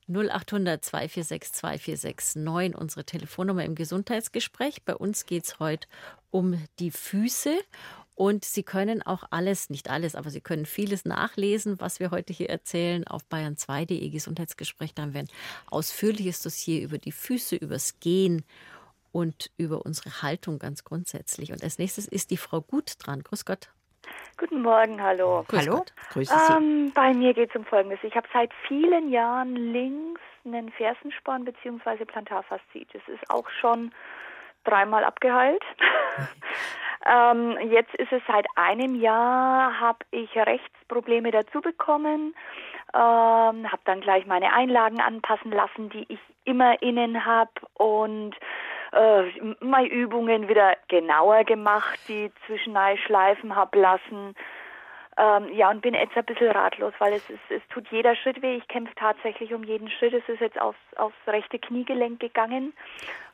0800 0.09 0.83
246 0.83 1.53
2469, 1.53 2.75
unsere 2.79 3.03
Telefonnummer 3.03 3.65
im 3.65 3.75
Gesundheitsgespräch. 3.75 4.83
Bei 4.83 4.95
uns 4.95 5.25
geht 5.25 5.45
es 5.45 5.59
heute 5.59 5.87
um 6.31 6.61
die 6.79 6.91
Füße. 6.91 7.57
Und 8.15 8.45
Sie 8.45 8.63
können 8.63 9.03
auch 9.03 9.25
alles, 9.29 9.69
nicht 9.69 9.91
alles, 9.91 10.15
aber 10.15 10.31
Sie 10.31 10.41
können 10.41 10.65
vieles 10.65 11.05
nachlesen, 11.05 11.79
was 11.79 11.99
wir 11.99 12.09
heute 12.09 12.33
hier 12.33 12.49
erzählen, 12.49 13.05
auf 13.05 13.21
bayern2.de 13.29 14.09
Gesundheitsgespräch. 14.09 14.95
Da 14.95 15.03
haben 15.03 15.13
wir 15.13 15.21
ein 15.21 15.29
ausführliches 15.67 16.41
Dossier 16.41 16.81
über 16.81 16.97
die 16.97 17.11
Füße, 17.11 17.55
übers 17.55 17.99
Gehen 17.99 18.43
und 19.11 19.51
über 19.57 19.85
unsere 19.85 20.23
Haltung 20.23 20.57
ganz 20.57 20.83
grundsätzlich. 20.83 21.51
Und 21.51 21.63
als 21.63 21.77
nächstes 21.77 22.07
ist 22.07 22.31
die 22.31 22.37
Frau 22.37 22.59
Gut 22.59 22.93
dran. 22.97 23.21
Grüß 23.21 23.45
Gott. 23.45 23.69
Guten 24.37 24.61
Morgen, 24.61 25.01
hallo. 25.01 25.43
Grüß 25.47 25.67
hallo, 25.67 25.83
grüße 26.11 26.33
Sie. 26.37 26.53
Ähm, 26.53 26.91
bei 26.93 27.13
mir 27.13 27.33
geht 27.33 27.49
es 27.49 27.55
um 27.55 27.65
Folgendes. 27.65 27.99
Ich 28.03 28.15
habe 28.15 28.27
seit 28.31 28.51
vielen 28.67 29.09
Jahren 29.09 29.55
links 29.55 30.21
einen 30.45 30.71
Fersensporn 30.71 31.43
bzw. 31.45 32.05
Plantarfaszitis. 32.05 33.01
Ist 33.07 33.29
auch 33.29 33.49
schon 33.49 33.91
dreimal 34.63 35.03
abgeheilt. 35.03 35.63
ähm, 37.05 37.57
jetzt 37.71 37.93
ist 37.95 38.11
es 38.11 38.21
seit 38.27 38.45
einem 38.55 38.95
Jahr, 38.95 39.79
habe 39.79 39.99
ich 40.11 40.35
Rechtsprobleme 40.35 41.31
dazu 41.31 41.61
bekommen. 41.61 42.35
Ähm, 42.93 43.71
habe 43.71 43.81
dann 43.85 44.01
gleich 44.01 44.25
meine 44.25 44.53
Einlagen 44.53 45.01
anpassen 45.01 45.51
lassen, 45.51 45.89
die 45.89 46.05
ich 46.09 46.19
immer 46.45 46.81
innen 46.81 47.25
habe 47.25 47.51
und 47.73 48.35
äh, 48.91 49.23
meine 49.59 49.87
Übungen 49.87 50.47
wieder 50.47 50.75
genauer 50.87 51.43
gemacht, 51.43 51.99
die 52.07 52.31
zwischen 52.45 52.77
Schleifen 53.05 53.55
habe 53.55 53.79
lassen. 53.79 54.35
Ähm, 55.19 55.51
ja, 55.51 55.71
und 55.71 55.81
bin 55.81 55.95
jetzt 55.95 56.15
ein 56.15 56.25
bisschen 56.25 56.51
ratlos, 56.51 56.93
weil 56.99 57.13
es, 57.13 57.27
ist, 57.27 57.39
es 57.49 57.61
tut 57.73 57.87
jeder 57.89 58.15
Schritt 58.15 58.39
weh. 58.43 58.55
Ich 58.55 58.67
kämpfe 58.67 58.93
tatsächlich 58.95 59.51
um 59.51 59.63
jeden 59.63 59.89
Schritt. 59.89 60.13
Es 60.13 60.29
ist 60.29 60.41
jetzt 60.41 60.61
aufs, 60.61 60.77
aufs 60.95 61.15
rechte 61.25 61.57
Kniegelenk 61.57 62.19
gegangen. 62.19 62.73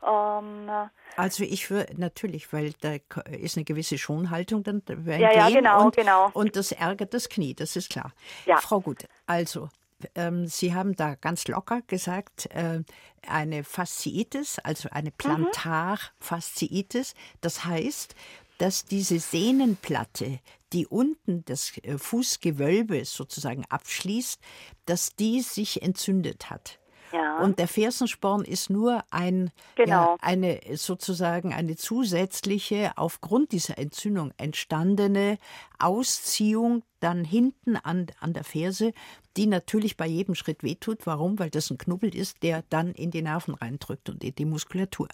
Ähm, 0.01 0.71
also 1.17 1.43
ich 1.43 1.69
würde 1.69 1.93
natürlich, 1.97 2.53
weil 2.53 2.71
da 2.79 2.95
ist 3.29 3.57
eine 3.57 3.65
gewisse 3.65 3.97
Schonhaltung 3.97 4.63
dann 4.63 4.81
ja, 5.05 5.33
ja, 5.33 5.49
genau, 5.49 5.85
und, 5.85 5.95
genau. 5.97 6.29
und 6.33 6.55
das 6.55 6.71
ärgert 6.71 7.13
das 7.13 7.27
Knie, 7.27 7.53
das 7.53 7.75
ist 7.75 7.91
klar. 7.91 8.13
Ja. 8.45 8.57
Frau 8.57 8.79
Gut, 8.79 9.05
also 9.27 9.67
ähm, 10.15 10.47
Sie 10.47 10.73
haben 10.73 10.95
da 10.95 11.15
ganz 11.15 11.47
locker 11.47 11.81
gesagt, 11.83 12.47
äh, 12.51 12.83
eine 13.27 13.63
Fasziitis, 13.63 14.59
also 14.59 14.89
eine 14.91 15.09
mhm. 15.09 15.17
Plantarfasziitis. 15.17 17.13
Das 17.41 17.65
heißt, 17.65 18.15
dass 18.57 18.85
diese 18.85 19.19
Sehnenplatte, 19.19 20.39
die 20.71 20.87
unten 20.87 21.43
das 21.45 21.77
äh, 21.79 21.97
Fußgewölbe 21.97 23.05
sozusagen 23.05 23.65
abschließt, 23.69 24.39
dass 24.85 25.15
die 25.15 25.41
sich 25.41 25.81
entzündet 25.81 26.49
hat. 26.49 26.79
Ja. 27.13 27.37
Und 27.39 27.59
der 27.59 27.67
Fersensporn 27.67 28.43
ist 28.43 28.71
nur 28.71 29.03
ein, 29.11 29.51
genau. 29.75 29.91
ja, 29.91 30.17
eine 30.19 30.59
sozusagen 30.73 31.53
eine 31.53 31.75
zusätzliche, 31.75 32.93
aufgrund 32.95 33.51
dieser 33.51 33.77
Entzündung 33.77 34.33
entstandene 34.37 35.37
Ausziehung 35.77 36.83
dann 36.99 37.23
hinten 37.23 37.75
an, 37.75 38.07
an 38.19 38.33
der 38.33 38.43
Ferse, 38.43 38.93
die 39.37 39.45
natürlich 39.45 39.95
bei 39.95 40.07
jedem 40.07 40.33
Schritt 40.33 40.63
wehtut. 40.63 41.05
Warum? 41.05 41.37
Weil 41.37 41.51
das 41.51 41.69
ein 41.69 41.77
Knubbel 41.77 42.15
ist, 42.15 42.41
der 42.41 42.63
dann 42.69 42.93
in 42.93 43.11
die 43.11 43.21
Nerven 43.21 43.53
reindrückt 43.53 44.09
und 44.09 44.23
in 44.23 44.33
die 44.33 44.45
Muskulatur. 44.45 45.07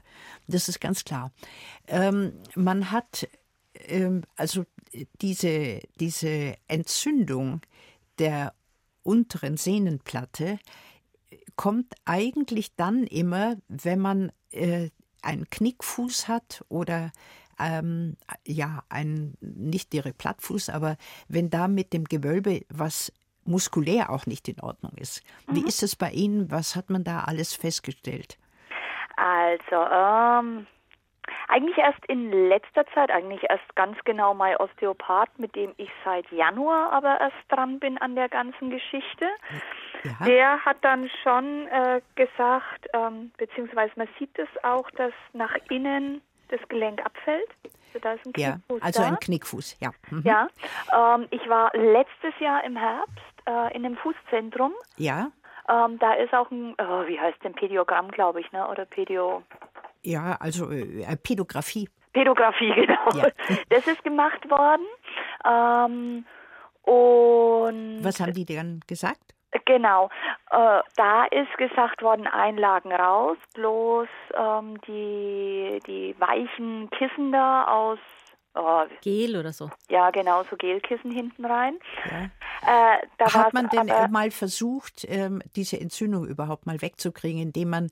Das 0.47 0.69
ist 0.69 0.79
ganz 0.79 1.03
klar. 1.03 1.31
Ähm, 1.87 2.31
man 2.55 2.91
hat 2.91 3.27
ähm, 3.87 4.23
also 4.37 4.65
diese, 5.21 5.81
diese 5.99 6.55
Entzündung 6.67 7.61
der 8.19 8.53
unteren 9.03 9.57
Sehnenplatte 9.57 10.59
kommt 11.59 11.93
eigentlich 12.05 12.73
dann 12.77 13.03
immer, 13.03 13.57
wenn 13.67 13.99
man 13.99 14.31
äh, 14.53 14.91
einen 15.21 15.49
Knickfuß 15.49 16.29
hat 16.29 16.63
oder 16.69 17.11
ähm, 17.59 18.15
ja, 18.47 18.83
ein 18.87 19.33
nicht 19.41 19.91
direkt 19.91 20.19
Plattfuß, 20.19 20.69
aber 20.69 20.95
wenn 21.27 21.49
da 21.49 21.67
mit 21.67 21.91
dem 21.91 22.05
Gewölbe 22.05 22.61
was 22.69 23.11
muskulär 23.43 24.09
auch 24.09 24.25
nicht 24.25 24.47
in 24.47 24.61
Ordnung 24.61 24.93
ist. 24.95 25.21
Mhm. 25.47 25.55
Wie 25.57 25.67
ist 25.67 25.83
es 25.83 25.97
bei 25.97 26.11
Ihnen? 26.11 26.49
Was 26.49 26.77
hat 26.77 26.89
man 26.89 27.03
da 27.03 27.25
alles 27.25 27.53
festgestellt? 27.53 28.37
Also, 29.17 29.75
ähm, 29.75 30.65
eigentlich 31.47 31.77
erst 31.77 32.05
in 32.07 32.31
letzter 32.49 32.85
Zeit, 32.93 33.11
eigentlich 33.11 33.43
erst 33.49 33.75
ganz 33.75 33.97
genau 34.05 34.33
mein 34.33 34.57
Osteopath, 34.57 35.37
mit 35.37 35.55
dem 35.55 35.73
ich 35.77 35.89
seit 36.03 36.29
Januar 36.31 36.91
aber 36.91 37.19
erst 37.19 37.37
dran 37.49 37.79
bin 37.79 37.97
an 37.97 38.15
der 38.15 38.29
ganzen 38.29 38.69
Geschichte. 38.69 39.27
Ja. 40.03 40.25
Der 40.25 40.65
hat 40.65 40.77
dann 40.81 41.09
schon 41.23 41.67
äh, 41.67 42.01
gesagt, 42.15 42.87
ähm, 42.93 43.31
beziehungsweise 43.37 43.91
man 43.95 44.07
sieht 44.17 44.37
es 44.39 44.47
auch, 44.63 44.89
dass 44.91 45.13
nach 45.33 45.55
innen 45.69 46.21
das 46.49 46.59
Gelenk 46.69 47.05
abfällt. 47.05 47.49
Also 47.87 47.99
da 47.99 48.13
ist 48.13 48.25
ein 48.25 48.33
Knickfuß 48.33 48.79
ja, 48.79 48.85
also 48.85 49.01
da. 49.01 49.07
ein 49.07 49.19
Knickfuß, 49.19 49.77
ja. 49.79 49.91
Mhm. 50.09 50.21
Ja, 50.23 50.47
ähm, 50.93 51.27
ich 51.31 51.47
war 51.49 51.71
letztes 51.75 52.39
Jahr 52.39 52.63
im 52.63 52.77
Herbst 52.77 53.17
äh, 53.45 53.75
in 53.75 53.85
einem 53.85 53.97
Fußzentrum. 53.97 54.73
Ja. 54.97 55.31
Ähm, 55.67 55.99
da 55.99 56.13
ist 56.13 56.33
auch 56.33 56.49
ein, 56.51 56.75
oh, 56.79 57.07
wie 57.07 57.19
heißt 57.19 57.43
denn 57.43 57.53
Pädiogramm, 57.53 58.09
glaube 58.09 58.41
ich, 58.41 58.51
ne? 58.51 58.67
Oder 58.67 58.85
Pädio. 58.85 59.43
Ja, 60.03 60.37
also 60.39 60.69
äh, 60.71 61.15
Pädografie. 61.17 61.89
Pädografie, 62.13 62.71
genau. 62.75 63.09
Ja. 63.15 63.29
Das 63.69 63.87
ist 63.87 64.03
gemacht 64.03 64.49
worden. 64.49 64.85
Ähm, 65.45 66.25
und 66.83 68.03
Was 68.03 68.19
haben 68.19 68.33
die 68.33 68.45
dann 68.45 68.81
gesagt? 68.87 69.35
Genau, 69.65 70.09
äh, 70.51 70.81
da 70.95 71.25
ist 71.31 71.57
gesagt 71.57 72.03
worden, 72.03 72.27
Einlagen 72.27 72.91
raus, 72.91 73.37
bloß 73.55 74.07
ähm, 74.35 74.79
die, 74.87 75.79
die 75.87 76.15
weichen 76.19 76.87
Kissen 76.91 77.31
da 77.31 77.65
aus, 77.65 77.97
oh, 78.53 78.83
Gel 79.01 79.35
oder 79.37 79.51
so. 79.51 79.71
ja 79.89 80.11
genau, 80.11 80.43
so 80.43 80.55
Gelkissen 80.55 81.09
hinten 81.09 81.45
rein. 81.45 81.79
Ja. 82.11 82.95
Äh, 82.97 83.25
Hat 83.25 83.53
man 83.53 83.69
denn 83.69 83.89
aber, 83.89 84.03
äh, 84.05 84.07
mal 84.09 84.29
versucht, 84.29 85.05
ähm, 85.07 85.41
diese 85.55 85.79
Entzündung 85.79 86.27
überhaupt 86.27 86.67
mal 86.67 86.79
wegzukriegen, 86.81 87.41
indem 87.41 87.69
man 87.71 87.89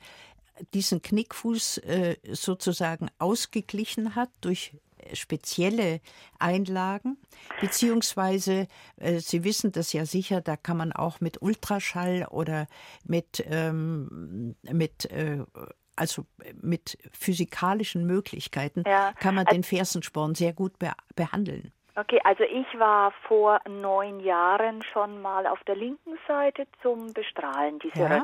diesen 0.74 1.02
Knickfuß 1.02 1.80
äh, 1.80 2.18
sozusagen 2.32 3.10
ausgeglichen 3.20 4.16
hat 4.16 4.30
durch 4.42 4.74
spezielle 5.14 6.02
Einlagen, 6.40 7.18
beziehungsweise 7.62 8.68
äh, 8.98 9.20
Sie 9.20 9.44
wissen 9.44 9.72
das 9.72 9.94
ja 9.94 10.06
sicher, 10.06 10.42
da 10.42 10.58
kann 10.58 10.78
man 10.78 10.92
auch 10.92 11.22
mit 11.22 11.42
Ultraschall 11.42 12.28
oder 12.30 12.68
mit, 13.06 13.44
ähm, 13.48 14.56
mit 14.64 15.06
äh, 15.12 15.46
also 15.96 16.26
mit 16.62 16.98
physikalischen 17.12 18.06
Möglichkeiten 18.06 18.84
Ja, 18.86 19.14
kann 19.14 19.36
man 19.36 19.46
den 19.46 19.64
Fersensporn 19.64 20.36
sehr 20.36 20.54
gut 20.54 20.78
be 20.80 20.92
behandeln. 21.16 21.72
Okay, 22.00 22.20
also 22.24 22.44
ich 22.44 22.68
war 22.78 23.12
vor 23.28 23.60
neun 23.68 24.20
Jahren 24.20 24.84
schon 24.84 25.20
mal 25.20 25.48
auf 25.48 25.60
der 25.64 25.76
linken 25.76 26.18
Seite 26.28 26.68
zum 26.84 27.12
Bestrahlen, 27.12 27.80
diese 27.80 28.00
Ja. 28.00 28.24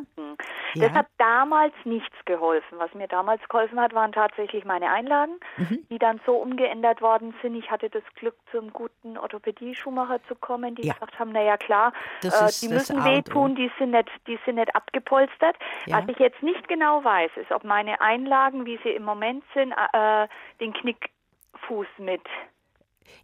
Ja. 0.75 0.87
Das 0.87 0.91
hat 0.93 1.07
damals 1.17 1.73
nichts 1.83 2.15
geholfen. 2.25 2.77
Was 2.79 2.93
mir 2.93 3.07
damals 3.07 3.41
geholfen 3.49 3.79
hat, 3.79 3.93
waren 3.93 4.11
tatsächlich 4.11 4.63
meine 4.65 4.91
Einlagen, 4.91 5.39
Mhm. 5.57 5.85
die 5.89 5.97
dann 5.99 6.19
so 6.25 6.35
umgeändert 6.35 7.01
worden 7.01 7.33
sind. 7.41 7.55
Ich 7.55 7.69
hatte 7.71 7.89
das 7.89 8.03
Glück, 8.15 8.35
zum 8.51 8.71
guten 8.73 9.17
Orthopädie-Schuhmacher 9.17 10.19
zu 10.27 10.35
kommen, 10.35 10.75
die 10.75 10.87
Ja. 10.87 10.93
gesagt 10.93 11.17
haben, 11.19 11.31
naja 11.31 11.57
klar, 11.57 11.93
äh, 12.23 12.29
die 12.61 12.67
müssen 12.69 13.03
wehtun, 13.03 13.55
die 13.55 13.71
sind 13.79 13.91
nicht, 13.91 14.09
die 14.27 14.39
sind 14.45 14.55
nicht 14.55 14.75
abgepolstert. 14.75 15.55
Ja. 15.87 15.97
Was 15.99 16.09
ich 16.09 16.19
jetzt 16.19 16.41
nicht 16.43 16.67
genau 16.67 17.03
weiß, 17.03 17.31
ist, 17.37 17.51
ob 17.51 17.63
meine 17.63 17.99
Einlagen, 18.01 18.65
wie 18.67 18.77
sie 18.83 18.89
im 18.89 19.03
Moment 19.03 19.43
sind, 19.55 19.73
äh, 19.93 20.27
den 20.59 20.73
Knickfuß 20.73 21.87
mit 21.97 22.21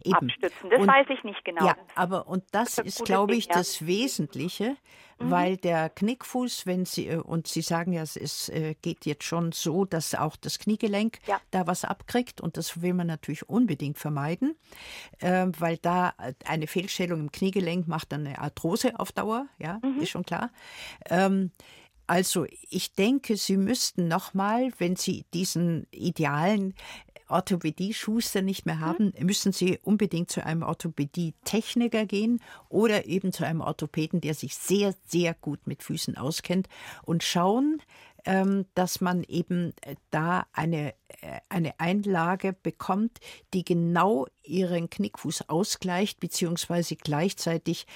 Eben. 0.04 0.14
abstützen. 0.14 0.70
Das 0.70 0.80
Und- 0.80 0.88
weiß 0.88 1.06
ich 1.10 1.22
nicht 1.24 1.44
genau. 1.44 1.66
Ja, 1.66 1.76
aber 1.94 2.26
und 2.28 2.44
das 2.52 2.78
ein 2.78 2.86
ist, 2.86 3.04
glaube 3.04 3.32
Ding, 3.32 3.38
ich, 3.40 3.46
ja. 3.46 3.54
Mhm. 3.54 3.58
das 3.58 3.86
Wesentliche, 3.86 4.76
weil 5.22 5.58
der 5.58 5.90
Knickfuß, 5.90 6.64
wenn 6.64 6.86
Sie, 6.86 7.08
äh, 7.08 7.16
und 7.16 7.46
Sie 7.46 7.60
sagen 7.60 7.92
ja, 7.92 8.02
es 8.02 8.48
äh, 8.48 8.74
geht 8.80 9.04
jetzt 9.04 9.24
schon 9.24 9.52
so, 9.52 9.84
dass 9.84 10.14
auch 10.14 10.36
das 10.36 10.58
Kniegelenk 10.58 11.18
Ja. 11.26 11.38
da 11.50 11.66
was 11.66 11.84
abkriegt 11.84 12.40
und 12.40 12.56
das 12.56 12.80
will 12.80 12.94
man 12.94 13.06
natürlich 13.06 13.46
unbedingt 13.48 13.98
vermeiden, 13.98 14.56
äh, 15.18 15.46
weil 15.58 15.76
da 15.76 16.14
äh, 16.18 16.32
eine 16.46 16.66
Fehlstellung 16.66 17.20
im 17.20 17.32
Kniegelenk 17.32 17.86
macht 17.86 18.12
dann 18.12 18.26
eine 18.26 18.38
Arthrose 18.38 18.98
auf 18.98 19.12
Dauer, 19.12 19.46
ja, 19.58 19.78
Mhm. 19.82 20.00
ist 20.00 20.08
schon 20.10 20.24
klar. 20.24 20.50
Ähm, 21.10 21.50
also 22.06 22.46
ich 22.70 22.94
denke, 22.94 23.36
Sie 23.36 23.56
müssten 23.56 24.08
nochmal, 24.08 24.72
wenn 24.78 24.96
Sie 24.96 25.26
diesen 25.34 25.86
idealen 25.92 26.74
Orthopädie-Schuster 27.30 28.42
nicht 28.42 28.66
mehr 28.66 28.80
haben, 28.80 29.12
müssen 29.20 29.52
Sie 29.52 29.78
unbedingt 29.82 30.30
zu 30.30 30.44
einem 30.44 30.62
Orthopädie-Techniker 30.62 32.06
gehen 32.06 32.40
oder 32.68 33.06
eben 33.06 33.32
zu 33.32 33.44
einem 33.44 33.60
Orthopäden, 33.60 34.20
der 34.20 34.34
sich 34.34 34.56
sehr, 34.56 34.94
sehr 35.06 35.34
gut 35.34 35.66
mit 35.66 35.82
Füßen 35.82 36.16
auskennt 36.16 36.68
und 37.02 37.22
schauen, 37.22 37.80
ähm, 38.24 38.66
dass 38.74 39.00
man 39.00 39.24
eben 39.24 39.72
äh, 39.82 39.96
da 40.10 40.46
eine, 40.52 40.94
äh, 41.22 41.40
eine 41.48 41.78
Einlage 41.78 42.52
bekommt, 42.52 43.18
die 43.54 43.64
genau 43.64 44.26
Ihren 44.42 44.90
Knickfuß 44.90 45.48
ausgleicht, 45.48 46.20
beziehungsweise 46.20 46.96
gleichzeitig 46.96 47.86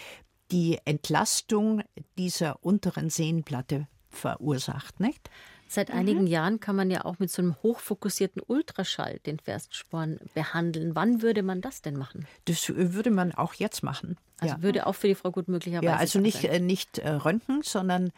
die 0.50 0.78
Entlastung 0.84 1.82
dieser 2.16 2.62
unteren 2.64 3.10
Sehnenplatte 3.10 3.88
verursacht, 4.10 5.00
nicht? 5.00 5.30
Seit 5.68 5.90
einigen 5.90 6.26
Jahren 6.26 6.60
kann 6.60 6.76
man 6.76 6.90
ja 6.90 7.04
auch 7.04 7.18
mit 7.18 7.30
so 7.30 7.42
einem 7.42 7.56
hochfokussierten 7.62 8.42
Ultraschall 8.46 9.18
den 9.26 9.38
Fersensporn 9.38 10.20
behandeln. 10.34 10.94
Wann 10.94 11.22
würde 11.22 11.42
man 11.42 11.60
das 11.60 11.82
denn 11.82 11.96
machen? 11.96 12.26
Das 12.44 12.68
würde 12.68 13.10
man 13.10 13.32
auch 13.32 13.54
jetzt 13.54 13.82
machen. 13.82 14.16
Also 14.38 14.54
ja. 14.56 14.62
würde 14.62 14.86
auch 14.86 14.94
für 14.94 15.08
die 15.08 15.14
Frau 15.14 15.30
Gut 15.30 15.48
möglicherweise. 15.48 15.86
ja, 15.86 15.96
also 15.96 16.20
nicht, 16.20 16.42
sein. 16.42 16.50
äh, 16.50 16.60
nicht 16.60 16.98
äh, 16.98 17.10
Röntgen, 17.10 17.62
sondern 17.62 18.12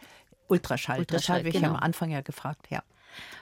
Ultraschall. 0.47 0.97
Das 0.97 0.99
Ultraschall, 0.99 1.39
habe 1.39 1.49
ich 1.49 1.55
genau. 1.55 1.69
am 1.69 1.75
Anfang 1.77 2.11
ja 2.11 2.21
gefragt, 2.21 2.67
ja. 2.69 2.83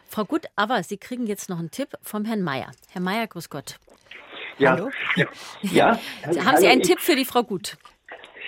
Frau 0.07 0.23
Gut, 0.23 0.45
aber 0.55 0.83
Sie 0.83 0.97
kriegen 0.97 1.27
jetzt 1.27 1.49
noch 1.49 1.59
einen 1.59 1.71
Tipp 1.71 1.89
vom 2.01 2.25
Herrn 2.25 2.41
Meier. 2.41 2.71
Herr 2.91 3.01
Meier, 3.01 3.27
grüß 3.27 3.49
Gott. 3.49 3.77
Ja. 4.57 4.71
Hallo? 4.71 4.89
Ja. 5.61 5.99
Haben 6.45 6.57
Sie 6.57 6.67
einen 6.67 6.81
Tipp 6.81 6.99
für 6.99 7.15
die 7.15 7.25
Frau 7.25 7.43
Gut? 7.43 7.77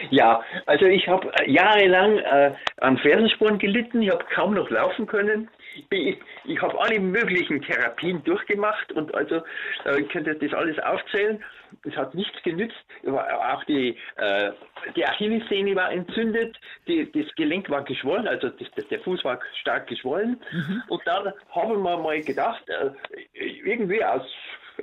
Ja, 0.10 0.44
also 0.66 0.86
ich 0.86 1.08
habe 1.08 1.32
jahrelang 1.46 2.18
äh, 2.20 2.54
an 2.78 2.98
Fersensporn 2.98 3.60
gelitten. 3.60 4.02
Ich 4.02 4.12
habe 4.12 4.24
kaum 4.34 4.54
noch 4.54 4.70
laufen 4.70 5.08
können. 5.08 5.50
Ich, 5.90 6.18
ich, 6.46 6.62
habe 6.62 6.80
alle 6.80 7.00
möglichen 7.00 7.62
Therapien 7.62 8.24
durchgemacht 8.24 8.92
und 8.94 9.14
also 9.14 9.44
äh, 9.86 10.02
ich 10.02 10.10
könnte 10.10 10.36
das 10.36 10.54
alles 10.54 10.80
aufzählen. 10.80 11.44
Es 11.84 11.96
hat 11.96 12.16
nichts 12.16 12.42
genützt. 12.44 12.76
Auch 13.06 13.64
die, 13.66 13.98
äh, 14.16 14.52
die 14.96 15.06
Achillessehne 15.06 15.76
war 15.76 15.92
entzündet, 15.92 16.58
die, 16.88 17.12
das 17.12 17.34
Gelenk 17.36 17.70
war 17.70 17.84
geschwollen, 17.84 18.28
also 18.28 18.50
das, 18.50 18.68
das, 18.76 18.88
der 18.88 19.00
Fuß 19.02 19.24
war 19.24 19.40
stark 19.62 19.88
geschwollen. 19.88 20.42
Und 20.88 21.02
dann 21.06 21.34
haben 21.52 21.84
wir 21.84 21.98
mal 21.98 22.22
gedacht, 22.22 22.64
äh, 22.70 22.90
irgendwie 23.34 24.04
aus 24.04 24.24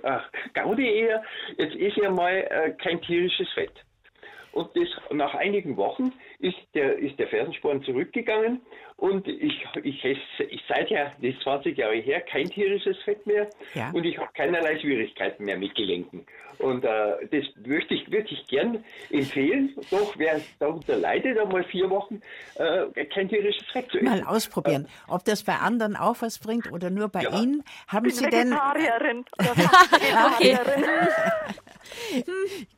äh, 0.02 0.18
Gaudi 0.52 0.88
eher, 0.88 1.22
jetzt 1.56 1.74
ist 1.74 1.96
ja 1.96 2.10
mal 2.10 2.34
äh, 2.34 2.70
kein 2.82 3.00
tierisches 3.02 3.50
Fett. 3.52 3.72
Und 4.55 4.70
das, 4.76 4.88
nach 5.11 5.34
einigen 5.34 5.76
Wochen 5.76 6.12
ist 6.38 6.57
der, 6.74 6.96
ist 6.98 7.18
der 7.18 7.26
Fersensporn 7.28 7.82
zurückgegangen 7.82 8.61
und 8.96 9.26
ich, 9.26 9.64
ich 9.82 10.05
esse 10.05 10.44
ich 10.48 10.62
seither, 10.68 11.12
das 11.20 11.30
ist 11.34 11.40
20 11.42 11.76
Jahre 11.76 11.96
her, 11.96 12.20
kein 12.20 12.48
tierisches 12.48 12.96
Fett 13.02 13.26
mehr 13.26 13.48
Ja. 13.74 13.90
und 13.92 14.05
ich 14.05 14.16
habe 14.16 14.30
keinerlei 14.34 14.78
Schwierigkeiten 14.78 15.44
mehr 15.44 15.59
mit 15.59 15.74
Gelenken. 15.74 16.24
Und 16.59 16.84
äh, 16.84 17.26
das 17.32 17.44
möchte 17.66 17.94
ich 17.94 18.09
wirklich 18.12 18.46
gern 18.46 18.84
empfehlen. 19.11 19.74
Doch 19.90 20.14
wer 20.16 20.40
darunter 20.61 20.96
leidet, 20.96 21.36
einmal 21.36 21.64
vier 21.64 21.90
Wochen 21.90 22.22
äh, 22.55 23.05
kein 23.07 23.28
tierisches 23.28 23.66
Fett 23.72 23.90
zu 23.90 23.98
essen. 23.98 24.09
Mal 24.09 24.22
ausprobieren, 24.22 24.86
ob 25.09 25.24
das 25.24 25.42
bei 25.42 25.55
anderen 25.57 25.96
auch 25.96 26.16
was 26.20 26.38
bringt 26.38 26.70
oder 26.70 26.90
nur 26.90 27.09
bei 27.09 27.22
Ja. 27.22 27.40
Ihnen. 27.42 27.64
Haben 27.88 28.07
Ich 28.07 28.14
Sie 28.14 28.30
denn 28.30 28.50
Vegetarierin. 28.52 29.24
Vegetarierin. 29.38 30.84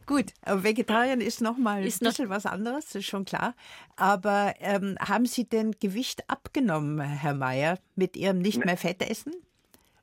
Gut? 0.06 0.32
äh, 0.44 0.62
Vegetarier 0.62 1.20
ist 1.20 1.40
noch 1.40 1.56
mal 1.56 1.84
Ist 1.84 2.00
ein 2.00 2.04
noch- 2.06 2.10
bisschen 2.12 2.28
was 2.28 2.46
anderes, 2.46 2.86
das 2.86 2.94
ist 2.96 3.06
schon 3.06 3.24
klar. 3.24 3.54
Aber 3.96 4.54
ähm, 4.60 4.96
haben 5.00 5.26
Sie 5.26 5.44
denn 5.48 5.72
Gewicht 5.80 6.28
abgenommen, 6.28 7.00
Herr 7.00 7.34
Mayer, 7.34 7.78
mit 7.94 8.16
Ihrem 8.16 8.38
nicht 8.38 8.64
mehr 8.64 8.76
Fett 8.76 9.02
essen? 9.08 9.32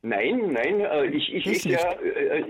Nein, 0.05 0.51
nein, 0.51 0.81
äh, 0.81 1.05
ich, 1.05 1.33
ich 1.33 1.47
esse 1.47 1.69
ja 1.69 1.93
äh, 1.93 2.41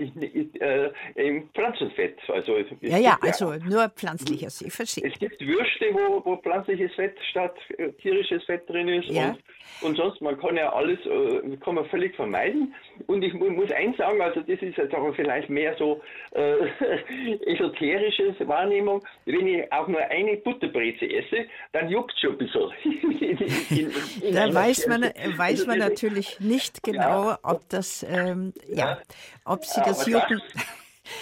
äh, 0.58 0.90
im 1.14 1.48
Pflanzenfett. 1.54 2.18
Also, 2.28 2.56
Ja, 2.80 2.98
ja, 2.98 3.16
also 3.22 3.54
nur 3.68 3.88
pflanzliches, 3.90 4.60
ich 4.60 4.72
verstehe. 4.72 5.04
Es 5.06 5.16
gibt 5.20 5.40
Würste, 5.40 5.86
wo, 5.92 6.20
wo 6.24 6.36
pflanzliches 6.38 6.92
Fett 6.94 7.16
statt 7.30 7.54
äh, 7.78 7.92
tierisches 7.92 8.42
Fett 8.42 8.68
drin 8.68 8.88
ist. 8.88 9.08
Ja. 9.08 9.36
Und, 9.82 9.88
und 9.90 9.96
sonst, 9.96 10.20
man 10.20 10.36
kann 10.40 10.56
ja 10.56 10.72
alles, 10.72 10.98
äh, 11.06 11.56
kann 11.58 11.76
man 11.76 11.84
völlig 11.86 12.16
vermeiden. 12.16 12.74
Und 13.06 13.22
ich 13.22 13.32
mu 13.32 13.48
muss 13.50 13.70
eins 13.70 13.96
sagen, 13.98 14.20
also 14.20 14.40
das 14.40 14.60
ist 14.60 14.76
jetzt 14.76 14.92
aber 14.92 15.14
vielleicht 15.14 15.48
mehr 15.48 15.76
so 15.78 16.00
äh, 16.32 16.56
esoterische 17.46 18.34
Wahrnehmung. 18.48 19.00
Wenn 19.26 19.46
ich 19.46 19.72
auch 19.72 19.86
nur 19.86 20.00
eine 20.00 20.36
Butterbreze 20.38 21.06
esse, 21.06 21.46
dann 21.72 21.88
juckt 21.88 22.18
schon 22.18 22.32
ein 22.32 22.38
bisschen. 22.38 22.70
In- 23.24 23.78
in- 23.78 23.92
in 24.28 24.34
Da 24.34 24.52
weiß 24.52 24.86
man, 24.88 25.02
weiß 25.02 25.60
Also 25.60 25.66
man 25.66 25.78
natürlich 25.78 26.40
nicht 26.40 26.82
genau, 26.82 27.36
ob 27.44 27.68
das, 27.68 28.02
ähm, 28.08 28.52
ja, 28.68 28.98
ob 29.44 29.64
Sie 29.64 29.80
Ja, 29.80 29.86
das 29.86 30.06
Jucken. 30.06 30.40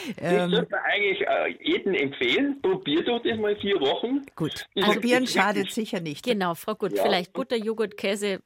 Ich 0.07 0.15
Ähm, 0.23 0.51
sollte 0.53 0.71
mir 0.71 0.83
eigentlich 0.85 1.21
äh, 1.27 1.49
jedem 1.61 1.95
empfehlen, 1.95 2.63
probiert 2.63 3.09
doch 3.09 3.21
das 3.21 3.37
mal 3.37 3.57
vier 3.57 3.81
Wochen. 3.81 4.23
gut, 4.37 4.67
probieren 4.81 5.25
ich- 5.25 5.33
schadet 5.33 5.73
sicher 5.73 5.99
nicht. 5.99 6.25
Genau, 6.25 6.55
Frau 6.55 6.77
Gut, 6.77 6.93
Ja. 6.93 7.03
vielleicht 7.03 7.33
Butter, 7.33 7.57
Joghurt, 7.57 7.97
Käse 7.97 8.43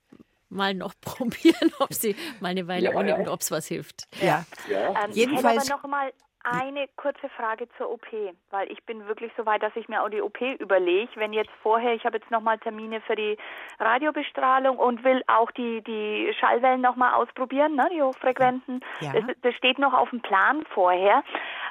mal 0.48 0.72
noch 0.72 0.94
probieren, 1.02 1.72
ob 1.78 1.92
Sie 1.92 2.16
mal 2.40 2.48
eine 2.48 2.66
Weile 2.68 2.86
Ja, 2.90 2.94
ohne 2.96 3.10
ja. 3.10 3.16
und 3.16 3.28
ob 3.28 3.42
es 3.42 3.50
was 3.50 3.66
hilft. 3.66 4.04
Ja, 4.22 4.46
Ja. 4.70 5.04
Ähm, 5.04 5.10
Jedenfalls- 5.12 5.64
Ich 5.64 5.70
hätte 5.70 5.74
aber 5.74 5.82
noch 5.82 5.88
mal 5.90 6.12
eine 6.50 6.86
kurze 6.96 7.28
Frage 7.30 7.68
zur 7.76 7.90
OP, 7.90 8.06
weil 8.50 8.70
ich 8.70 8.82
bin 8.84 9.06
wirklich 9.08 9.32
so 9.36 9.44
weit, 9.46 9.62
dass 9.62 9.74
ich 9.74 9.88
mir 9.88 10.02
auch 10.02 10.08
die 10.08 10.22
OP 10.22 10.40
überlege. 10.40 11.10
Wenn 11.16 11.32
jetzt 11.32 11.50
vorher, 11.62 11.94
ich 11.94 12.04
habe 12.04 12.18
jetzt 12.18 12.30
noch 12.30 12.40
mal 12.40 12.58
Termine 12.58 13.00
für 13.00 13.16
die 13.16 13.36
Radiobestrahlung 13.80 14.78
und 14.78 15.02
will 15.02 15.22
auch 15.26 15.50
die, 15.50 15.82
die 15.82 16.32
Schallwellen 16.38 16.80
noch 16.80 16.96
mal 16.96 17.14
ausprobieren, 17.14 17.74
ne, 17.74 17.88
die 17.92 18.02
hochfrequenten. 18.02 18.80
Ja. 19.00 19.12
Das, 19.12 19.24
das 19.42 19.54
steht 19.54 19.78
noch 19.78 19.92
auf 19.92 20.10
dem 20.10 20.20
Plan 20.20 20.64
vorher. 20.72 21.24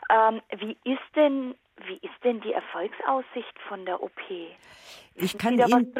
Ähm, 0.09 0.41
wie 0.57 0.77
ist 0.83 1.15
denn 1.15 1.55
wie 1.87 1.95
ist 1.95 2.23
denn 2.23 2.39
die 2.39 2.53
Erfolgsaussicht 2.53 3.59
von 3.67 3.85
der 3.85 4.01
OP? 4.01 4.11
Ich 5.15 5.37
kann 5.37 5.57
Ihnen, 5.57 5.93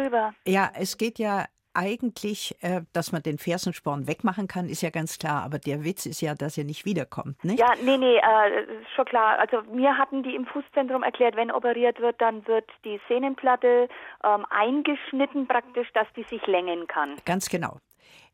Ja, 0.45 0.71
es 0.73 0.97
geht 0.97 1.19
ja 1.19 1.45
eigentlich, 1.75 2.55
äh, 2.61 2.81
dass 2.93 3.11
man 3.11 3.21
den 3.21 3.37
Fersensporn 3.37 4.07
wegmachen 4.07 4.47
kann, 4.47 4.69
ist 4.69 4.81
ja 4.81 4.89
ganz 4.89 5.19
klar. 5.19 5.43
Aber 5.43 5.59
der 5.59 5.83
Witz 5.83 6.05
ist 6.05 6.21
ja, 6.21 6.33
dass 6.35 6.57
er 6.57 6.63
nicht 6.63 6.85
wiederkommt, 6.85 7.43
nicht? 7.43 7.59
Ja, 7.59 7.73
nee, 7.83 7.97
nee, 7.97 8.17
äh, 8.17 8.61
ist 8.81 8.91
schon 8.95 9.05
klar. 9.05 9.39
Also 9.39 9.61
mir 9.71 9.97
hatten 9.97 10.23
die 10.23 10.35
im 10.35 10.45
Fußzentrum 10.45 11.03
erklärt, 11.03 11.35
wenn 11.35 11.51
operiert 11.51 11.99
wird, 11.99 12.19
dann 12.21 12.45
wird 12.47 12.69
die 12.83 12.99
Sehnenplatte 13.07 13.87
ähm, 14.23 14.45
eingeschnitten 14.49 15.47
praktisch, 15.47 15.91
dass 15.93 16.07
die 16.15 16.23
sich 16.23 16.45
längen 16.47 16.87
kann. 16.87 17.15
Ganz 17.25 17.49
genau. 17.49 17.77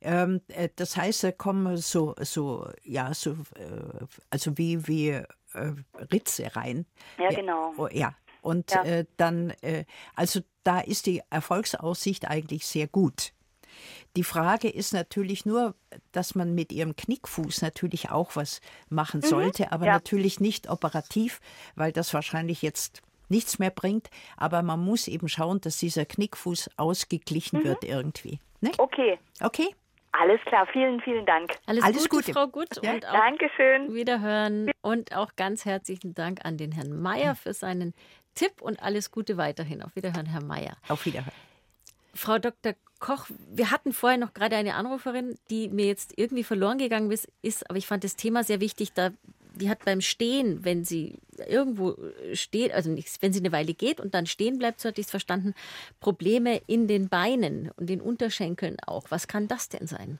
Ähm, 0.02 0.42
äh, 0.48 0.70
das 0.76 0.98
heißt, 0.98 1.24
da 1.24 1.32
kommen 1.32 1.78
so, 1.78 2.16
so, 2.20 2.68
ja, 2.84 3.14
so, 3.14 3.32
äh, 3.32 4.06
also 4.30 4.58
wie, 4.58 4.88
wie 4.88 5.10
äh, 5.10 5.26
Ritze 6.12 6.56
rein. 6.56 6.86
Ja, 7.18 7.30
genau. 7.30 7.74
Oh, 7.78 7.88
ja. 7.92 8.14
Und 8.42 8.72
ja. 8.72 8.84
Äh, 8.84 9.06
dann, 9.18 9.52
äh, 9.62 9.86
also 10.16 10.42
da 10.64 10.80
ist 10.80 11.06
die 11.06 11.22
Erfolgsaussicht 11.30 12.28
eigentlich 12.28 12.66
sehr 12.66 12.88
gut. 12.88 13.34
Die 14.16 14.24
Frage 14.24 14.70
ist 14.70 14.94
natürlich 14.94 15.46
nur, 15.46 15.76
dass 16.12 16.36
man 16.36 16.54
mit 16.54 16.72
ihrem 16.72 16.96
Knickfuß 16.96 17.62
natürlich 17.62 18.12
auch 18.12 18.36
was 18.36 18.62
machen 18.90 19.22
mhm. 19.22 19.28
sollte, 19.28 19.64
mhm, 19.64 19.70
aber 19.72 19.86
ja. 19.86 19.94
natürlich 19.94 20.40
nicht 20.40 20.70
operativ, 20.70 21.40
weil 21.76 21.92
das 21.92 22.14
wahrscheinlich 22.14 22.62
jetzt 22.62 23.02
nichts 23.30 23.60
mehr 23.60 23.72
bringt. 23.72 24.10
Aber 24.38 24.62
man 24.62 24.80
muss 24.80 25.08
eben 25.08 25.30
schauen, 25.30 25.62
dass 25.62 25.78
dieser 25.78 26.06
Knickfuß 26.06 26.72
ausgeglichen 26.78 27.60
mhm. 27.60 27.64
wird 27.64 27.84
irgendwie. 27.84 28.40
Ne? 28.60 28.72
Okay. 28.78 29.18
Okay. 29.42 29.74
Alles 30.14 30.42
klar, 30.42 30.68
vielen, 30.74 31.00
vielen 31.02 31.26
Dank. 31.26 31.52
Alles, 31.66 31.84
Alles 31.84 32.10
Gute, 32.10 32.26
Gute, 32.26 32.34
Frau 32.34 32.48
Gut. 32.48 32.68
Ja. 32.84 32.94
Und 32.94 33.08
auch 33.08 33.14
Dankeschön. 33.14 33.94
Wiederhören. 33.94 34.70
Und 34.82 35.16
auch 35.16 35.38
ganz 35.38 35.64
herzlichen 35.64 36.14
Dank 36.14 36.44
an 36.44 36.58
den 36.58 36.74
Herrn 36.74 37.02
Mayer 37.02 37.36
für 37.36 37.54
seinen 37.54 37.94
Tipp 38.36 38.62
und 38.62 38.82
alles 38.82 39.12
Gute 39.12 39.38
weiterhin. 39.38 39.82
Auf 39.82 39.96
Wiederhören, 39.96 40.26
Herr 40.26 40.44
Mayer. 40.44 40.78
Auf 40.88 41.06
Wiederhören. 41.06 41.34
Frau 42.14 42.40
Dr. 42.40 42.74
Koch, 43.00 43.28
wir 43.50 43.72
hatten 43.72 43.94
vorher 43.94 44.20
noch 44.20 44.34
gerade 44.34 44.56
eine 44.56 44.76
Anruferin, 44.76 45.38
die 45.50 45.70
mir 45.70 45.86
jetzt 45.86 46.14
irgendwie 46.18 46.44
verloren 46.44 46.78
gegangen 46.78 47.12
ist, 47.42 47.70
aber 47.70 47.78
ich 47.78 47.88
fand 47.88 48.04
das 48.04 48.16
Thema 48.16 48.44
sehr 48.44 48.60
wichtig. 48.60 48.94
Da, 48.94 49.12
die 49.56 49.70
hat 49.70 49.86
beim 49.86 50.02
Stehen, 50.02 50.64
wenn 50.64 50.84
sie 50.84 51.20
irgendwo 51.48 51.98
steht, 52.34 52.74
also 52.74 52.90
nicht, 52.90 53.22
wenn 53.22 53.34
sie 53.34 53.40
eine 53.40 53.52
Weile 53.52 53.74
geht 53.74 54.00
und 54.00 54.14
dann 54.14 54.26
stehen 54.28 54.58
bleibt, 54.60 54.82
so 54.82 54.90
hatte 54.90 55.02
ich 55.02 55.08
es 55.08 55.12
verstanden, 55.12 55.54
Probleme 56.00 56.62
in 56.68 56.88
den 56.88 57.10
Beinen 57.10 57.72
und 57.78 57.88
den 57.88 58.02
Unterschenkeln 58.02 58.78
auch. 58.86 59.06
Was 59.10 59.28
kann 59.28 59.48
das 59.48 59.70
denn 59.70 59.88
sein? 59.88 60.20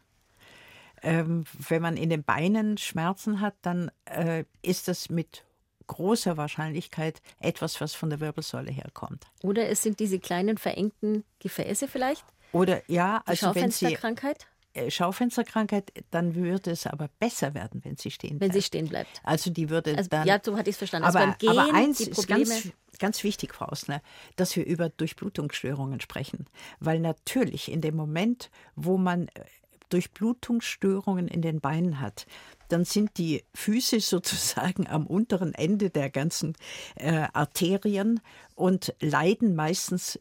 Ähm, 1.04 1.46
wenn 1.68 1.82
man 1.82 1.98
in 1.98 2.10
den 2.10 2.24
Beinen 2.24 2.78
Schmerzen 2.78 3.42
hat, 3.42 3.56
dann 3.64 3.92
äh, 4.06 4.46
ist 4.62 4.88
das 4.88 5.10
mit 5.10 5.44
großer 5.88 6.38
Wahrscheinlichkeit 6.38 7.22
etwas, 7.40 7.82
was 7.82 7.94
von 7.94 8.10
der 8.10 8.20
Wirbelsäule 8.20 8.72
herkommt. 8.72 9.26
Oder 9.44 9.70
es 9.70 9.84
sind 9.84 10.00
diese 10.00 10.20
kleinen 10.20 10.58
verengten 10.58 11.24
Gefäße 11.40 11.88
vielleicht? 11.88 12.26
Oder 12.52 12.82
ja, 12.88 13.22
also 13.26 13.48
Schaufensterkrankheit? 13.48 14.38
Wenn 14.40 14.46
sie, 14.46 14.52
äh, 14.74 14.90
Schaufensterkrankheit, 14.90 15.92
dann 16.12 16.36
würde 16.36 16.72
es 16.72 16.88
aber 16.88 17.10
besser 17.20 17.54
werden, 17.54 17.82
wenn 17.84 17.98
sie 17.98 18.10
stehen 18.12 18.40
bleibt. 18.40 18.54
Wenn 18.54 18.62
sie 18.62 18.66
stehen 18.66 18.88
bleibt. 18.88 19.22
Also 19.24 19.50
die 19.50 19.70
würde 19.70 19.98
also, 19.98 20.10
dann. 20.10 20.26
Ja, 20.26 20.40
so 20.44 20.58
hatte 20.58 20.70
ich 20.70 20.76
es 20.76 20.78
verstanden. 20.78 21.08
Aber, 21.08 21.20
also 21.20 21.34
Gehen, 21.40 21.50
aber 21.50 21.74
eins 21.74 22.00
ist 22.00 22.28
ganz, 22.28 22.70
ganz 23.00 23.24
wichtig, 23.24 23.54
Frau 23.54 23.70
Osner, 23.70 24.02
dass 24.38 24.56
wir 24.56 24.66
über 24.66 24.90
Durchblutungsstörungen 24.90 26.00
sprechen. 26.00 26.46
Weil 26.80 27.00
natürlich 27.00 27.70
in 27.70 27.82
dem 27.82 27.96
Moment, 27.96 28.50
wo 28.76 28.98
man 28.98 29.28
äh, 29.28 29.44
Durchblutungsstörungen 29.92 31.28
in 31.28 31.42
den 31.42 31.62
Beinen 31.62 32.00
hat, 32.00 32.26
dann 32.70 32.86
sind 32.86 33.18
die 33.18 33.44
Füße 33.54 34.00
sozusagen 34.02 34.88
am 34.88 35.06
unteren 35.06 35.54
Ende 35.54 35.90
der 35.90 36.10
ganzen 36.10 36.56
äh, 36.96 37.28
Arterien 37.34 38.22
und 38.56 38.94
leiden 39.00 39.56
meistens 39.56 40.20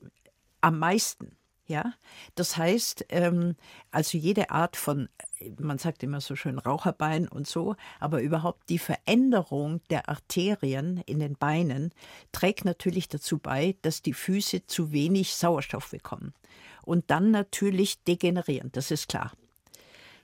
am 0.61 0.79
meisten. 0.79 1.37
Ja, 1.67 1.95
das 2.35 2.57
heißt, 2.57 3.07
ähm, 3.11 3.55
also 3.93 4.19
jede 4.19 4.51
Art 4.51 4.75
von, 4.75 5.09
man 5.57 5.79
sagt 5.79 6.03
immer 6.03 6.21
so 6.21 6.35
schön 6.35 6.59
Raucherbein 6.59 7.29
und 7.29 7.47
so, 7.47 7.77
aber 8.01 8.23
überhaupt 8.23 8.69
die 8.69 8.81
Veränderung 8.81 9.81
der 9.89 10.09
Arterien 10.09 11.01
in 11.07 11.21
den 11.21 11.37
Beinen 11.37 11.95
trägt 12.33 12.65
natürlich 12.65 13.09
dazu 13.09 13.39
bei, 13.39 13.77
dass 13.83 14.03
die 14.03 14.15
Füße 14.15 14.67
zu 14.67 14.91
wenig 14.91 15.37
Sauerstoff 15.37 15.91
bekommen 15.91 16.35
und 16.83 17.09
dann 17.13 17.31
natürlich 17.31 18.03
degenerieren, 18.03 18.73
das 18.73 18.91
ist 18.91 19.09
klar. 19.09 19.31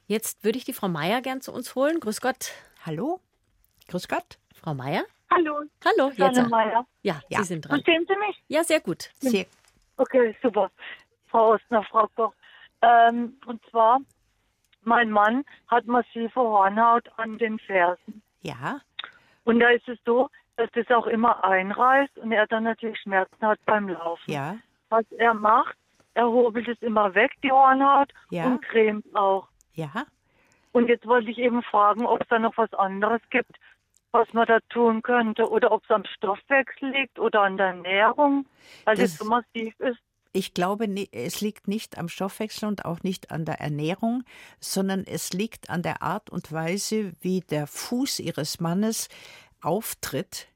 Jetzt 0.08 0.44
würde 0.44 0.56
ich 0.56 0.64
die 0.64 0.72
Frau 0.72 0.88
Meier 0.88 1.20
gern 1.20 1.40
zu 1.40 1.52
uns 1.52 1.74
holen. 1.74 1.98
Grüß 1.98 2.20
Gott. 2.20 2.52
Hallo. 2.84 3.20
Grüß 3.88 4.06
Gott. 4.06 4.38
Frau 4.54 4.72
Meier? 4.72 5.04
Hallo. 5.30 5.62
Hallo, 5.84 6.12
jetzt. 6.14 6.48
Meier. 6.48 6.86
Ja, 7.02 7.20
ja, 7.28 7.38
Sie 7.38 7.44
sind 7.44 7.62
dran. 7.62 7.82
Verstehen 7.82 8.06
Sie 8.08 8.16
mich? 8.16 8.40
Ja, 8.46 8.62
sehr 8.62 8.80
gut. 8.80 9.10
Sehr. 9.18 9.46
Okay, 9.96 10.36
super. 10.40 10.70
Frau 11.28 11.54
Ostner, 11.54 11.82
Frau 11.90 12.08
Koch. 12.14 12.32
Ähm, 12.82 13.36
und 13.46 13.60
zwar, 13.70 13.98
mein 14.82 15.10
Mann 15.10 15.44
hat 15.66 15.86
massive 15.86 16.36
Hornhaut 16.36 17.08
an 17.16 17.38
den 17.38 17.58
Fersen. 17.58 18.22
Ja. 18.42 18.80
Und 19.42 19.58
da 19.58 19.70
ist 19.70 19.88
es 19.88 19.98
so, 20.04 20.30
dass 20.56 20.70
das 20.72 20.88
auch 20.90 21.08
immer 21.08 21.42
einreißt 21.42 22.18
und 22.18 22.30
er 22.30 22.46
dann 22.46 22.62
natürlich 22.62 23.00
Schmerzen 23.00 23.44
hat 23.44 23.58
beim 23.66 23.88
Laufen. 23.88 24.30
Ja. 24.30 24.56
Was 24.88 25.04
er 25.18 25.34
macht, 25.34 25.76
er 26.14 26.28
hobelt 26.28 26.68
es 26.68 26.80
immer 26.80 27.12
weg, 27.14 27.32
die 27.42 27.50
Hornhaut, 27.50 28.12
ja. 28.30 28.46
und 28.46 28.62
cremt 28.62 29.04
auch. 29.16 29.48
Ja. 29.76 30.06
Und 30.72 30.88
jetzt 30.88 31.06
wollte 31.06 31.30
ich 31.30 31.38
eben 31.38 31.62
fragen, 31.62 32.04
ob 32.04 32.20
es 32.20 32.28
da 32.28 32.38
noch 32.38 32.56
was 32.56 32.72
anderes 32.74 33.22
gibt, 33.30 33.56
was 34.10 34.30
man 34.32 34.46
da 34.46 34.58
tun 34.70 35.02
könnte 35.02 35.48
oder 35.48 35.72
ob 35.72 35.84
es 35.84 35.90
am 35.90 36.04
Stoffwechsel 36.04 36.90
liegt 36.90 37.18
oder 37.18 37.42
an 37.42 37.56
der 37.56 37.68
Ernährung, 37.68 38.46
weil 38.84 38.96
das, 38.96 39.12
das 39.12 39.18
so 39.18 39.24
massiv 39.26 39.78
ist. 39.80 39.98
Ich 40.32 40.52
glaube, 40.52 40.86
es 41.12 41.40
liegt 41.40 41.66
nicht 41.66 41.96
am 41.96 42.08
Stoffwechsel 42.08 42.68
und 42.68 42.84
auch 42.84 43.02
nicht 43.02 43.30
an 43.30 43.46
der 43.46 43.60
Ernährung, 43.60 44.22
sondern 44.60 45.04
es 45.04 45.32
liegt 45.32 45.70
an 45.70 45.82
der 45.82 46.02
Art 46.02 46.28
und 46.28 46.52
Weise, 46.52 47.14
wie 47.20 47.40
der 47.40 47.66
Fuß 47.66 48.20
ihres 48.20 48.60
Mannes 48.60 49.08
auftritt 49.62 50.48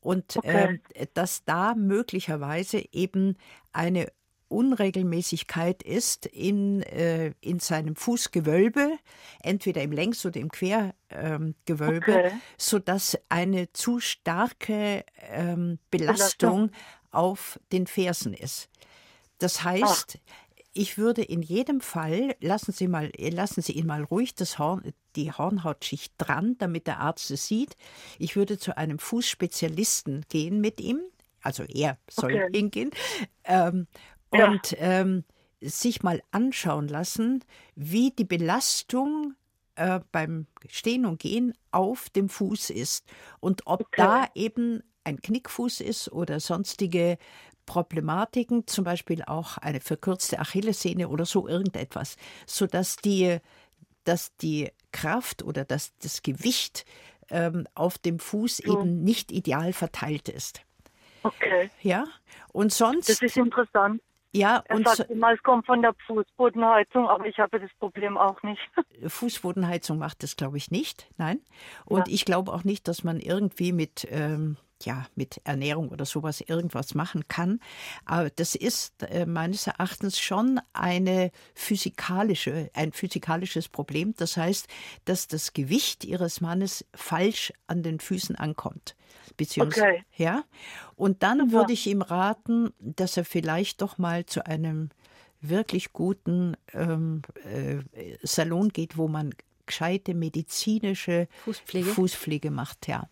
und 0.00 0.36
okay. 0.36 0.80
äh, 0.94 1.06
dass 1.14 1.44
da 1.44 1.74
möglicherweise 1.76 2.84
eben 2.92 3.36
eine 3.72 4.08
Unregelmäßigkeit 4.48 5.82
ist 5.82 6.26
in, 6.26 6.82
äh, 6.82 7.32
in 7.40 7.60
seinem 7.60 7.96
Fußgewölbe, 7.96 8.98
entweder 9.42 9.82
im 9.82 9.92
Längs- 9.92 10.24
oder 10.24 10.40
im 10.40 10.50
Quergewölbe, 10.50 12.12
ähm, 12.12 12.26
okay. 12.26 12.32
sodass 12.56 13.18
eine 13.28 13.72
zu 13.72 14.00
starke 14.00 15.04
ähm, 15.30 15.78
Belastung 15.90 16.70
auf 17.10 17.60
den 17.72 17.86
Fersen 17.86 18.34
ist. 18.34 18.68
Das 19.38 19.62
heißt, 19.62 20.18
Ach. 20.18 20.34
ich 20.72 20.98
würde 20.98 21.22
in 21.22 21.42
jedem 21.42 21.80
Fall, 21.80 22.34
lassen 22.40 22.72
Sie, 22.72 22.88
mal, 22.88 23.10
lassen 23.16 23.62
Sie 23.62 23.72
ihn 23.72 23.86
mal 23.86 24.02
ruhig 24.02 24.34
das 24.34 24.58
Horn, 24.58 24.92
die 25.16 25.32
Hornhautschicht 25.32 26.14
dran, 26.18 26.56
damit 26.58 26.86
der 26.86 27.00
Arzt 27.00 27.30
es 27.30 27.46
sieht. 27.46 27.76
Ich 28.18 28.36
würde 28.36 28.58
zu 28.58 28.76
einem 28.76 28.98
Fußspezialisten 28.98 30.26
gehen 30.28 30.60
mit 30.60 30.80
ihm, 30.80 31.00
also 31.42 31.62
er 31.64 31.98
soll 32.10 32.34
okay. 32.34 32.48
hingehen, 32.52 32.90
ähm, 33.44 33.86
und 34.30 34.76
ähm, 34.78 35.24
sich 35.60 36.02
mal 36.02 36.22
anschauen 36.30 36.88
lassen, 36.88 37.44
wie 37.74 38.10
die 38.10 38.24
Belastung 38.24 39.34
äh, 39.74 40.00
beim 40.12 40.46
Stehen 40.68 41.06
und 41.06 41.20
Gehen 41.20 41.54
auf 41.70 42.10
dem 42.10 42.28
Fuß 42.28 42.70
ist 42.70 43.06
und 43.40 43.66
ob 43.66 43.80
okay. 43.80 43.96
da 43.96 44.26
eben 44.34 44.82
ein 45.04 45.20
Knickfuß 45.20 45.80
ist 45.80 46.12
oder 46.12 46.38
sonstige 46.40 47.18
Problematiken, 47.66 48.66
zum 48.66 48.84
Beispiel 48.84 49.22
auch 49.24 49.58
eine 49.58 49.80
verkürzte 49.80 50.38
Achillessehne 50.38 51.08
oder 51.08 51.26
so 51.26 51.46
irgendetwas, 51.46 52.16
sodass 52.46 52.96
die, 52.96 53.38
dass 54.04 54.34
die 54.36 54.70
Kraft 54.92 55.42
oder 55.42 55.64
dass 55.64 55.94
das 55.98 56.22
Gewicht 56.22 56.86
ähm, 57.30 57.66
auf 57.74 57.98
dem 57.98 58.18
Fuß 58.18 58.62
ja. 58.64 58.72
eben 58.72 59.04
nicht 59.04 59.32
ideal 59.32 59.72
verteilt 59.72 60.28
ist. 60.28 60.62
Okay. 61.22 61.70
Ja, 61.82 62.04
und 62.52 62.72
sonst. 62.72 63.08
Das 63.08 63.20
ist 63.20 63.36
interessant. 63.36 64.00
Ja, 64.32 64.62
er 64.66 64.76
und 64.76 64.86
sagt 64.86 65.10
immer, 65.10 65.32
es 65.32 65.42
kommt 65.42 65.66
von 65.66 65.80
der 65.80 65.94
Fußbodenheizung, 66.06 67.08
aber 67.08 67.26
ich 67.26 67.38
habe 67.38 67.58
das 67.58 67.70
Problem 67.78 68.18
auch 68.18 68.42
nicht. 68.42 68.60
Fußbodenheizung 69.06 69.98
macht 69.98 70.22
das, 70.22 70.36
glaube 70.36 70.58
ich, 70.58 70.70
nicht. 70.70 71.08
Nein. 71.16 71.40
Und 71.86 72.08
ja. 72.08 72.14
ich 72.14 72.24
glaube 72.24 72.52
auch 72.52 72.64
nicht, 72.64 72.88
dass 72.88 73.04
man 73.04 73.20
irgendwie 73.20 73.72
mit 73.72 74.06
ähm, 74.10 74.58
ja, 74.84 75.06
mit 75.14 75.40
Ernährung 75.44 75.88
oder 75.88 76.04
sowas 76.04 76.40
irgendwas 76.40 76.94
machen 76.94 77.26
kann. 77.28 77.60
Aber 78.04 78.30
das 78.30 78.54
ist 78.54 79.02
äh, 79.02 79.26
meines 79.26 79.66
Erachtens 79.66 80.18
schon 80.18 80.60
eine 80.72 81.30
physikalische, 81.54 82.70
ein 82.74 82.92
physikalisches 82.92 83.68
Problem. 83.68 84.14
Das 84.16 84.36
heißt, 84.36 84.68
dass 85.04 85.28
das 85.28 85.52
Gewicht 85.52 86.04
ihres 86.04 86.40
Mannes 86.40 86.84
falsch 86.94 87.52
an 87.66 87.82
den 87.82 88.00
Füßen 88.00 88.36
ankommt. 88.36 88.96
Beziehungsweise, 89.36 89.86
okay. 89.86 90.04
ja. 90.16 90.44
Und 90.96 91.22
dann 91.22 91.38
Super. 91.38 91.52
würde 91.52 91.72
ich 91.72 91.86
ihm 91.86 92.02
raten, 92.02 92.72
dass 92.78 93.16
er 93.16 93.24
vielleicht 93.24 93.82
doch 93.82 93.98
mal 93.98 94.26
zu 94.26 94.44
einem 94.46 94.90
wirklich 95.40 95.92
guten 95.92 96.56
ähm, 96.72 97.22
äh, 97.44 97.78
Salon 98.22 98.70
geht, 98.70 98.96
wo 98.96 99.06
man 99.06 99.32
gescheite 99.66 100.14
medizinische 100.14 101.28
Fußpflege, 101.44 101.88
Fußpflege 101.88 102.50
macht, 102.50 102.88
ja. 102.88 103.08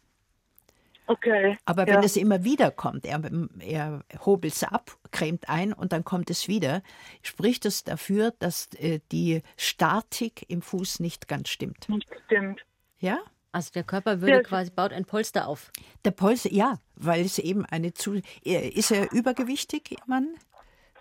Okay. 1.06 1.56
Aber 1.64 1.86
wenn 1.86 1.94
ja. 1.94 2.02
es 2.02 2.16
immer 2.16 2.42
wieder 2.44 2.70
kommt, 2.70 3.04
er, 3.06 3.20
er 3.60 4.02
hobelt 4.24 4.54
es 4.54 4.64
ab, 4.64 4.96
cremt 5.12 5.48
ein 5.48 5.72
und 5.72 5.92
dann 5.92 6.04
kommt 6.04 6.30
es 6.30 6.48
wieder, 6.48 6.82
spricht 7.22 7.64
es 7.64 7.84
dafür, 7.84 8.32
dass 8.38 8.68
äh, 8.74 9.00
die 9.12 9.42
Statik 9.56 10.44
im 10.48 10.62
Fuß 10.62 11.00
nicht 11.00 11.28
ganz 11.28 11.48
stimmt. 11.48 11.88
Nicht 11.88 12.08
stimmt. 12.26 12.64
Ja? 12.98 13.18
Also 13.52 13.70
der 13.72 13.84
Körper 13.84 14.20
würde 14.20 14.32
Ja. 14.36 14.42
quasi, 14.42 14.70
baut 14.70 14.92
ein 14.92 15.04
Polster 15.04 15.46
auf. 15.48 15.70
Der 16.04 16.10
Polster, 16.10 16.52
ja, 16.52 16.78
weil 16.96 17.24
es 17.24 17.38
eben 17.38 17.64
eine 17.64 17.94
zu. 17.94 18.20
äh, 18.44 18.68
Ist 18.68 18.90
er 18.90 19.12
übergewichtig, 19.12 19.92
Ihr 19.92 19.98
Mann? 20.06 20.34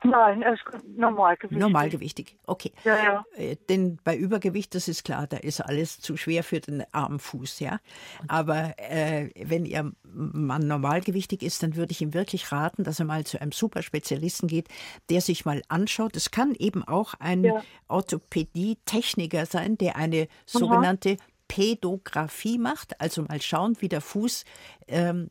Nein, 0.05 0.41
er 0.41 0.53
ist 0.53 0.63
normalgewichtig. 0.95 1.59
Normalgewichtig, 1.59 2.37
okay. 2.45 2.71
Ja, 2.83 2.95
ja. 2.95 3.25
Äh, 3.35 3.55
Denn 3.69 3.97
bei 4.03 4.15
Übergewicht, 4.15 4.75
das 4.75 4.87
ist 4.87 5.03
klar, 5.03 5.27
da 5.27 5.37
ist 5.37 5.61
alles 5.61 5.99
zu 5.99 6.17
schwer 6.17 6.43
für 6.43 6.59
den 6.59 6.83
armen 6.91 7.19
Fuß, 7.19 7.59
ja. 7.59 7.79
Aber 8.27 8.73
äh, 8.77 9.29
wenn 9.43 9.65
Ihr 9.65 9.91
Mann 10.03 10.67
normalgewichtig 10.67 11.43
ist, 11.43 11.61
dann 11.63 11.75
würde 11.75 11.91
ich 11.91 12.01
ihm 12.01 12.13
wirklich 12.13 12.51
raten, 12.51 12.83
dass 12.83 12.99
er 12.99 13.05
mal 13.05 13.25
zu 13.25 13.41
einem 13.41 13.51
Superspezialisten 13.51 14.47
geht, 14.47 14.69
der 15.09 15.21
sich 15.21 15.45
mal 15.45 15.61
anschaut. 15.67 16.15
Es 16.15 16.31
kann 16.31 16.55
eben 16.57 16.83
auch 16.87 17.13
ein 17.19 17.43
Ja. 17.43 17.61
Orthopädie-Techniker 17.87 19.45
sein, 19.45 19.77
der 19.77 19.95
eine 19.95 20.27
sogenannte 20.45 21.17
Pädographie 21.47 22.57
macht, 22.57 22.99
also 22.99 23.21
mal 23.23 23.41
schauen, 23.41 23.77
wie 23.79 23.89
der 23.89 24.01
Fuß 24.01 24.45
ähm, 24.87 25.29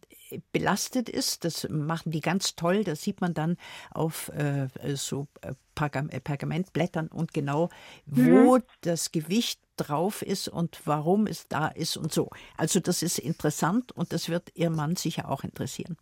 belastet 0.53 1.09
ist. 1.09 1.45
Das 1.45 1.69
machen 1.69 2.11
die 2.13 2.21
ganz 2.21 2.57
toll. 2.57 2.85
Das 2.85 3.03
sieht 3.03 3.21
man 3.21 3.35
dann 3.35 3.57
auf 3.93 4.29
äh, 4.31 4.69
so 4.95 5.27
äh, 5.43 5.53
Pergam 5.75 6.09
äh, 6.11 6.21
Pergamentblättern 6.21 7.09
und 7.09 7.35
genau, 7.35 7.69
wo 8.07 8.59
das 8.83 9.13
Gewicht 9.13 9.61
drauf 9.77 10.23
ist 10.23 10.49
und 10.49 10.81
warum 10.85 11.27
es 11.27 11.49
da 11.49 11.69
ist 11.69 11.97
und 11.97 12.13
so. 12.13 12.31
Also 12.57 12.81
das 12.81 13.03
ist 13.03 13.19
interessant 13.19 13.93
und 13.93 14.13
das 14.13 14.29
wird 14.29 14.51
Ihr 14.55 14.71
Mann 14.71 14.97
sicher 14.97 15.29
auch 15.31 15.43
interessieren. 15.45 15.97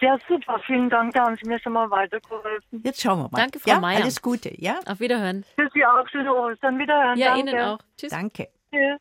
Sehr 0.00 0.18
super, 0.28 0.60
vielen 0.66 0.90
Dank, 0.90 1.14
da 1.14 1.24
haben 1.24 1.36
Sie 1.40 1.48
mir 1.48 1.58
schon 1.60 1.72
mal 1.72 1.90
weitergeholfen. 1.90 2.82
Jetzt 2.84 3.00
schauen 3.00 3.18
wir 3.20 3.28
mal. 3.30 3.38
Danke, 3.38 3.60
Frau 3.60 3.70
ja, 3.70 3.80
Meier. 3.80 4.02
Alles 4.02 4.20
Gute, 4.20 4.52
ja? 4.60 4.80
Auf 4.86 5.00
Wiederhören. 5.00 5.44
Für 5.54 5.68
Sie 5.72 5.84
auch 5.84 6.06
schöne 6.08 6.34
Ostern. 6.34 6.78
Wiederhören. 6.78 7.18
Ja, 7.18 7.34
Danke. 7.34 7.50
Ihnen 7.50 7.60
auch. 7.60 7.78
Tschüss. 7.96 8.10
Danke. 8.10 8.48
Tschüss. 8.74 8.98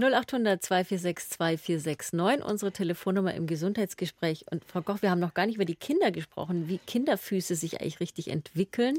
0800 0.00 0.62
246 0.62 1.30
2469, 1.30 2.44
unsere 2.44 2.70
Telefonnummer 2.70 3.34
im 3.34 3.46
Gesundheitsgespräch. 3.48 4.44
Und 4.50 4.64
Frau 4.64 4.80
Koch, 4.80 5.02
wir 5.02 5.10
haben 5.10 5.18
noch 5.18 5.34
gar 5.34 5.46
nicht 5.46 5.56
über 5.56 5.64
die 5.64 5.74
Kinder 5.74 6.12
gesprochen, 6.12 6.68
wie 6.68 6.78
Kinderfüße 6.78 7.56
sich 7.56 7.80
eigentlich 7.80 7.98
richtig 7.98 8.28
entwickeln. 8.30 8.98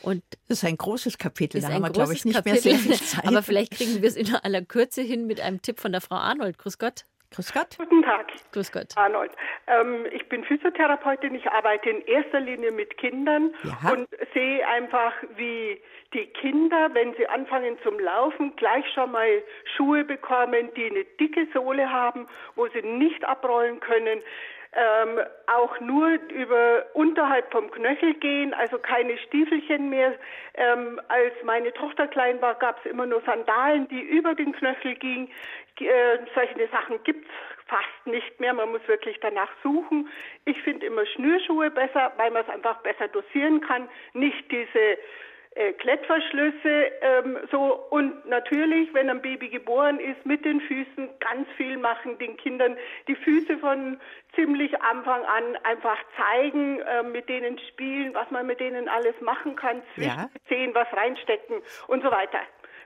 Und 0.00 0.22
Das 0.48 0.58
ist 0.58 0.64
ein 0.64 0.78
großes 0.78 1.18
Kapitel, 1.18 1.60
da 1.60 1.68
haben 1.70 1.82
wir, 1.82 1.90
glaube 1.90 2.14
ich, 2.14 2.24
nicht 2.24 2.34
Kapitel. 2.34 2.72
mehr 2.72 2.78
sehr 2.78 2.78
viel 2.78 3.06
Zeit. 3.06 3.26
Aber 3.26 3.42
vielleicht 3.42 3.72
kriegen 3.72 4.00
wir 4.00 4.08
es 4.08 4.16
in 4.16 4.34
aller 4.34 4.62
Kürze 4.62 5.02
hin 5.02 5.26
mit 5.26 5.40
einem 5.40 5.60
Tipp 5.60 5.78
von 5.78 5.92
der 5.92 6.00
Frau 6.00 6.16
Arnold. 6.16 6.58
Grüß 6.58 6.78
Gott. 6.78 7.04
Grüß 7.34 7.52
Gott. 7.52 7.76
Guten 7.78 8.02
Tag, 8.02 8.26
Grüß 8.52 8.70
Gott. 8.72 8.88
Arnold. 8.96 9.32
Ähm, 9.66 10.06
ich 10.12 10.28
bin 10.28 10.44
Physiotherapeutin. 10.44 11.34
Ich 11.34 11.50
arbeite 11.50 11.88
in 11.90 12.02
erster 12.02 12.40
Linie 12.40 12.70
mit 12.72 12.96
Kindern 12.98 13.54
Ja. 13.62 13.90
und 13.92 14.08
sehe 14.34 14.66
einfach, 14.68 15.12
wie 15.36 15.80
die 16.12 16.26
Kinder, 16.26 16.90
wenn 16.92 17.14
sie 17.16 17.26
anfangen 17.26 17.78
zum 17.82 17.98
Laufen, 17.98 18.54
gleich 18.56 18.84
schon 18.92 19.12
mal 19.12 19.42
Schuhe 19.76 20.04
bekommen, 20.04 20.70
die 20.76 20.86
eine 20.90 21.04
dicke 21.18 21.46
Sohle 21.54 21.90
haben, 21.90 22.28
wo 22.54 22.66
sie 22.68 22.82
nicht 22.82 23.24
abrollen 23.24 23.80
können. 23.80 24.20
Ähm, 24.74 25.20
auch 25.48 25.80
nur 25.80 26.18
über 26.30 26.86
unterhalb 26.94 27.52
vom 27.52 27.70
Knöchel 27.70 28.14
gehen, 28.14 28.54
also 28.54 28.78
keine 28.78 29.18
Stiefelchen 29.18 29.90
mehr. 29.90 30.14
Ähm, 30.54 30.98
als 31.08 31.34
meine 31.44 31.74
Tochter 31.74 32.08
klein 32.08 32.40
war, 32.40 32.54
gab 32.54 32.78
es 32.78 32.90
immer 32.90 33.04
nur 33.04 33.20
Sandalen, 33.20 33.86
die 33.88 34.00
über 34.00 34.34
den 34.34 34.52
Knöchel 34.52 34.94
gingen. 34.94 35.28
Äh, 35.78 36.18
solche 36.34 36.68
Sachen 36.68 37.04
gibt's 37.04 37.28
fast 37.66 38.06
nicht 38.06 38.40
mehr. 38.40 38.54
Man 38.54 38.70
muss 38.70 38.86
wirklich 38.88 39.18
danach 39.20 39.50
suchen. 39.62 40.08
Ich 40.46 40.60
finde 40.62 40.86
immer 40.86 41.04
Schnürschuhe 41.06 41.70
besser, 41.70 42.12
weil 42.16 42.30
man 42.30 42.42
es 42.42 42.48
einfach 42.48 42.78
besser 42.78 43.08
dosieren 43.08 43.60
kann. 43.60 43.88
Nicht 44.14 44.50
diese 44.50 44.98
äh, 45.54 45.72
Klettverschlüsse 45.74 46.92
ähm, 47.02 47.38
so 47.50 47.86
und 47.90 48.26
natürlich, 48.26 48.92
wenn 48.94 49.10
ein 49.10 49.20
Baby 49.20 49.48
geboren 49.48 50.00
ist, 50.00 50.24
mit 50.24 50.44
den 50.44 50.60
Füßen 50.60 51.10
ganz 51.20 51.48
viel 51.56 51.76
machen, 51.76 52.18
den 52.18 52.36
Kindern 52.36 52.76
die 53.08 53.16
Füße 53.16 53.58
von 53.58 54.00
ziemlich 54.34 54.80
Anfang 54.80 55.22
an 55.24 55.56
einfach 55.64 55.98
zeigen, 56.16 56.80
äh, 56.80 57.02
mit 57.02 57.28
denen 57.28 57.58
spielen, 57.68 58.14
was 58.14 58.30
man 58.30 58.46
mit 58.46 58.60
denen 58.60 58.88
alles 58.88 59.20
machen 59.20 59.56
kann, 59.56 59.82
zwischen 59.94 60.08
Ja. 60.10 60.30
Zehen 60.48 60.74
was 60.74 60.88
reinstecken 60.92 61.62
und 61.88 62.02
so 62.02 62.10
weiter. 62.10 62.40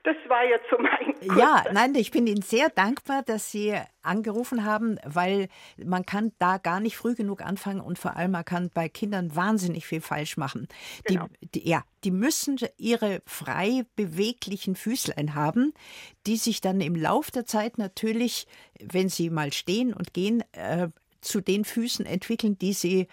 Das 0.07 0.14
war 0.28 0.44
jetzt 0.44 0.66
so 0.70 0.78
mein 0.78 1.36
Ja, 1.36 1.64
nein, 1.72 1.92
ich 1.96 2.12
bin 2.12 2.28
Ihnen 2.28 2.40
sehr 2.40 2.68
dankbar, 2.68 3.24
dass 3.24 3.50
Sie 3.50 3.74
angerufen 4.02 4.64
haben, 4.64 5.00
weil 5.04 5.48
man 5.84 6.07
kann 6.07 6.30
da 6.38 6.59
gar 6.59 6.78
nicht 6.78 6.96
früh 6.96 7.16
genug 7.16 7.42
anfangen 7.42 7.80
und 7.80 7.98
vor 7.98 8.16
allem 8.16 8.30
man 8.30 8.44
kann 8.44 8.70
bei 8.72 8.88
Kindern 8.88 9.34
wahnsinnig 9.34 9.84
viel 9.84 10.00
falsch 10.00 10.36
machen. 10.36 10.68
Genau. 11.07 11.26
Die, 11.42 11.61
die, 11.61 11.68
ja, 11.68 11.82
die 12.04 12.12
müssen 12.12 12.57
ihre 12.76 13.20
frei 13.26 13.84
beweglichen 13.96 14.76
Füßlein 14.76 15.34
haben, 15.34 15.74
die 16.28 16.36
sich 16.36 16.61
dann 16.61 16.80
im 16.80 16.94
Lauf 16.94 17.32
der 17.32 17.44
Zeit 17.44 17.76
natürlich, 17.76 18.46
wenn 18.80 19.09
sie 19.09 19.28
mal 19.28 19.52
stehen 19.52 19.92
und 19.92 20.14
gehen, 20.14 20.44
äh, 20.52 20.86
zu 21.20 21.40
den 21.40 21.64
Füßen 21.64 22.07
entwickeln, 22.07 22.57
die 22.59 22.74
sie 22.74 23.09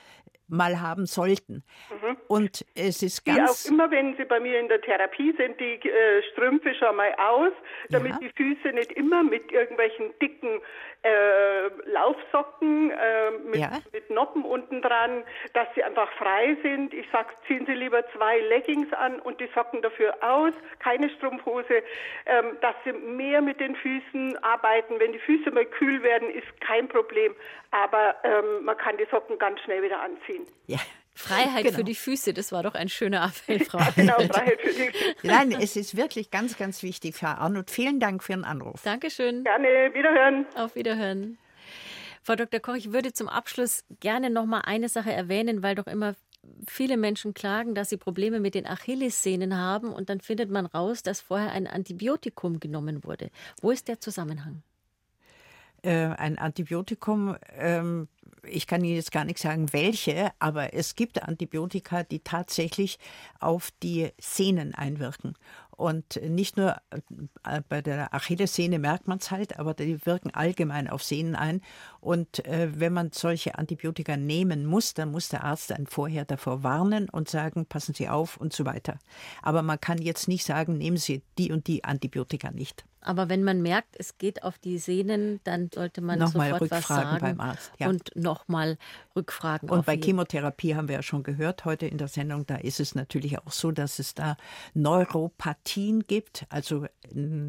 mal 0.53 0.79
haben 0.81 1.05
sollten. 1.05 1.63
Und 2.27 2.65
es 2.75 3.01
ist 3.03 3.25
Die 3.27 3.31
auch 3.31 3.35
ganz 3.37 3.65
immer, 3.65 3.89
wenn 3.91 4.15
sie 4.17 4.25
bei 4.25 4.39
mir 4.39 4.59
in 4.59 4.67
der 4.69 4.81
Therapie 4.81 5.33
sind, 5.37 5.59
die 5.59 5.75
äh, 5.89 6.23
Strümpfe 6.31 6.73
schon 6.75 6.95
mal 6.95 7.13
aus, 7.17 7.51
damit 7.89 8.11
Ja. 8.13 8.19
die 8.21 8.29
Füße 8.35 8.69
nicht 8.73 8.91
immer 8.93 9.23
mit 9.23 9.51
irgendwelchen 9.51 10.13
dicken 10.21 10.61
äh, 11.05 11.67
Laufsocken 11.91 12.91
äh, 12.91 13.31
mit, 13.45 13.57
Ja. 13.57 13.71
mit 13.91 14.09
Noppen 14.09 14.43
unten 14.45 14.81
dran, 14.81 15.23
dass 15.53 15.67
sie 15.75 15.83
einfach 15.83 16.09
frei 16.13 16.55
sind. 16.63 16.93
Ich 16.93 17.05
sag, 17.11 17.27
ziehen 17.45 17.65
Sie 17.65 17.73
lieber 17.73 18.03
zwei 18.11 18.39
Leggings 18.39 18.91
an 18.93 19.19
und 19.19 19.39
die 19.41 19.49
Socken 19.53 19.81
dafür 19.81 20.15
aus, 20.21 20.53
keine 20.79 21.09
Strumpfhose, 21.09 21.83
ähm, 22.25 22.57
dass 22.61 22.75
sie 22.85 22.93
mehr 22.93 23.41
mit 23.41 23.59
den 23.59 23.75
Füßen 23.75 24.37
arbeiten. 24.43 24.99
Wenn 24.99 25.11
die 25.11 25.19
Füße 25.19 25.51
mal 25.51 25.65
kühl 25.65 26.01
werden, 26.03 26.29
ist 26.29 26.47
kein 26.61 26.87
Problem, 26.87 27.35
aber 27.71 28.15
ähm, 28.23 28.63
man 28.63 28.77
kann 28.77 28.95
die 28.97 29.07
Socken 29.11 29.37
ganz 29.39 29.59
schnell 29.61 29.83
wieder 29.83 29.99
anziehen. 30.01 30.42
Ja. 30.67 30.79
Freiheit 31.15 31.65
Genau. 31.65 31.77
für 31.77 31.83
die 31.83 31.93
Füße, 31.95 32.33
das 32.33 32.51
war 32.51 32.63
doch 32.63 32.73
ein 32.73 32.89
schöner 32.89 33.25
Appell, 33.25 33.63
Frau. 33.63 33.77
Genau, 33.95 34.13
Arnold. 34.13 34.33
Freiheit 34.35 34.61
für 34.61 34.69
die 34.73 34.91
Füße. 34.97 35.15
Nein, 35.23 35.51
es 35.51 35.75
ist 35.75 35.95
wirklich 35.95 36.31
ganz, 36.31 36.57
ganz 36.57 36.81
wichtig, 36.81 37.15
Frau 37.15 37.27
Arnold. 37.27 37.69
Vielen 37.69 37.99
Dank 37.99 38.23
für 38.23 38.33
Ihren 38.33 38.45
Anruf. 38.45 38.81
Dankeschön. 38.83 39.43
Gerne, 39.43 39.67
wiederhören. 39.93 40.45
Auf 40.55 40.75
Wiederhören. 40.75 41.37
Frau 42.23 42.35
Dr. 42.35 42.59
Koch, 42.61 42.75
ich 42.75 42.93
würde 42.93 43.13
zum 43.13 43.27
Abschluss 43.29 43.83
gerne 43.99 44.29
noch 44.29 44.45
mal 44.45 44.61
eine 44.61 44.89
Sache 44.89 45.11
erwähnen, 45.11 45.61
weil 45.61 45.75
doch 45.75 45.87
immer 45.87 46.15
viele 46.67 46.97
Menschen 46.97 47.33
klagen, 47.33 47.75
dass 47.75 47.89
sie 47.89 47.97
Probleme 47.97 48.39
mit 48.39 48.55
den 48.55 48.65
Achillessehnen 48.65 49.57
haben 49.57 49.93
und 49.93 50.09
dann 50.09 50.19
findet 50.19 50.49
man 50.49 50.65
raus, 50.65 51.03
dass 51.03 51.21
vorher 51.21 51.51
ein 51.51 51.67
Antibiotikum 51.67 52.59
genommen 52.59 53.03
wurde. 53.03 53.29
Wo 53.61 53.71
ist 53.71 53.87
der 53.87 53.99
Zusammenhang? 53.99 54.63
Äh, 55.83 56.07
ein 56.15 56.37
Antibiotikum, 56.37 57.35
ähm, 57.57 58.07
ich 58.47 58.67
kann 58.67 58.83
Ihnen 58.83 58.95
jetzt 58.95 59.11
gar 59.11 59.25
nicht 59.25 59.39
sagen, 59.39 59.71
welche, 59.73 60.31
aber 60.39 60.73
es 60.73 60.95
gibt 60.95 61.23
Antibiotika, 61.23 62.03
die 62.03 62.19
tatsächlich 62.19 62.99
auf 63.39 63.71
die 63.81 64.11
Sehnen 64.19 64.73
einwirken. 64.75 65.35
Und 65.75 66.21
nicht 66.21 66.55
nur 66.55 66.77
äh, 67.43 67.61
bei 67.67 67.81
der 67.81 68.13
Achillessehne 68.13 68.77
merkt 68.77 69.07
man 69.07 69.17
es 69.17 69.31
halt, 69.31 69.59
aber 69.59 69.73
die 69.73 70.05
wirken 70.05 70.31
allgemein 70.31 70.87
auf 70.87 71.03
Sehnen 71.03 71.35
ein. 71.35 71.61
Und 71.99 72.45
äh, 72.45 72.69
wenn 72.79 72.93
man 72.93 73.11
solche 73.11 73.57
Antibiotika 73.57 74.15
nehmen 74.15 74.65
muss, 74.65 74.93
dann 74.93 75.11
muss 75.11 75.29
der 75.29 75.43
Arzt 75.43 75.71
einen 75.71 75.87
vorher 75.87 76.25
davor 76.25 76.63
warnen 76.63 77.09
und 77.09 77.29
sagen, 77.29 77.65
passen 77.65 77.95
Sie 77.95 78.07
auf 78.07 78.37
und 78.37 78.53
so 78.53 78.65
weiter. 78.65 78.99
Aber 79.41 79.63
man 79.63 79.81
kann 79.81 79.97
jetzt 79.97 80.27
nicht 80.27 80.45
sagen, 80.45 80.77
nehmen 80.77 80.97
Sie 80.97 81.23
die 81.37 81.51
und 81.51 81.67
die 81.67 81.83
Antibiotika 81.83 82.51
nicht. 82.51 82.85
Aber 83.03 83.29
wenn 83.29 83.43
man 83.43 83.61
merkt, 83.61 83.95
es 83.97 84.17
geht 84.17 84.43
auf 84.43 84.57
die 84.57 84.77
Sehnen, 84.77 85.39
dann 85.43 85.69
sollte 85.73 86.01
man 86.01 86.19
Nochmal 86.19 86.51
sofort 86.51 86.71
was 86.71 86.77
rückfragen 86.79 87.03
sagen 87.03 87.21
beim 87.21 87.39
Arzt, 87.39 87.71
ja. 87.79 87.89
und 87.89 88.15
nochmal 88.15 88.77
rückfragen. 89.15 89.69
Und 89.69 89.85
bei 89.85 89.97
Chemotherapie 89.97 90.75
haben 90.75 90.87
wir 90.87 90.95
ja 90.95 91.03
schon 91.03 91.23
gehört 91.23 91.65
heute 91.65 91.85
in 91.85 91.97
der 91.97 92.07
Sendung, 92.07 92.45
da 92.45 92.55
ist 92.55 92.79
es 92.79 92.95
natürlich 92.95 93.39
auch 93.39 93.51
so, 93.51 93.71
dass 93.71 93.99
es 93.99 94.13
da 94.13 94.37
Neuropathien 94.73 96.03
gibt, 96.03 96.45
also 96.49 96.85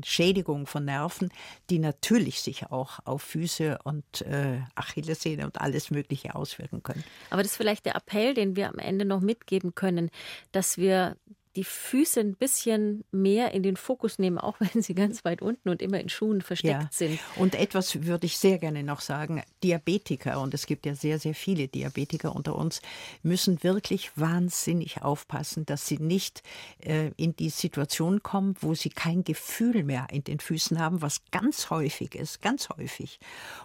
Schädigung 0.05 0.67
von 0.67 0.85
Nerven, 0.85 1.31
die 1.71 1.79
natürlich 1.79 2.41
sich 2.41 2.71
auch 2.71 2.99
auf 3.05 3.23
Füße 3.23 3.79
und 3.85 4.23
äh, 4.23 4.61
Achillessehne 4.75 5.45
und 5.45 5.61
alles 5.61 5.91
Mögliche 5.91 6.35
auswirken 6.35 6.83
können. 6.83 7.05
Aber 7.31 7.43
das 7.43 7.53
ist 7.53 7.57
vielleicht 7.57 7.87
der 7.87 7.97
Appell, 7.97 8.35
den 8.35 8.57
wir 8.57 8.69
am 8.69 8.79
Ende 8.79 9.05
noch 9.05 9.21
mitgeben 9.21 9.75
können, 9.75 10.11
dass 10.53 10.79
wir 10.79 11.17
die 11.57 11.65
Füße 11.65 12.21
ein 12.21 12.35
bisschen 12.35 13.05
mehr 13.13 13.53
in 13.53 13.63
den 13.63 13.77
Fokus 13.77 14.19
nehmen, 14.19 14.39
auch 14.39 14.57
wenn 14.61 14.83
sie 14.83 14.95
ganz 14.95 15.25
weit 15.25 15.43
unten 15.43 15.69
und 15.69 15.83
immer 15.83 16.01
in 16.01 16.09
Schuhen 16.09 16.41
versteckt 16.41 16.83
ja. 16.83 16.89
sind. 16.91 17.19
Und 17.37 17.55
etwas 17.55 18.05
würde 18.05 18.27
ich 18.27 18.39
sehr 18.39 18.59
gerne 18.59 18.83
noch 18.83 19.01
sagen. 19.01 19.43
Diabetiker, 19.63 20.41
und 20.41 20.55
es 20.55 20.67
gibt 20.67 20.87
ja 20.87 20.95
sehr, 20.95 21.19
sehr 21.19 21.35
viele 21.35 21.69
Diabetiker 21.69 22.35
unter 22.35 22.57
uns, 22.57 22.81
müssen 23.23 23.63
wirklich 23.63 24.17
wahnsinnig 24.17 25.03
aufpassen, 25.03 25.67
dass 25.67 25.87
sie 25.87 25.99
nicht 25.99 26.43
äh, 26.81 27.11
in 27.17 27.37
die 27.37 27.51
Situation 27.51 28.23
kommen, 28.23 28.55
wo 28.61 28.75
sie 28.75 28.91
kein 28.91 29.25
Gefühl 29.25 29.85
mehr 29.85 30.09
in 30.11 30.25
den 30.25 30.41
Füßen 30.41 30.79
haben, 30.79 31.03
was 31.03 31.23
ganz 31.31 31.71
häufig 31.71 32.15
ist, 32.15 32.43
ganz 32.43 32.69
häufig. 32.69 33.19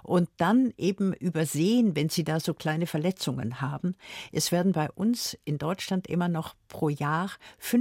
Und 0.04 0.30
dann 0.38 0.74
eben 0.78 1.14
übersehen, 1.14 1.96
wenn 1.96 2.10
sie 2.10 2.24
da 2.24 2.40
so 2.40 2.54
kleine 2.54 2.88
Verletzungen 2.88 3.62
haben. 3.62 3.96
Es 4.32 4.52
werden 4.52 4.72
bei 4.72 4.90
uns 4.92 5.38
in 5.46 5.58
Deutschland 5.58 6.08
immer 6.08 6.28
noch 6.28 6.56
pro 6.68 6.90
Jahr 6.90 7.32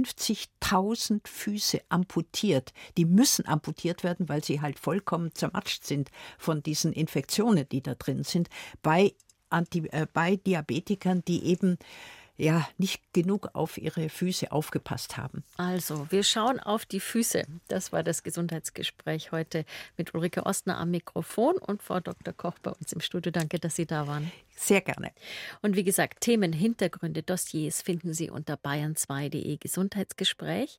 50.000 0.05 1.27
Füße 1.27 1.81
amputiert. 1.89 2.73
Die 2.97 3.05
müssen 3.05 3.47
amputiert 3.47 4.03
werden, 4.03 4.29
weil 4.29 4.43
sie 4.43 4.61
halt 4.61 4.79
vollkommen 4.79 5.33
zermatscht 5.33 5.83
sind 5.83 6.09
von 6.37 6.63
diesen 6.63 6.93
Infektionen, 6.93 7.67
die 7.69 7.81
da 7.81 7.95
drin 7.95 8.23
sind, 8.23 8.49
bei, 8.81 9.13
Anti, 9.49 9.87
äh, 9.91 10.07
bei 10.11 10.37
Diabetikern, 10.37 11.23
die 11.27 11.45
eben 11.45 11.77
ja 12.39 12.67
nicht 12.77 13.01
genug 13.13 13.49
auf 13.53 13.77
ihre 13.77 14.09
Füße 14.09 14.51
aufgepasst 14.51 15.17
haben. 15.17 15.43
Also, 15.57 16.07
wir 16.09 16.23
schauen 16.23 16.59
auf 16.59 16.85
die 16.85 16.99
Füße. 16.99 17.43
Das 17.67 17.91
war 17.91 18.03
das 18.03 18.23
Gesundheitsgespräch 18.23 19.31
heute 19.31 19.65
mit 19.97 20.13
Ulrike 20.13 20.45
Ostner 20.45 20.77
am 20.77 20.91
Mikrofon 20.91 21.57
und 21.57 21.83
Frau 21.83 21.99
Dr. 21.99 22.33
Koch 22.33 22.59
bei 22.61 22.71
uns 22.71 22.93
im 22.93 23.01
Studio. 23.01 23.31
Danke, 23.31 23.59
dass 23.59 23.75
Sie 23.75 23.85
da 23.85 24.07
waren. 24.07 24.31
Sehr 24.55 24.81
gerne. 24.81 25.11
Und 25.61 25.75
wie 25.75 25.83
gesagt, 25.83 26.21
Themen, 26.21 26.51
Hintergründe, 26.51 27.23
Dossiers 27.23 27.81
finden 27.81 28.13
Sie 28.13 28.29
unter 28.29 28.55
bayern2.de 28.55 29.57
Gesundheitsgespräch. 29.57 30.77